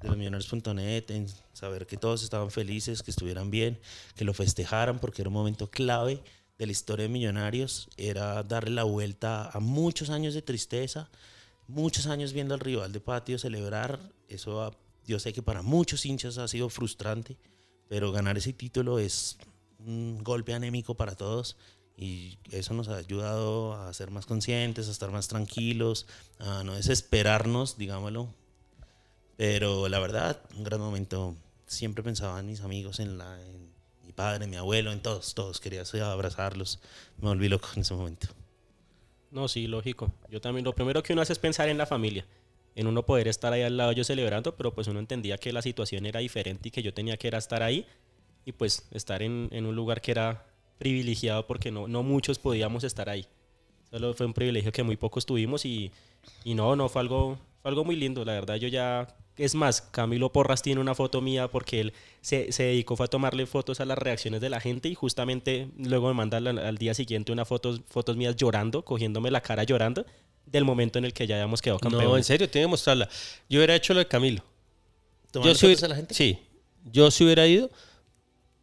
de 0.03 0.15
millonarios.net, 0.15 1.09
en 1.09 1.25
saber 1.53 1.87
que 1.87 1.97
todos 1.97 2.21
estaban 2.21 2.51
felices, 2.51 3.01
que 3.01 3.09
estuvieran 3.09 3.49
bien, 3.49 3.79
que 4.15 4.23
lo 4.23 4.35
festejaran, 4.35 4.99
porque 4.99 5.23
era 5.23 5.29
un 5.29 5.33
momento 5.33 5.67
clave 5.71 6.21
de 6.59 6.65
la 6.67 6.71
historia 6.71 7.07
de 7.07 7.09
Millonarios. 7.09 7.89
Era 7.97 8.43
darle 8.43 8.69
la 8.69 8.83
vuelta 8.83 9.49
a 9.49 9.59
muchos 9.59 10.11
años 10.11 10.35
de 10.35 10.43
tristeza, 10.43 11.09
muchos 11.69 12.07
años 12.07 12.33
viendo 12.33 12.53
al 12.53 12.59
rival 12.59 12.91
de 12.91 12.99
patio 12.99 13.39
celebrar. 13.39 13.99
Eso, 14.27 14.61
ah, 14.61 14.75
yo 15.05 15.19
sé 15.19 15.31
que 15.33 15.41
para 15.41 15.61
muchos 15.61 16.05
hinchas 16.05 16.37
ha 16.37 16.47
sido 16.47 16.69
frustrante, 16.69 17.37
pero 17.87 18.11
ganar 18.11 18.37
ese 18.37 18.53
título 18.53 18.99
es 18.99 19.37
un 19.79 20.23
golpe 20.23 20.53
anémico 20.53 20.95
para 20.95 21.15
todos 21.15 21.55
y 21.95 22.37
eso 22.51 22.73
nos 22.73 22.87
ha 22.87 22.97
ayudado 22.97 23.73
a 23.73 23.93
ser 23.93 24.09
más 24.09 24.25
conscientes, 24.25 24.87
a 24.87 24.91
estar 24.91 25.11
más 25.11 25.27
tranquilos, 25.27 26.05
a 26.39 26.63
no 26.63 26.73
desesperarnos, 26.75 27.77
digámoslo. 27.77 28.33
Pero 29.37 29.87
la 29.89 29.99
verdad, 29.99 30.41
un 30.55 30.63
gran 30.63 30.79
momento. 30.79 31.35
Siempre 31.65 32.03
pensaba 32.03 32.39
en 32.39 32.47
mis 32.47 32.61
amigos, 32.61 32.99
en, 32.99 33.19
la, 33.19 33.39
en 33.45 33.71
mi 34.03 34.11
padre, 34.11 34.45
en 34.45 34.49
mi 34.49 34.55
abuelo, 34.57 34.91
en 34.91 35.01
todos, 35.01 35.35
todos. 35.35 35.59
Quería 35.59 35.83
abrazarlos. 36.11 36.79
Me 37.17 37.27
volví 37.29 37.47
loco 37.47 37.69
en 37.75 37.81
ese 37.81 37.93
momento. 37.93 38.27
No, 39.31 39.47
sí, 39.47 39.67
lógico. 39.67 40.11
Yo 40.29 40.41
también, 40.41 40.65
lo 40.65 40.73
primero 40.73 41.03
que 41.03 41.13
uno 41.13 41.21
hace 41.21 41.33
es 41.33 41.39
pensar 41.39 41.69
en 41.69 41.77
la 41.77 41.85
familia, 41.85 42.25
en 42.75 42.87
uno 42.87 43.05
poder 43.05 43.27
estar 43.27 43.53
ahí 43.53 43.61
al 43.61 43.77
lado 43.77 43.91
yo 43.91 44.03
celebrando, 44.03 44.55
pero 44.55 44.73
pues 44.73 44.87
uno 44.87 44.99
entendía 44.99 45.37
que 45.37 45.53
la 45.53 45.61
situación 45.61 46.05
era 46.05 46.19
diferente 46.19 46.69
y 46.69 46.71
que 46.71 46.81
yo 46.81 46.93
tenía 46.93 47.17
que 47.17 47.27
era 47.27 47.37
estar 47.37 47.61
ahí 47.61 47.85
y 48.45 48.51
pues 48.53 48.87
estar 48.91 49.21
en, 49.21 49.49
en 49.51 49.65
un 49.65 49.75
lugar 49.75 50.01
que 50.01 50.11
era 50.11 50.45
privilegiado 50.79 51.45
porque 51.45 51.71
no, 51.71 51.87
no 51.87 52.03
muchos 52.03 52.39
podíamos 52.39 52.83
estar 52.83 53.09
ahí. 53.09 53.27
Solo 53.91 54.13
fue 54.13 54.25
un 54.25 54.33
privilegio 54.33 54.71
que 54.71 54.83
muy 54.83 54.97
pocos 54.97 55.25
tuvimos 55.25 55.65
y, 55.65 55.91
y 56.43 56.53
no, 56.53 56.75
no, 56.75 56.89
fue 56.89 57.01
algo, 57.01 57.37
fue 57.61 57.69
algo 57.69 57.83
muy 57.83 57.95
lindo. 57.95 58.25
La 58.25 58.33
verdad, 58.33 58.55
yo 58.55 58.67
ya... 58.67 59.07
Es 59.39 59.55
más, 59.55 59.81
Camilo 59.81 60.31
Porras 60.31 60.61
tiene 60.61 60.81
una 60.81 60.93
foto 60.93 61.21
mía 61.21 61.47
porque 61.47 61.79
él 61.79 61.93
se, 62.21 62.51
se 62.51 62.63
dedicó 62.63 62.95
fue 62.95 63.05
a 63.05 63.09
tomarle 63.09 63.45
fotos 63.45 63.79
a 63.79 63.85
las 63.85 63.97
reacciones 63.97 64.41
de 64.41 64.49
la 64.49 64.59
gente 64.59 64.89
y 64.89 64.95
justamente 64.95 65.69
luego 65.77 66.07
me 66.09 66.13
manda 66.13 66.37
al, 66.37 66.47
al 66.59 66.77
día 66.77 66.93
siguiente 66.93 67.31
unas 67.31 67.47
fotos, 67.47 67.81
fotos 67.89 68.17
mías 68.17 68.35
llorando, 68.35 68.83
cogiéndome 68.83 69.31
la 69.31 69.41
cara 69.41 69.63
llorando 69.63 70.05
del 70.45 70.65
momento 70.65 70.99
en 70.99 71.05
el 71.05 71.13
que 71.13 71.25
ya 71.27 71.35
habíamos 71.35 71.61
quedado 71.61 71.79
campeones. 71.79 72.07
No, 72.09 72.17
en 72.17 72.23
serio, 72.23 72.49
tiene 72.49 72.65
que 72.65 72.71
mostrarla. 72.71 73.07
Yo 73.49 73.59
hubiera 73.59 73.75
hecho 73.75 73.93
lo 73.93 73.99
de 73.99 74.07
Camilo. 74.07 74.43
¿Tomarle 75.31 75.55
si 75.55 75.65
hubiera- 75.67 75.85
a 75.85 75.89
la 75.89 75.95
gente? 75.95 76.13
Sí. 76.13 76.39
Yo 76.91 77.09
si 77.11 77.23
hubiera 77.23 77.45
ido, 77.47 77.69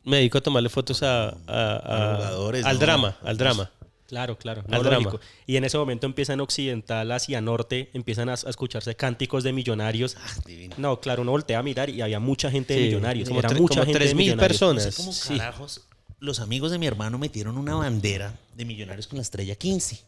me 0.04 0.16
dedico 0.18 0.38
a 0.38 0.40
tomarle 0.40 0.68
fotos 0.68 1.02
a, 1.02 1.28
a- 1.28 1.32
a- 1.46 2.12
A 2.14 2.16
jugadores, 2.16 2.64
al 2.66 2.74
¿no? 2.74 2.80
drama, 2.80 3.16
al 3.22 3.36
drama. 3.36 3.70
Claro, 4.06 4.38
claro. 4.38 4.62
Al 4.68 4.82
no, 4.82 4.82
drama. 4.82 5.18
Y 5.46 5.56
en 5.56 5.64
ese 5.64 5.76
momento 5.78 6.06
empiezan 6.06 6.40
occidental 6.40 7.10
hacia 7.12 7.40
norte, 7.40 7.90
empiezan 7.92 8.28
a, 8.28 8.32
a 8.34 8.50
escucharse 8.50 8.94
cánticos 8.94 9.42
de 9.44 9.52
millonarios. 9.52 10.16
Ah, 10.18 10.34
divino. 10.46 10.74
No, 10.78 11.00
claro, 11.00 11.22
uno 11.22 11.32
voltea 11.32 11.58
a 11.58 11.62
mirar 11.62 11.90
y 11.90 12.00
había 12.02 12.20
mucha 12.20 12.50
gente 12.50 12.74
de 12.74 12.80
Sí, 12.80 12.86
millonarios. 12.86 13.28
como 13.28 13.40
Era 13.40 13.50
mucha 13.50 13.80
como 13.80 13.84
gente 13.92 13.98
de 14.04 14.10
3.000 14.12 14.14
millonarios. 14.16 14.48
personas. 14.48 14.84
No 14.84 14.90
sé 14.92 14.96
cómo 14.96 15.12
Sí. 15.12 15.36
carajos 15.38 15.80
los 16.18 16.40
amigos 16.40 16.70
de 16.70 16.78
mi 16.78 16.86
hermano 16.86 17.18
metieron 17.18 17.58
una 17.58 17.74
bandera 17.74 18.38
de 18.54 18.64
Millonarios 18.64 19.06
con 19.06 19.16
la 19.18 19.22
estrella 19.22 19.54
15. 19.54 20.00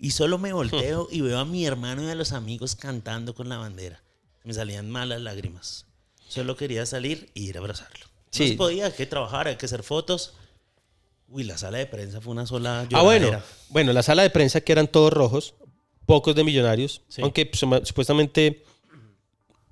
Y 0.00 0.10
solo 0.10 0.36
me 0.38 0.52
volteo 0.52 1.06
y 1.12 1.20
veo 1.20 1.38
a 1.38 1.44
mi 1.44 1.64
hermano 1.64 2.02
y 2.02 2.10
a 2.10 2.14
los 2.16 2.32
amigos 2.32 2.74
cantando 2.74 3.34
con 3.34 3.48
la 3.48 3.58
bandera. 3.58 4.02
Me 4.42 4.52
salían 4.52 4.90
malas 4.90 5.20
lágrimas. 5.20 5.86
Solo 6.28 6.56
quería 6.56 6.84
salir 6.86 7.30
y 7.34 7.44
ir 7.48 7.56
a 7.56 7.60
abrazarlo. 7.60 8.04
No 8.06 8.10
Sí. 8.30 8.48
se 8.48 8.54
podía, 8.56 8.86
hay 8.86 8.92
que 8.92 9.06
trabajar, 9.06 9.46
hay 9.46 9.56
que 9.56 9.66
hacer 9.66 9.82
fotos. 9.84 10.34
Uy, 11.28 11.44
la 11.44 11.58
sala 11.58 11.78
de 11.78 11.86
prensa 11.86 12.20
fue 12.20 12.32
una 12.32 12.46
sola 12.46 12.86
Ah, 12.92 13.02
bueno. 13.02 13.40
Bueno, 13.70 13.92
la 13.92 14.02
sala 14.02 14.22
de 14.22 14.30
prensa 14.30 14.60
que 14.60 14.72
eran 14.72 14.86
todos 14.88 15.12
rojos, 15.12 15.54
pocos 16.06 16.34
de 16.34 16.44
millonarios, 16.44 17.02
Sí. 17.08 17.22
aunque 17.22 17.46
pues, 17.46 17.60
supuestamente 17.88 18.62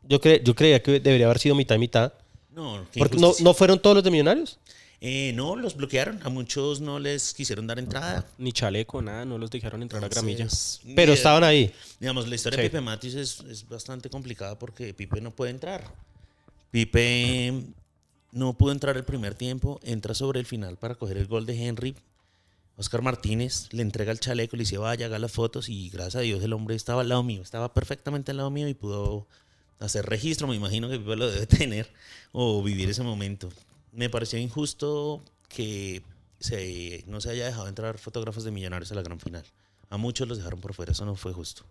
yo, 0.03 0.20
cre- 0.20 0.42
yo 0.42 0.55
creía 0.55 0.82
que 0.82 0.98
debería 1.00 1.26
haber 1.26 1.38
sido 1.38 1.55
mitad 1.55 1.76
y 1.76 1.78
mitad. 1.78 2.12
No, 2.50 2.84
qué 2.90 2.98
Porque 2.98 3.16
no, 3.18 3.32
no 3.40 3.55
fueron 3.55 3.78
todos 3.80 3.94
los 3.96 4.05
de 4.05 4.11
millonarios. 4.11 4.59
Eh, 5.05 5.32
no, 5.34 5.57
los 5.57 5.74
bloquearon. 5.76 6.20
A 6.22 6.28
muchos 6.28 6.80
no 6.80 6.98
les 7.00 7.34
quisieron 7.34 7.66
dar 7.66 7.78
entrada. 7.78 8.24
Ni 8.38 8.53
chaleco, 8.53 9.03
nada, 9.03 9.24
no 9.24 9.36
los 9.36 9.50
dejaron 9.50 9.82
entrar 9.82 10.05
a 10.05 10.09
gramilla. 10.09 10.42
Entonces, 10.44 10.80
Pero 10.94 11.12
estaban 11.12 11.42
ahí. 11.44 11.72
Digamos, 11.98 12.28
la 12.28 12.34
historia 12.36 12.57
Sí. 12.59 12.62
de 12.62 12.68
Pipe 12.70 12.80
Matis 12.80 13.14
es, 13.14 13.40
es 13.40 13.68
bastante 13.68 14.09
complicada 14.11 14.59
porque 14.59 14.94
Pipe 14.94 15.20
no 15.20 15.30
puede 15.32 15.50
entrar. 15.50 15.92
Pipe 16.70 17.53
no 18.33 18.55
pudo 18.55 18.72
entrar 18.72 18.97
el 18.97 19.05
primer 19.05 19.35
tiempo, 19.35 19.78
entra 19.83 20.14
sobre 20.14 20.41
el 20.41 20.47
final 20.47 20.76
para 20.78 20.95
coger 20.95 21.18
el 21.18 21.26
gol 21.26 21.47
de 21.47 21.64
Henry. 21.64 21.95
Oscar 22.76 23.03
Martínez 23.03 23.68
le 23.72 23.83
entrega 23.83 24.11
el 24.11 24.18
chaleco, 24.18 24.57
le 24.57 24.62
dice 24.62 24.78
vaya, 24.78 25.07
haga 25.07 25.18
las 25.18 25.30
fotos 25.30 25.68
y 25.68 25.91
gracias 25.91 26.16
a 26.16 26.20
Dios 26.20 26.43
el 26.43 26.55
hombre 26.55 26.74
estaba 26.74 27.03
al 27.03 27.11
lado 27.11 27.22
mío, 27.22 27.43
estaba 27.43 27.74
perfectamente 27.74 28.30
al 28.30 28.39
lado 28.39 28.51
mío 28.51 28.66
y 28.66 28.74
pudo 28.74 29.28
hacer 29.78 30.07
registro, 30.07 30.49
me 30.49 30.57
imagino 30.57 30.89
que 30.89 30.99
Pipe 30.99 31.16
lo 31.16 31.30
debe 31.30 31.47
tener 31.47 31.93
o 32.33 32.62
vivir 32.62 32.89
ese 32.89 33.03
momento. 33.03 33.51
Me 33.93 34.09
pareció 34.09 34.39
injusto 34.39 35.22
que 35.49 36.03
se, 36.41 37.05
no 37.07 37.20
se 37.20 37.30
haya 37.30 37.45
dejado 37.45 37.68
entrar 37.68 37.99
fotógrafos 37.99 38.45
de 38.45 38.51
millonarios 38.51 38.91
a 38.93 38.95
la 38.95 39.03
gran 39.03 39.20
final. 39.20 39.45
A 39.91 39.99
muchos 39.99 40.26
los 40.26 40.39
dejaron 40.39 40.61
por 40.61 40.72
fuera, 40.72 40.93
eso 40.93 41.05
no 41.05 41.14
fue 41.16 41.35
justo. 41.35 41.64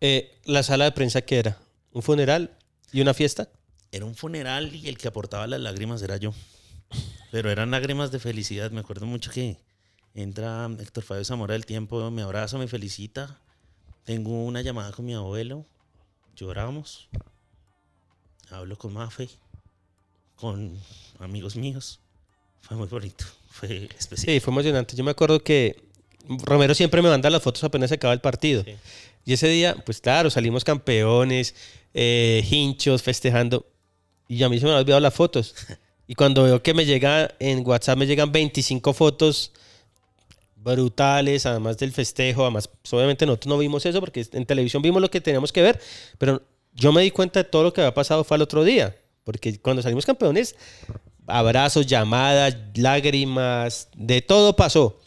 Eh, 0.00 0.38
la 0.44 0.62
sala 0.62 0.86
de 0.86 0.92
prensa 0.92 1.20
que 1.20 1.38
era 1.38 1.58
un 1.92 2.02
funeral 2.02 2.56
y 2.92 3.02
una 3.02 3.12
fiesta. 3.12 3.48
Era 3.94 4.06
un 4.06 4.16
funeral 4.16 4.74
y 4.74 4.88
el 4.88 4.98
que 4.98 5.06
aportaba 5.06 5.46
las 5.46 5.60
lágrimas 5.60 6.02
era 6.02 6.16
yo. 6.16 6.34
Pero 7.30 7.48
eran 7.48 7.70
lágrimas 7.70 8.10
de 8.10 8.18
felicidad. 8.18 8.72
Me 8.72 8.80
acuerdo 8.80 9.06
mucho 9.06 9.30
que 9.30 9.56
entra 10.16 10.68
Héctor 10.80 11.04
Fabio 11.04 11.24
Zamora 11.24 11.52
del 11.52 11.64
Tiempo, 11.64 12.10
me 12.10 12.22
abraza, 12.22 12.58
me 12.58 12.66
felicita. 12.66 13.38
Tengo 14.02 14.44
una 14.44 14.62
llamada 14.62 14.90
con 14.90 15.04
mi 15.04 15.14
abuelo. 15.14 15.64
Lloramos. 16.34 17.08
Hablo 18.50 18.76
con 18.76 18.94
Mafe, 18.94 19.28
con 20.34 20.76
amigos 21.20 21.54
míos. 21.54 22.00
Fue 22.62 22.76
muy 22.76 22.88
bonito. 22.88 23.24
Fue 23.48 23.88
especial. 23.96 24.34
Sí, 24.34 24.40
fue 24.40 24.52
emocionante. 24.52 24.96
Yo 24.96 25.04
me 25.04 25.12
acuerdo 25.12 25.38
que 25.38 25.84
Romero 26.44 26.74
siempre 26.74 27.00
me 27.00 27.10
manda 27.10 27.30
las 27.30 27.44
fotos 27.44 27.62
apenas 27.62 27.90
se 27.90 27.94
acaba 27.94 28.12
el 28.12 28.20
partido. 28.20 28.64
Sí. 28.64 28.74
Y 29.24 29.34
ese 29.34 29.46
día, 29.46 29.76
pues 29.86 30.00
claro, 30.00 30.30
salimos 30.30 30.64
campeones, 30.64 31.54
eh, 31.94 32.44
hinchos, 32.50 33.00
festejando. 33.04 33.64
Y 34.28 34.42
a 34.42 34.48
mí 34.48 34.58
se 34.58 34.66
me 34.66 34.72
han 34.72 34.78
olvidado 34.78 35.00
las 35.00 35.14
fotos. 35.14 35.54
Y 36.06 36.14
cuando 36.16 36.42
veo 36.42 36.62
que 36.62 36.74
me 36.74 36.84
llega 36.84 37.34
en 37.38 37.66
WhatsApp, 37.66 37.96
me 37.96 38.06
llegan 38.06 38.30
25 38.30 38.92
fotos 38.92 39.52
brutales, 40.54 41.46
además 41.46 41.78
del 41.78 41.92
festejo. 41.92 42.42
Además, 42.42 42.68
pues, 42.68 42.92
obviamente 42.92 43.24
nosotros 43.24 43.48
no 43.48 43.58
vimos 43.58 43.86
eso 43.86 44.00
porque 44.00 44.26
en 44.32 44.44
televisión 44.44 44.82
vimos 44.82 45.00
lo 45.00 45.10
que 45.10 45.22
teníamos 45.22 45.50
que 45.50 45.62
ver. 45.62 45.80
Pero 46.18 46.42
yo 46.74 46.92
me 46.92 47.02
di 47.02 47.10
cuenta 47.10 47.42
de 47.42 47.48
todo 47.48 47.62
lo 47.62 47.72
que 47.72 47.80
había 47.80 47.94
pasado 47.94 48.22
fue 48.22 48.34
al 48.34 48.42
otro 48.42 48.64
día. 48.64 48.94
Porque 49.24 49.58
cuando 49.58 49.80
salimos 49.80 50.04
campeones, 50.04 50.56
abrazos, 51.26 51.86
llamadas, 51.86 52.56
lágrimas, 52.74 53.88
de 53.96 54.20
todo 54.20 54.54
pasó. 54.54 55.00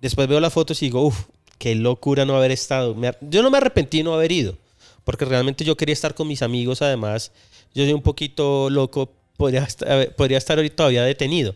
Después 0.00 0.28
veo 0.28 0.40
las 0.40 0.52
fotos 0.52 0.80
y 0.82 0.86
digo, 0.86 1.02
uff, 1.02 1.26
qué 1.58 1.74
locura 1.74 2.24
no 2.24 2.36
haber 2.36 2.50
estado. 2.50 2.96
Yo 3.20 3.42
no 3.42 3.50
me 3.50 3.58
arrepentí 3.58 3.98
de 3.98 4.04
no 4.04 4.14
haber 4.14 4.32
ido, 4.32 4.56
porque 5.04 5.24
realmente 5.24 5.64
yo 5.64 5.76
quería 5.76 5.92
estar 5.92 6.14
con 6.14 6.28
mis 6.28 6.42
amigos, 6.42 6.82
además. 6.82 7.32
Yo 7.74 7.84
soy 7.84 7.92
un 7.92 8.02
poquito 8.02 8.68
loco, 8.70 9.12
podría 9.36 9.64
estar, 9.64 10.14
podría 10.16 10.38
estar 10.38 10.58
ahorita 10.58 10.76
todavía 10.76 11.04
detenido, 11.04 11.54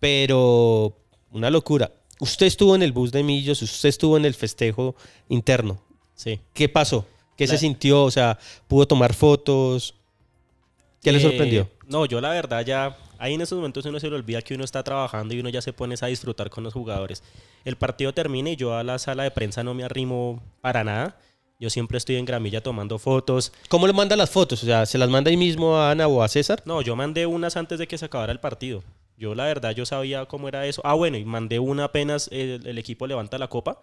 pero 0.00 0.96
una 1.30 1.50
locura. 1.50 1.92
Usted 2.20 2.46
estuvo 2.46 2.74
en 2.74 2.82
el 2.82 2.92
bus 2.92 3.12
de 3.12 3.22
Millos, 3.22 3.62
usted 3.62 3.88
estuvo 3.88 4.16
en 4.16 4.24
el 4.24 4.34
festejo 4.34 4.96
interno. 5.28 5.80
Sí. 6.14 6.40
¿Qué 6.52 6.68
pasó? 6.68 7.06
¿Qué 7.36 7.46
se 7.46 7.58
sintió? 7.58 8.02
O 8.02 8.10
sea, 8.10 8.36
¿pudo 8.66 8.86
tomar 8.86 9.14
fotos? 9.14 9.94
¿Qué 11.00 11.12
le 11.12 11.18
Eh, 11.18 11.22
sorprendió? 11.22 11.70
No, 11.86 12.06
yo 12.06 12.20
la 12.20 12.30
verdad 12.30 12.66
ya, 12.66 12.98
ahí 13.18 13.34
en 13.34 13.40
esos 13.40 13.56
momentos 13.56 13.84
uno 13.86 14.00
se 14.00 14.10
le 14.10 14.16
olvida 14.16 14.42
que 14.42 14.54
uno 14.54 14.64
está 14.64 14.82
trabajando 14.82 15.34
y 15.34 15.38
uno 15.40 15.48
ya 15.48 15.62
se 15.62 15.72
pone 15.72 15.94
a 16.00 16.06
disfrutar 16.06 16.50
con 16.50 16.64
los 16.64 16.72
jugadores. 16.74 17.22
El 17.64 17.76
partido 17.76 18.12
termina 18.12 18.50
y 18.50 18.56
yo 18.56 18.74
a 18.76 18.82
la 18.82 18.98
sala 18.98 19.22
de 19.22 19.30
prensa 19.30 19.62
no 19.62 19.74
me 19.74 19.84
arrimo 19.84 20.42
para 20.60 20.82
nada. 20.82 21.20
Yo 21.60 21.70
siempre 21.70 21.98
estoy 21.98 22.16
en 22.16 22.24
gramilla 22.24 22.62
tomando 22.62 22.98
fotos. 22.98 23.52
¿Cómo 23.68 23.86
le 23.88 23.92
manda 23.92 24.14
las 24.16 24.30
fotos? 24.30 24.62
O 24.62 24.66
sea, 24.66 24.86
¿se 24.86 24.96
las 24.96 25.10
manda 25.10 25.30
ahí 25.30 25.36
mismo 25.36 25.76
a 25.76 25.90
Ana 25.90 26.06
o 26.06 26.22
a 26.22 26.28
César? 26.28 26.62
No, 26.64 26.82
yo 26.82 26.94
mandé 26.94 27.26
unas 27.26 27.56
antes 27.56 27.80
de 27.80 27.88
que 27.88 27.98
se 27.98 28.04
acabara 28.04 28.32
el 28.32 28.38
partido. 28.38 28.84
Yo 29.16 29.34
la 29.34 29.44
verdad 29.46 29.72
yo 29.74 29.84
sabía 29.84 30.26
cómo 30.26 30.46
era 30.46 30.66
eso. 30.66 30.80
Ah, 30.84 30.94
bueno, 30.94 31.16
y 31.18 31.24
mandé 31.24 31.58
una 31.58 31.84
apenas 31.84 32.28
el, 32.30 32.64
el 32.64 32.78
equipo 32.78 33.08
levanta 33.08 33.38
la 33.38 33.48
copa. 33.48 33.80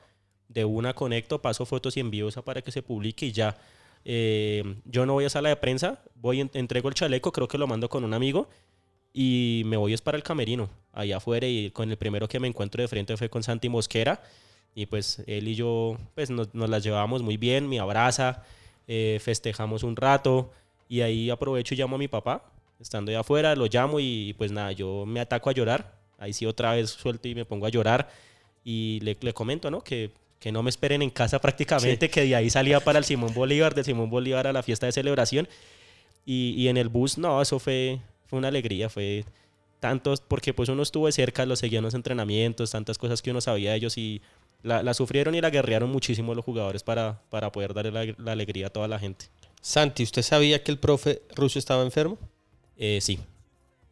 De 0.48 0.64
una 0.64 0.94
conecto, 0.94 1.42
paso 1.42 1.66
fotos 1.66 1.98
y 1.98 2.00
envío 2.00 2.30
esa 2.30 2.44
para 2.44 2.62
que 2.62 2.72
se 2.72 2.82
publique 2.82 3.26
y 3.26 3.32
ya. 3.34 3.58
Eh, 4.06 4.64
yo 4.86 5.06
no 5.06 5.14
voy 5.14 5.26
a 5.26 5.30
sala 5.30 5.50
de 5.50 5.56
prensa, 5.58 6.00
voy, 6.16 6.40
en- 6.42 6.52
entrego 6.54 6.88
el 6.88 6.94
chaleco, 6.96 7.32
creo 7.34 7.48
que 7.48 7.58
lo 7.58 7.66
mando 7.68 7.90
con 7.90 8.04
un 8.04 8.14
amigo 8.14 8.48
y 9.12 9.64
me 9.66 9.76
voy 9.78 9.94
es 9.94 10.02
para 10.02 10.16
el 10.16 10.24
camerino, 10.24 10.70
allá 10.94 11.18
afuera 11.18 11.48
y 11.48 11.72
con 11.72 11.90
el 11.90 11.98
primero 11.98 12.28
que 12.28 12.40
me 12.40 12.48
encuentro 12.48 12.82
de 12.84 12.88
frente 12.88 13.18
fue 13.18 13.30
con 13.30 13.42
Santi 13.42 13.68
Mosquera 13.68 14.22
y 14.76 14.86
pues 14.86 15.24
él 15.26 15.48
y 15.48 15.56
yo 15.56 15.98
pues 16.14 16.30
nos, 16.30 16.54
nos 16.54 16.70
las 16.70 16.84
llevábamos 16.84 17.24
muy 17.24 17.38
bien, 17.38 17.68
me 17.68 17.80
abraza, 17.80 18.44
eh, 18.88 19.20
festejamos 19.22 19.84
un 19.84 19.96
rato 19.96 20.52
y 20.90 21.02
ahí 21.02 21.30
aprovecho 21.30 21.74
y 21.74 21.78
llamo 21.78 21.96
a 21.96 22.00
mi 22.00 22.10
papá, 22.10 22.44
estando 22.80 23.10
allá 23.10 23.22
afuera, 23.22 23.56
lo 23.56 23.66
llamo 23.68 24.00
y 24.00 24.36
pues 24.38 24.52
nada, 24.52 24.74
yo 24.74 25.06
me 25.06 25.22
ataco 25.22 25.50
a 25.50 25.54
llorar, 25.54 25.98
ahí 26.20 26.34
sí 26.34 26.46
otra 26.46 26.76
vez 26.76 26.90
suelto 26.92 27.28
y 27.28 27.34
me 27.34 27.46
pongo 27.46 27.66
a 27.66 27.70
llorar 27.70 28.10
y 28.64 29.00
le, 29.02 29.18
le 29.20 29.34
comento, 29.34 29.72
¿no? 29.72 29.82
Que, 29.82 30.12
que 30.40 30.52
no 30.52 30.62
me 30.62 30.70
esperen 30.70 31.02
en 31.02 31.10
casa 31.10 31.40
prácticamente, 31.40 32.10
que 32.10 32.22
de 32.22 32.36
ahí 32.36 32.50
salía 32.50 32.80
para 32.82 33.00
el 33.00 33.06
Simón 33.06 33.34
Bolívar, 33.34 33.74
de 33.74 33.84
Simón 33.84 34.10
Bolívar 34.10 34.46
a 34.46 34.54
la 34.54 34.62
fiesta 34.62 34.86
de 34.86 34.92
celebración. 34.92 35.48
Y, 36.26 36.56
y 36.58 36.68
en 36.68 36.78
el 36.78 36.90
bus, 36.90 37.18
no, 37.18 37.42
eso 37.42 37.60
fue, 37.60 38.00
fue 38.26 38.40
una 38.40 38.50
alegría, 38.50 38.90
fue 38.90 39.24
tantos, 39.80 40.22
porque 40.22 40.54
pues 40.54 40.70
uno 40.70 40.84
estuvo 40.84 41.06
de 41.06 41.12
cerca, 41.12 41.46
los 41.46 41.60
seguía 41.60 41.80
en 41.80 41.86
los 41.86 41.94
entrenamientos, 41.94 42.72
tantas 42.72 42.98
cosas 42.98 43.22
que 43.22 43.32
uno 43.32 43.42
sabía 43.42 43.72
de 43.72 43.78
ellos 43.78 43.98
y 43.98 44.22
la, 44.66 44.82
la 44.82 44.94
sufrieron 44.94 45.36
y 45.36 45.42
la 45.42 45.52
guerrearon 45.52 45.92
muchísimo 45.92 46.34
los 46.34 46.44
jugadores 46.44 46.82
para, 46.82 47.22
para 47.30 47.52
poder 47.52 47.74
darle 47.74 47.92
la, 47.92 48.16
la 48.18 48.32
alegría 48.32 48.68
a 48.68 48.70
toda 48.72 48.88
la 48.88 48.98
gente. 48.98 49.28
Santi, 49.62 50.04
¿usted 50.04 50.24
sabía 50.24 50.64
que 50.64 50.72
el 50.72 50.80
profe 50.80 51.22
ruso 51.36 51.60
estaba 51.60 51.84
enfermo? 51.84 52.18
Eh, 52.78 53.00
sí, 53.02 53.20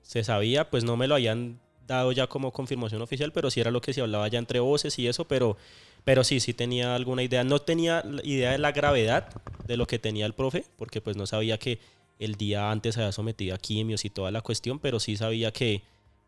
se 0.02 0.24
sabía, 0.24 0.70
pues 0.70 0.84
no 0.84 0.98
me 0.98 1.08
lo 1.08 1.16
habían 1.16 1.60
dado 1.88 2.12
ya 2.12 2.28
como 2.28 2.52
confirmación 2.52 3.02
oficial, 3.02 3.32
pero 3.32 3.52
sí 3.52 3.60
era 3.60 3.72
lo 3.72 3.82
que 3.82 3.94
se 3.94 4.02
hablaba 4.02 4.28
ya 4.28 4.40
entre 4.40 4.60
voces 4.60 4.98
y 4.98 5.08
eso, 5.08 5.26
pero, 5.28 5.58
pero 6.04 6.24
sí, 6.24 6.40
sí 6.40 6.54
tenía 6.54 6.96
alguna 6.96 7.22
idea. 7.22 7.44
No 7.44 7.60
tenía 7.60 8.04
idea 8.24 8.52
de 8.52 8.58
la 8.58 8.72
gravedad 8.72 9.30
de 9.68 9.78
lo 9.78 9.86
que 9.86 10.00
tenía 10.00 10.26
el 10.26 10.34
profe, 10.34 10.66
porque 10.78 11.02
pues 11.02 11.18
no 11.18 11.28
sabía 11.28 11.60
que 11.60 11.80
el 12.20 12.36
día 12.36 12.72
antes 12.72 12.98
había 12.98 13.12
sometido 13.12 13.54
a 13.54 13.60
quimios 13.60 14.06
y 14.06 14.10
toda 14.10 14.32
la 14.32 14.42
cuestión, 14.42 14.80
pero 14.80 15.00
sí 15.00 15.18
sabía 15.18 15.52
que, 15.52 15.84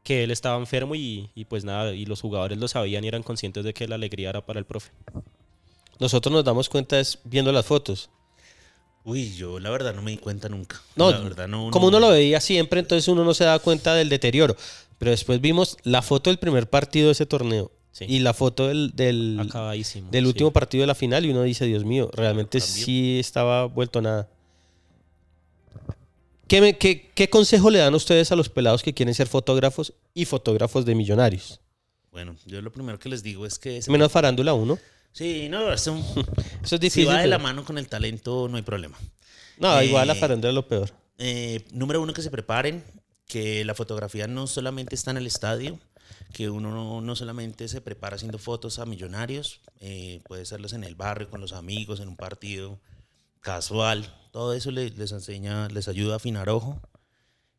que 0.06 0.24
él 0.24 0.32
estaba 0.32 0.58
enfermo 0.58 0.96
y, 0.96 1.30
y 1.36 1.44
pues 1.46 1.66
nada, 1.66 1.94
y 1.94 2.06
los 2.06 2.22
jugadores 2.22 2.58
lo 2.60 2.68
sabían 2.70 3.04
y 3.04 3.08
eran 3.10 3.24
conscientes 3.24 3.64
de 3.66 3.74
que 3.74 3.88
la 3.88 3.96
alegría 3.96 4.30
era 4.30 4.46
para 4.46 4.60
el 4.60 4.66
profe. 4.66 4.92
Nosotros 6.00 6.32
nos 6.32 6.44
damos 6.46 6.70
cuenta 6.70 7.00
es 7.00 7.20
viendo 7.24 7.52
las 7.52 7.66
fotos. 7.66 8.10
Uy, 9.04 9.34
yo 9.36 9.60
la 9.60 9.70
verdad 9.70 9.94
no 9.94 10.02
me 10.02 10.12
di 10.12 10.18
cuenta 10.18 10.48
nunca. 10.48 10.82
No, 10.96 11.12
la 11.12 11.20
verdad 11.20 11.48
no. 11.48 11.70
como 11.72 11.90
no- 11.90 11.98
uno 11.98 12.08
lo 12.08 12.14
veía 12.14 12.40
siempre, 12.40 12.80
entonces 12.80 13.08
uno 13.08 13.24
no 13.24 13.34
se 13.34 13.44
da 13.46 13.58
cuenta 13.60 13.94
del 13.96 14.10
deterioro. 14.10 14.56
Pero 14.98 15.12
después 15.12 15.42
vimos 15.42 15.78
la 15.84 16.02
foto 16.02 16.30
del 16.30 16.38
primer 16.40 16.70
partido 16.70 17.08
de 17.08 17.12
ese 17.14 17.26
torneo 17.26 17.72
Sí. 17.92 18.06
y 18.10 18.20
la 18.20 18.34
foto 18.34 18.68
del, 18.68 18.92
del, 18.94 19.40
Acabadísimo. 19.40 20.10
del 20.12 20.26
sí. 20.26 20.28
último 20.28 20.52
partido 20.52 20.82
de 20.82 20.88
la 20.88 20.96
final 20.96 21.26
y 21.26 21.30
uno 21.32 21.44
dice, 21.44 21.66
Dios 21.66 21.84
mío, 21.86 22.10
realmente 22.14 22.60
sí 22.60 23.18
estaba 23.20 23.66
vuelto 23.66 24.02
nada. 24.02 24.28
¿Qué, 26.48 26.62
me- 26.62 26.78
qué- 26.78 27.12
qué 27.16 27.30
consejo 27.30 27.70
le 27.70 27.80
dan 27.80 27.96
ustedes 27.96 28.32
a 28.32 28.36
los 28.36 28.50
pelados 28.50 28.84
que 28.84 28.94
quieren 28.94 29.16
ser 29.16 29.28
fotógrafos 29.28 29.94
y 30.14 30.26
fotógrafos 30.26 30.86
de 30.86 30.96
millonarios? 30.96 31.60
Bueno, 32.12 32.36
yo 32.46 32.62
lo 32.62 32.72
primero 32.72 33.00
que 33.00 33.10
les 33.10 33.24
digo 33.24 33.46
es 33.46 33.58
que... 33.60 33.82
Menos 33.88 34.12
farándula 34.12 34.54
uno. 34.54 34.78
Sí, 35.12 35.48
no, 35.50 35.72
es 35.74 35.88
un- 35.88 36.00
Eso 36.64 36.64
es 36.64 36.70
si 36.70 36.78
difícil. 36.78 37.08
va 37.10 37.20
de 37.22 37.28
la 37.28 37.40
mano 37.40 37.66
con 37.66 37.78
el 37.78 37.88
talento 37.88 38.48
no 38.48 38.58
hay 38.58 38.64
problema. 38.64 38.98
No, 39.58 39.82
igual 39.82 40.08
la 40.08 40.14
Eh, 40.14 40.20
farándula 40.20 40.50
es 40.50 40.56
lo 40.56 40.68
peor. 40.68 40.92
Eh, 41.18 41.66
número 41.72 42.02
uno, 42.02 42.14
que 42.14 42.22
se 42.22 42.30
preparen, 42.30 42.84
que 43.28 43.66
la 43.66 43.74
fotografía 43.74 44.28
no 44.28 44.46
solamente 44.48 44.94
está 44.96 45.12
en 45.12 45.18
el 45.18 45.26
estadio, 45.28 45.80
que 46.34 46.50
uno 46.50 46.72
no, 46.72 47.02
no 47.02 47.16
solamente 47.16 47.68
se 47.70 47.82
prepara 47.82 48.18
haciendo 48.18 48.38
fotos 48.38 48.78
a 48.80 48.86
millonarios, 48.86 49.62
eh, 49.80 50.22
puede 50.28 50.42
hacerlas 50.44 50.74
en 50.74 50.84
el 50.84 50.96
barrio, 50.96 51.30
con 51.30 51.40
los 51.42 51.54
amigos, 51.54 52.02
en 52.02 52.10
un 52.10 52.18
partido 52.18 52.80
casual. 53.46 54.12
Todo 54.32 54.54
eso 54.54 54.72
le- 54.72 54.90
les 54.90 55.12
enseña, 55.12 55.68
les 55.70 55.88
ayuda 55.88 56.14
a 56.14 56.18
afinar 56.18 56.50
ojo 56.50 56.82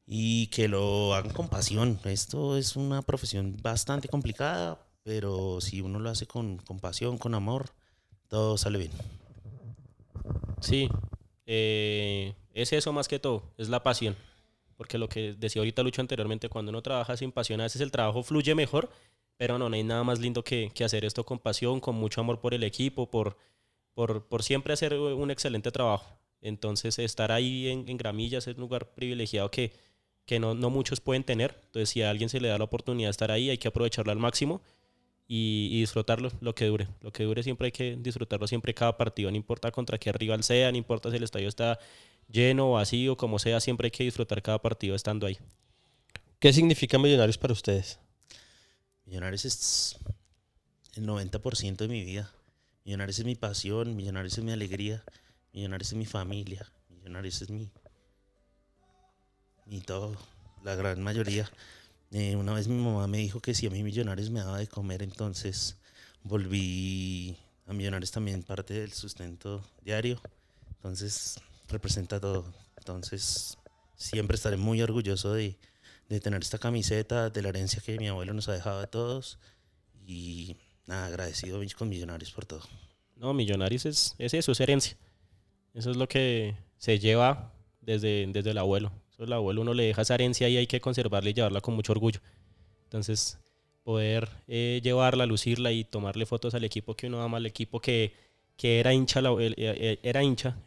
y 0.07 0.49
que 0.49 0.69
lo 0.69 1.15
hagan 1.15 1.33
con 1.33 1.49
pasión. 1.49 1.99
Esto 2.05 2.57
es 2.57 2.77
una 2.77 3.03
profesión 3.03 3.57
bastante 3.63 4.09
complicada, 4.09 4.79
pero 5.05 5.61
si 5.61 5.81
uno 5.81 5.99
lo 6.01 6.11
hace 6.11 6.27
con, 6.27 6.59
con 6.59 6.81
pasión, 6.81 7.19
con 7.19 7.35
amor, 7.35 7.71
todo 8.29 8.59
sale 8.59 8.79
bien. 8.79 8.91
Sí, 10.61 10.89
eh, 11.47 12.35
es 12.53 12.73
eso 12.73 12.93
más 12.93 13.09
que 13.09 13.19
todo, 13.19 13.45
es 13.57 13.69
la 13.69 13.83
pasión. 13.83 14.17
Porque 14.77 14.99
lo 14.99 15.09
que 15.09 15.35
decía 15.39 15.61
ahorita 15.61 15.83
Lucho 15.83 16.03
anteriormente, 16.03 16.49
cuando 16.49 16.71
uno 16.71 16.83
trabaja 16.83 17.17
sin 17.17 17.33
pasión, 17.33 17.61
a 17.61 17.65
veces 17.65 17.81
el 17.81 17.91
trabajo 17.91 18.23
fluye 18.23 18.55
mejor, 18.55 18.91
pero 19.39 19.59
no, 19.59 19.69
no 19.69 19.77
hay 19.77 19.85
nada 19.85 20.05
más 20.05 20.19
lindo 20.19 20.43
que, 20.45 20.71
que 20.75 20.85
hacer 20.85 21.05
esto 21.05 21.25
con 21.25 21.39
pasión, 21.39 21.81
con 21.81 21.95
mucho 21.95 22.21
amor 22.21 22.41
por 22.41 22.53
el 22.53 22.63
equipo, 22.65 23.11
por, 23.11 23.39
por, 23.97 24.27
por 24.27 24.43
siempre 24.43 24.75
hacer 24.75 24.93
un 24.93 25.31
excelente 25.31 25.73
trabajo. 25.73 26.19
Entonces, 26.43 26.99
estar 26.99 27.33
ahí 27.33 27.69
en, 27.69 27.89
en 27.89 27.97
Gramillas 27.97 28.47
es 28.47 28.55
un 28.55 28.61
lugar 28.61 28.91
privilegiado 28.91 29.51
que, 29.51 29.73
que 30.27 30.39
no, 30.39 30.55
no 30.55 30.69
muchos 30.69 31.01
pueden 31.01 31.25
tener. 31.25 31.59
Entonces, 31.65 31.89
si 31.89 32.03
a 32.03 32.11
alguien 32.11 32.29
se 32.29 32.39
le 32.39 32.49
da 32.49 32.59
la 32.59 32.65
oportunidad 32.65 33.07
de 33.07 33.13
estar 33.13 33.31
ahí, 33.31 33.49
hay 33.49 33.57
que 33.57 33.69
aprovecharlo 33.69 34.13
al 34.13 34.19
máximo 34.19 34.61
y, 35.27 35.71
y 35.73 35.81
disfrutarlo 35.81 36.31
lo 36.43 36.55
que 36.55 36.67
dure. 36.67 36.89
Lo 37.01 37.11
que 37.11 37.25
dure 37.25 37.43
siempre 37.43 37.69
hay 37.69 37.73
que 37.73 37.97
disfrutarlo 37.97 38.47
siempre 38.47 38.75
cada 38.75 38.99
partido, 38.99 39.31
no 39.31 39.37
importa 39.39 39.71
contra 39.71 39.97
qué 39.97 40.13
rival 40.13 40.45
sea, 40.45 40.71
no 40.71 40.77
importa 40.77 41.11
si 41.11 41.17
el 41.17 41.23
estadio 41.23 41.49
está 41.49 41.79
lleno, 42.29 42.73
vacío, 42.73 43.17
como 43.17 43.39
sea, 43.39 43.61
siempre 43.61 43.87
hay 43.87 43.93
que 43.93 44.05
disfrutar 44.05 44.43
cada 44.43 44.61
partido 44.61 44.95
estando 44.95 45.27
ahí. 45.27 45.39
¿Qué 46.39 46.53
significa 46.53 46.99
Millonarios 46.99 47.39
para 47.39 47.55
ustedes? 47.55 47.99
Millonarios 49.07 49.47
es 49.47 49.99
el 50.97 51.07
90% 51.07 51.77
de 51.77 51.89
mi 51.89 52.05
vida. 52.05 52.31
Millonarios 52.87 53.19
es 53.19 53.25
mi 53.25 53.35
pasión, 53.35 53.97
Millonarios 53.97 54.39
es 54.39 54.45
mi 54.45 54.53
alegría, 54.53 55.03
Millonarios 55.53 55.89
es 55.89 55.99
mi 55.99 56.07
familia, 56.07 56.71
Millonarios 56.89 57.43
es 57.43 57.51
mi, 57.51 57.69
mi 59.67 59.81
todo, 59.81 60.17
la 60.63 60.77
gran 60.77 61.03
mayoría. 61.03 61.51
Eh, 62.13 62.37
una 62.37 62.53
vez 62.53 62.69
mi 62.69 62.81
mamá 62.81 63.09
me 63.09 63.19
dijo 63.19 63.41
que 63.41 63.55
si 63.55 63.67
a 63.67 63.71
mí 63.71 63.83
Millonarios 63.83 64.31
me 64.31 64.39
daba 64.39 64.59
de 64.59 64.69
comer, 64.69 65.03
entonces 65.03 65.77
volví 66.23 67.37
a 67.67 67.73
Millonarios 67.73 68.13
también 68.13 68.45
parte 68.45 68.75
del 68.75 68.93
sustento 68.93 69.69
diario. 69.83 70.21
Entonces 70.77 71.41
representa 71.67 72.21
todo. 72.21 72.55
Entonces 72.77 73.59
siempre 73.97 74.37
estaré 74.37 74.59
muy 74.59 74.81
orgulloso 74.81 75.33
de, 75.33 75.59
de 76.09 76.21
tener 76.21 76.41
esta 76.41 76.59
camiseta, 76.59 77.31
de 77.31 77.43
la 77.43 77.49
herencia 77.49 77.83
que 77.85 77.99
mi 77.99 78.07
abuelo 78.07 78.33
nos 78.33 78.49
ha 78.49 78.53
dejado 78.53 78.79
a 78.79 78.87
todos. 78.87 79.41
Y 80.07 80.57
nada, 80.87 81.07
agradecido 81.07 81.61
con 81.77 81.89
Millonarios 81.89 82.31
por 82.31 82.45
todo. 82.45 82.63
No, 83.17 83.33
Millonarios 83.35 83.87
es, 83.87 84.15
es 84.19 84.35
eso, 84.35 84.53
es 84.53 84.61
herencia. 84.61 84.97
Eso 85.75 85.91
es 85.91 85.97
lo 85.97 86.09
que 86.09 86.55
se 86.79 86.99
lleva 86.99 87.53
desde, 87.81 88.27
desde 88.29 88.51
el 88.51 88.59
abuelo. 88.59 88.93
El 89.19 89.33
abuelo 89.33 89.63
uno 89.63 89.75
le 89.75 89.85
deja 89.85 90.03
esa 90.03 90.15
herencia 90.15 90.49
y 90.49 90.57
hay 90.57 90.67
que 90.67 90.81
conservarla 90.81 91.31
y 91.31 91.35
llevarla 91.35 91.61
con 91.61 91.75
mucho 91.75 91.93
orgullo. 91.93 92.21
Entonces, 92.85 93.39
poder 93.83 94.29
eh, 94.47 94.81
llevarla, 94.83 95.27
lucirla 95.27 95.73
y 95.73 95.85
tomarle 95.85 96.27
fotos 96.27 96.55
al 96.55 96.65
equipo 96.65 96.95
que 96.95 97.07
uno 97.07 97.23
ama, 97.23 97.39
al 97.39 97.47
equipo 97.47 97.81
que, 97.81 98.13
que 98.57 98.81
era, 98.81 98.93
hincha, 98.93 99.21
el, 99.21 99.55
el, 99.57 99.99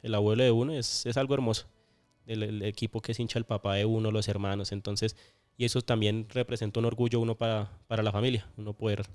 el 0.04 0.16
abuelo 0.16 0.44
de 0.44 0.52
uno, 0.52 0.74
es, 0.74 1.06
es 1.06 1.18
algo 1.18 1.34
hermoso. 1.34 1.68
El, 2.26 2.44
el, 2.44 2.62
equipo 2.64 3.02
que 3.02 3.12
es 3.12 3.20
hincha 3.20 3.38
el 3.38 3.46
papá 3.46 3.76
de 3.76 3.86
uno, 3.86 4.12
los 4.12 4.28
hermanos. 4.28 4.72
Entonces, 4.72 5.16
y 5.58 5.66
eso 5.66 5.82
también 5.82 6.28
representa 6.30 6.80
un 6.80 6.86
orgullo 6.86 7.20
uno 7.20 7.36
para, 7.36 7.70
para 7.88 8.02
la 8.02 8.12
familia, 8.12 8.48
uno 8.58 8.74
poder 8.74 9.06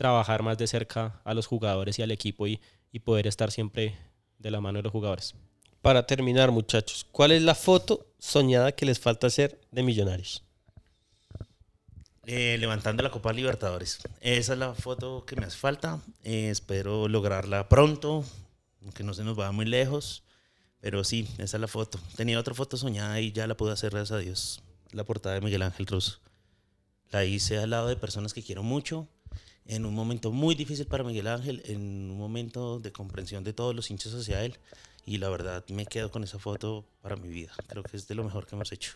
trabajar 0.00 0.42
más 0.42 0.56
de 0.56 0.66
cerca 0.66 1.20
a 1.24 1.34
los 1.34 1.46
jugadores 1.46 1.98
y 1.98 2.02
al 2.02 2.10
equipo 2.10 2.46
y, 2.46 2.58
y 2.90 3.00
poder 3.00 3.26
estar 3.26 3.50
siempre 3.50 3.98
de 4.38 4.50
la 4.50 4.58
mano 4.58 4.78
de 4.78 4.84
los 4.84 4.92
jugadores. 4.92 5.34
Para 5.82 6.06
terminar, 6.06 6.50
muchachos, 6.50 7.06
¿cuál 7.12 7.32
es 7.32 7.42
la 7.42 7.54
foto 7.54 8.06
soñada 8.18 8.72
que 8.72 8.86
les 8.86 8.98
falta 8.98 9.26
hacer 9.26 9.60
de 9.70 9.82
Millonarios? 9.82 10.42
Eh, 12.24 12.56
levantando 12.58 13.02
la 13.02 13.10
Copa 13.10 13.34
Libertadores. 13.34 13.98
Esa 14.22 14.54
es 14.54 14.58
la 14.58 14.72
foto 14.72 15.26
que 15.26 15.36
me 15.36 15.44
hace 15.44 15.58
falta. 15.58 16.00
Eh, 16.24 16.48
espero 16.48 17.06
lograrla 17.06 17.68
pronto, 17.68 18.24
aunque 18.80 19.04
no 19.04 19.12
se 19.12 19.22
nos 19.22 19.38
va 19.38 19.52
muy 19.52 19.66
lejos. 19.66 20.22
Pero 20.80 21.04
sí, 21.04 21.28
esa 21.36 21.58
es 21.58 21.60
la 21.60 21.68
foto. 21.68 22.00
Tenía 22.16 22.40
otra 22.40 22.54
foto 22.54 22.78
soñada 22.78 23.20
y 23.20 23.32
ya 23.32 23.46
la 23.46 23.54
pude 23.54 23.72
hacer, 23.72 23.90
gracias 23.90 24.12
a 24.12 24.18
Dios. 24.18 24.62
La 24.92 25.04
portada 25.04 25.34
de 25.34 25.42
Miguel 25.42 25.60
Ángel 25.60 25.86
Russo. 25.86 26.20
La 27.10 27.26
hice 27.26 27.58
al 27.58 27.68
lado 27.68 27.88
de 27.88 27.96
personas 27.96 28.32
que 28.32 28.42
quiero 28.42 28.62
mucho, 28.62 29.06
en 29.66 29.86
un 29.86 29.94
momento 29.94 30.32
muy 30.32 30.54
difícil 30.54 30.86
para 30.86 31.04
Miguel 31.04 31.26
Ángel, 31.28 31.62
en 31.66 31.80
un 32.10 32.18
momento 32.18 32.80
de 32.80 32.92
comprensión 32.92 33.44
de 33.44 33.52
todos 33.52 33.74
los 33.74 33.90
hinchas 33.90 34.14
hacia 34.14 34.44
él. 34.44 34.56
Y 35.06 35.18
la 35.18 35.28
verdad 35.28 35.64
me 35.68 35.86
quedo 35.86 36.10
con 36.10 36.24
esa 36.24 36.38
foto 36.38 36.84
para 37.00 37.16
mi 37.16 37.28
vida. 37.28 37.52
Creo 37.66 37.82
que 37.82 37.96
es 37.96 38.06
de 38.06 38.14
lo 38.14 38.24
mejor 38.24 38.46
que 38.46 38.54
hemos 38.54 38.70
hecho. 38.72 38.92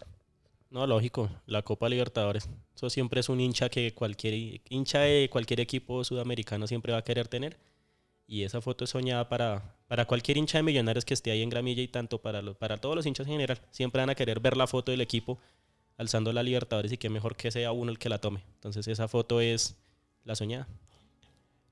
No, 0.70 0.86
lógico, 0.86 1.30
la 1.46 1.62
Copa 1.62 1.88
Libertadores. 1.88 2.48
Eso 2.74 2.90
siempre 2.90 3.20
es 3.20 3.28
un 3.28 3.40
hincha 3.40 3.68
que 3.68 3.94
cualquier 3.94 4.60
hincha 4.68 5.00
de 5.00 5.28
cualquier 5.30 5.60
equipo 5.60 6.02
sudamericano 6.02 6.66
siempre 6.66 6.92
va 6.92 6.98
a 6.98 7.04
querer 7.04 7.28
tener. 7.28 7.58
Y 8.26 8.42
esa 8.42 8.60
foto 8.60 8.84
es 8.84 8.90
soñada 8.90 9.28
para, 9.28 9.76
para 9.86 10.06
cualquier 10.06 10.36
hincha 10.36 10.58
de 10.58 10.62
Millonarios 10.62 11.04
que 11.04 11.14
esté 11.14 11.30
ahí 11.30 11.42
en 11.42 11.50
Gramilla 11.50 11.82
y 11.82 11.88
tanto 11.88 12.20
para, 12.20 12.42
lo, 12.42 12.54
para 12.54 12.78
todos 12.78 12.96
los 12.96 13.06
hinchas 13.06 13.26
en 13.26 13.34
general. 13.34 13.60
Siempre 13.70 14.00
van 14.00 14.10
a 14.10 14.14
querer 14.14 14.40
ver 14.40 14.56
la 14.56 14.66
foto 14.66 14.90
del 14.90 15.00
equipo 15.00 15.38
alzando 15.96 16.32
la 16.32 16.42
Libertadores 16.42 16.90
y 16.90 16.98
que 16.98 17.08
mejor 17.08 17.36
que 17.36 17.50
sea 17.50 17.70
uno 17.70 17.92
el 17.92 17.98
que 17.98 18.08
la 18.08 18.18
tome. 18.18 18.42
Entonces 18.54 18.88
esa 18.88 19.06
foto 19.06 19.40
es 19.40 19.76
la 20.24 20.34
soñada. 20.34 20.68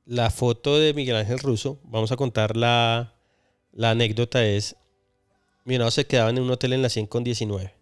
La 0.04 0.30
foto 0.30 0.78
de 0.78 0.94
Miguel 0.94 1.16
Ángel 1.16 1.38
Russo, 1.38 1.78
vamos 1.84 2.12
a 2.12 2.16
contar 2.16 2.56
la, 2.56 3.14
la 3.72 3.90
anécdota, 3.90 4.44
es, 4.44 4.76
Millonarios 5.64 5.94
se 5.94 6.06
quedaban 6.06 6.36
en 6.36 6.42
un 6.42 6.50
hotel 6.50 6.72
en 6.72 6.82
la 6.82 6.88
100 6.88 7.06
con 7.06 7.22
19. 7.22 7.72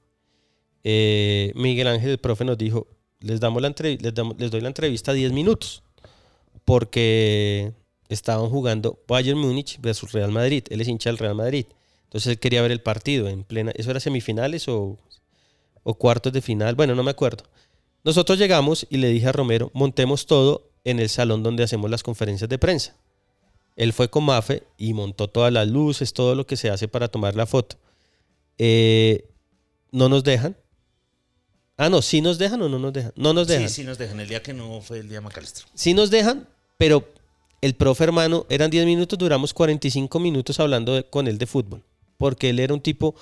Eh, 0.85 1.53
Miguel 1.55 1.89
Ángel, 1.89 2.11
el 2.11 2.18
profe, 2.18 2.45
nos 2.45 2.59
dijo, 2.59 2.87
les, 3.21 3.41
damos 3.41 3.62
la 3.62 3.75
les, 3.79 4.14
damos, 4.14 4.37
les 4.39 4.51
doy 4.51 4.61
la 4.61 4.68
entrevista 4.68 5.12
10 5.12 5.33
minutos, 5.33 5.83
porque 6.64 7.73
estaban 8.09 8.51
jugando 8.51 9.03
Bayern 9.09 9.39
Múnich 9.39 9.81
versus 9.81 10.12
Real 10.12 10.31
Madrid. 10.31 10.64
Él 10.68 10.81
es 10.81 10.89
hincha 10.89 11.11
del 11.11 11.18
Real 11.18 11.35
Madrid. 11.35 11.66
Entonces 12.05 12.33
él 12.33 12.39
quería 12.39 12.61
ver 12.61 12.73
el 12.73 12.83
partido 12.83 13.29
en 13.29 13.45
plena. 13.45 13.73
¿Eso 13.75 13.91
era 13.91 14.01
semifinales 14.01 14.68
o, 14.68 14.99
o 15.83 15.95
cuartos 15.95 16.33
de 16.33 16.43
final? 16.43 16.75
Bueno, 16.75 16.95
no 16.95 17.03
me 17.03 17.12
acuerdo. 17.12 17.45
Nosotros 18.05 18.38
llegamos 18.38 18.86
y 18.90 18.96
le 18.96 19.09
dije 19.09 19.26
a 19.26 19.32
Romero, 19.32 19.70
montemos 19.74 20.26
todo 20.26 20.70
en 20.84 21.01
el 21.01 21.09
salón 21.09 21.42
donde 21.42 21.62
hacemos 21.62 21.90
las 21.90 22.03
conferencias 22.03 22.48
de 22.48 22.59
prensa. 22.59 22.96
Él 23.76 23.92
fue 23.92 24.11
con 24.11 24.24
Mafe 24.24 24.64
y 24.76 24.92
montó 24.92 25.28
todas 25.28 25.53
las 25.53 25.68
luces, 25.68 26.12
todo 26.12 26.34
lo 26.34 26.46
que 26.46 26.57
se 26.57 26.70
hace 26.70 26.88
para 26.88 27.09
tomar 27.09 27.34
la 27.34 27.46
foto. 27.46 27.76
Eh, 28.59 29.26
no 29.92 30.09
nos 30.09 30.24
dejan. 30.24 30.57
Ah, 31.76 31.88
no, 31.88 32.03
sí 32.03 32.20
nos 32.20 32.38
dejan 32.38 32.61
o 32.62 32.68
no 32.68 32.78
nos 32.78 32.92
dejan. 32.92 33.12
No 33.16 33.32
nos 33.32 33.48
dejan. 33.48 33.68
Sí, 33.68 33.76
sí 33.76 33.84
nos 33.84 33.96
dejan. 33.96 34.20
El 34.20 34.28
día 34.28 34.42
que 34.42 34.53
no 34.53 34.80
fue 34.82 34.98
el 34.98 35.09
día 35.09 35.20
Macalestro. 35.20 35.66
Sí 35.74 35.94
nos 35.94 36.11
dejan, 36.11 36.46
pero 36.76 37.09
el 37.62 37.74
profe 37.74 38.05
hermano, 38.05 38.46
eran 38.48 38.70
10 38.70 38.86
minutos, 38.86 39.18
duramos 39.18 39.53
45 39.53 40.18
minutos 40.18 40.61
hablando 40.61 40.94
de, 40.94 41.05
con 41.05 41.28
él 41.28 41.38
de 41.38 41.46
fútbol. 41.46 41.82
Porque 42.18 42.51
él 42.51 42.59
era 42.59 42.74
un 42.74 42.80
tipo 42.80 43.14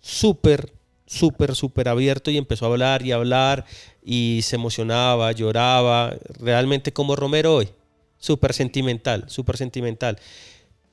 súper, 0.00 0.72
súper, 1.10 1.56
súper 1.56 1.88
abierto 1.88 2.30
y 2.30 2.36
empezó 2.36 2.66
a 2.66 2.68
hablar 2.68 3.04
y 3.04 3.10
hablar 3.10 3.66
y 4.02 4.40
se 4.42 4.56
emocionaba, 4.56 5.32
lloraba. 5.32 6.16
Realmente 6.38 6.92
como 6.92 7.16
Romero 7.16 7.56
hoy. 7.56 7.68
Súper 8.18 8.52
sentimental, 8.52 9.24
súper 9.26 9.56
sentimental. 9.56 10.18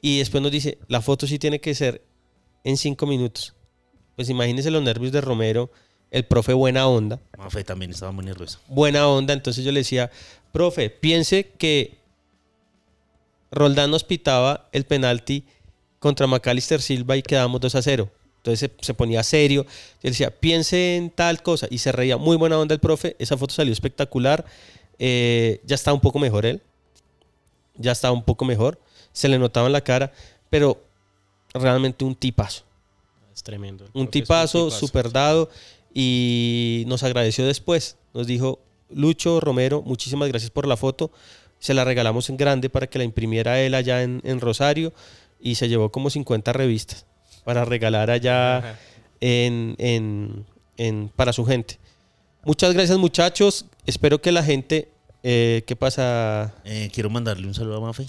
Y 0.02 0.20
después 0.20 0.42
nos 0.42 0.52
dice, 0.52 0.80
la 0.88 1.02
foto 1.02 1.28
sí 1.28 1.38
tiene 1.38 1.60
que 1.60 1.76
ser 1.76 2.04
en 2.64 2.78
5 2.78 3.06
minutos. 3.06 3.54
Pues 4.16 4.30
imagínense 4.30 4.72
los 4.72 4.82
nervios 4.82 5.12
de 5.12 5.22
Romero, 5.22 5.70
el 6.10 6.26
profe 6.26 6.54
buena 6.54 6.88
onda. 6.88 7.20
Mafe 7.38 7.64
también 7.64 7.92
estaba 7.92 8.12
muy 8.12 8.26
nervioso. 8.26 8.60
Buena 8.68 9.08
onda, 9.08 9.34
entonces 9.34 9.64
yo 9.64 9.72
le 9.72 9.82
decía, 9.82 10.10
profe, 10.52 10.90
piense 10.90 11.52
que 11.60 12.00
Roldán 13.52 13.92
nos 13.92 14.04
pitaba 14.04 14.70
el 14.72 14.86
penalti 14.86 15.46
contra 16.00 16.26
Macalister 16.26 16.82
Silva 16.82 17.18
y 17.18 17.22
quedamos 17.22 17.62
2 17.62 17.76
a 17.76 17.82
0. 17.82 18.10
Entonces 18.48 18.72
se, 18.80 18.86
se, 18.86 18.94
ponía 18.94 19.24
serio. 19.24 19.66
Él 20.02 20.12
decía, 20.12 20.32
piense 20.32 20.96
en 20.96 21.10
tal 21.10 21.44
cosa. 21.44 21.68
Y 21.70 21.80
se 21.80 21.92
reía. 21.92 22.16
Muy 22.16 22.38
buena 22.38 22.58
onda 22.58 22.74
el 22.74 22.80
profe. 22.80 23.18
Esa 23.20 23.38
foto 23.38 23.54
salió 23.54 23.74
espectacular. 23.74 24.46
Eh, 25.00 25.60
ya 25.66 25.76
está 25.76 25.92
un 25.92 26.00
poco 26.00 26.18
mejor 26.18 26.46
él. 26.46 26.62
Ya 27.76 27.92
está 27.92 28.10
un 28.12 28.24
poco 28.24 28.46
mejor. 28.46 28.80
Se 29.12 29.28
le 29.28 29.38
notaba 29.38 29.68
en 29.68 29.74
la 29.74 29.82
cara. 29.82 30.14
Pero 30.50 30.82
realmente 31.54 32.06
un 32.06 32.16
tipazo. 32.16 32.64
Es 33.36 33.44
tremendo. 33.44 33.90
Un 33.94 34.08
tipazo, 34.08 34.72
súper 34.72 35.12
dado. 35.12 35.50
Y 35.94 36.86
nos 36.88 37.04
agradeció 37.04 37.46
después. 37.46 37.98
Nos 38.14 38.28
dijo, 38.28 38.60
Lucho 38.90 39.42
Romero, 39.42 39.82
muchísimas 39.82 40.30
gracias 40.30 40.52
por 40.52 40.68
la 40.68 40.78
foto. 40.78 41.12
Se 41.60 41.74
la 41.74 41.84
regalamos 41.84 42.30
en 42.30 42.38
grande 42.38 42.70
para 42.70 42.88
que 42.88 42.98
la 42.98 43.04
imprimiera 43.04 43.60
él 43.60 43.76
allá 43.76 44.04
en, 44.04 44.22
en 44.24 44.40
Rosario. 44.40 44.94
Y 45.42 45.56
se 45.56 45.68
llevó 45.68 45.92
como 45.92 46.10
50 46.10 46.54
revistas 46.54 47.06
para 47.48 47.64
regalar 47.64 48.12
allá 48.12 48.78
en, 49.22 49.74
en, 49.78 50.46
en, 50.76 51.08
para 51.16 51.32
su 51.32 51.46
gente. 51.46 51.80
Muchas 52.44 52.74
gracias 52.74 52.98
muchachos. 52.98 53.66
Espero 53.86 54.22
que 54.22 54.34
la 54.34 54.44
gente... 54.44 54.90
Eh, 55.24 55.64
¿Qué 55.66 55.78
pasa? 55.78 56.54
Eh, 56.66 56.90
quiero 56.94 57.10
mandarle 57.10 57.48
un 57.48 57.54
saludo 57.54 57.78
a 57.78 57.80
Mafe. 57.80 58.06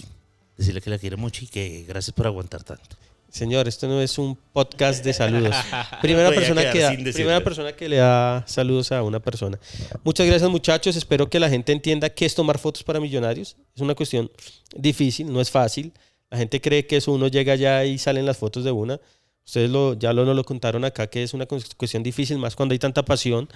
Decirle 0.57 0.81
que 0.81 0.89
la 0.89 0.97
quiero 0.97 1.17
mucho 1.17 1.45
y 1.45 1.47
que 1.47 1.85
gracias 1.87 2.13
por 2.13 2.27
aguantar 2.27 2.63
tanto. 2.63 2.97
Señor, 3.29 3.69
esto 3.69 3.87
no 3.87 4.01
es 4.01 4.17
un 4.17 4.35
podcast 4.35 5.05
de 5.05 5.13
saludos. 5.13 5.55
Primera, 6.01 6.31
persona 6.31 6.69
que, 6.69 6.79
da, 6.79 6.91
primera 6.91 7.41
persona 7.41 7.71
que 7.71 7.87
le 7.87 7.95
da 7.95 8.43
saludos 8.45 8.91
a 8.91 9.03
una 9.03 9.21
persona. 9.21 9.57
Muchas 10.03 10.27
gracias 10.27 10.51
muchachos. 10.51 10.97
Espero 10.97 11.29
que 11.29 11.39
la 11.39 11.49
gente 11.49 11.71
entienda 11.71 12.09
qué 12.09 12.25
es 12.25 12.35
tomar 12.35 12.59
fotos 12.59 12.83
para 12.83 12.99
millonarios. 12.99 13.55
Es 13.73 13.81
una 13.81 13.95
cuestión 13.95 14.29
difícil, 14.75 15.31
no 15.31 15.39
es 15.39 15.49
fácil. 15.49 15.93
La 16.29 16.37
gente 16.37 16.59
cree 16.59 16.85
que 16.85 16.97
eso 16.97 17.13
uno 17.13 17.27
llega 17.27 17.53
allá 17.53 17.85
y 17.85 17.97
salen 17.97 18.25
las 18.25 18.37
fotos 18.37 18.65
de 18.65 18.71
una. 18.71 18.99
Ustedes 19.49 19.71
lo, 19.71 19.95
ya 19.95 20.13
lo, 20.13 20.31
lo 20.31 20.43
contaron 20.43 20.85
acá, 20.85 21.07
que 21.07 21.23
es 21.23 21.33
una 21.33 21.47
cuestión 21.47 22.03
difícil, 22.03 22.37
más 22.37 22.55
cuando 22.55 22.73
hay 22.73 22.77
tanta 22.77 23.03
pasión. 23.03 23.49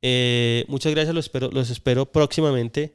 Eh, 0.00 0.64
muchas 0.68 0.92
gracias, 0.94 1.12
los 1.12 1.24
espero, 1.24 1.50
los 1.50 1.70
espero 1.70 2.06
próximamente 2.06 2.94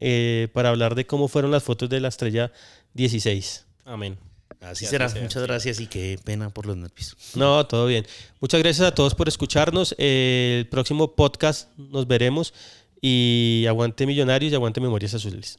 eh, 0.00 0.48
para 0.54 0.70
hablar 0.70 0.94
de 0.94 1.04
cómo 1.04 1.28
fueron 1.28 1.50
las 1.50 1.62
fotos 1.62 1.90
de 1.90 2.00
la 2.00 2.08
estrella 2.08 2.52
16. 2.94 3.66
Amén. 3.84 4.16
Así 4.62 4.86
será. 4.86 5.10
sea, 5.10 5.20
Muchas 5.20 5.42
gracias 5.42 5.78
y 5.78 5.86
qué 5.86 6.18
pena 6.24 6.48
por 6.48 6.64
los 6.64 6.78
nervios. 6.78 7.18
No, 7.34 7.66
todo 7.66 7.84
bien. 7.84 8.06
Muchas 8.40 8.62
gracias 8.62 8.88
a 8.88 8.94
todos 8.94 9.14
por 9.14 9.28
escucharnos. 9.28 9.94
Eh, 9.98 10.60
el 10.60 10.68
próximo 10.68 11.14
podcast 11.14 11.68
nos 11.76 12.06
veremos. 12.06 12.54
Y 13.02 13.66
aguante 13.68 14.06
Millonarios 14.06 14.52
y 14.52 14.54
aguante 14.54 14.80
Memorias 14.80 15.12
Azules. 15.12 15.58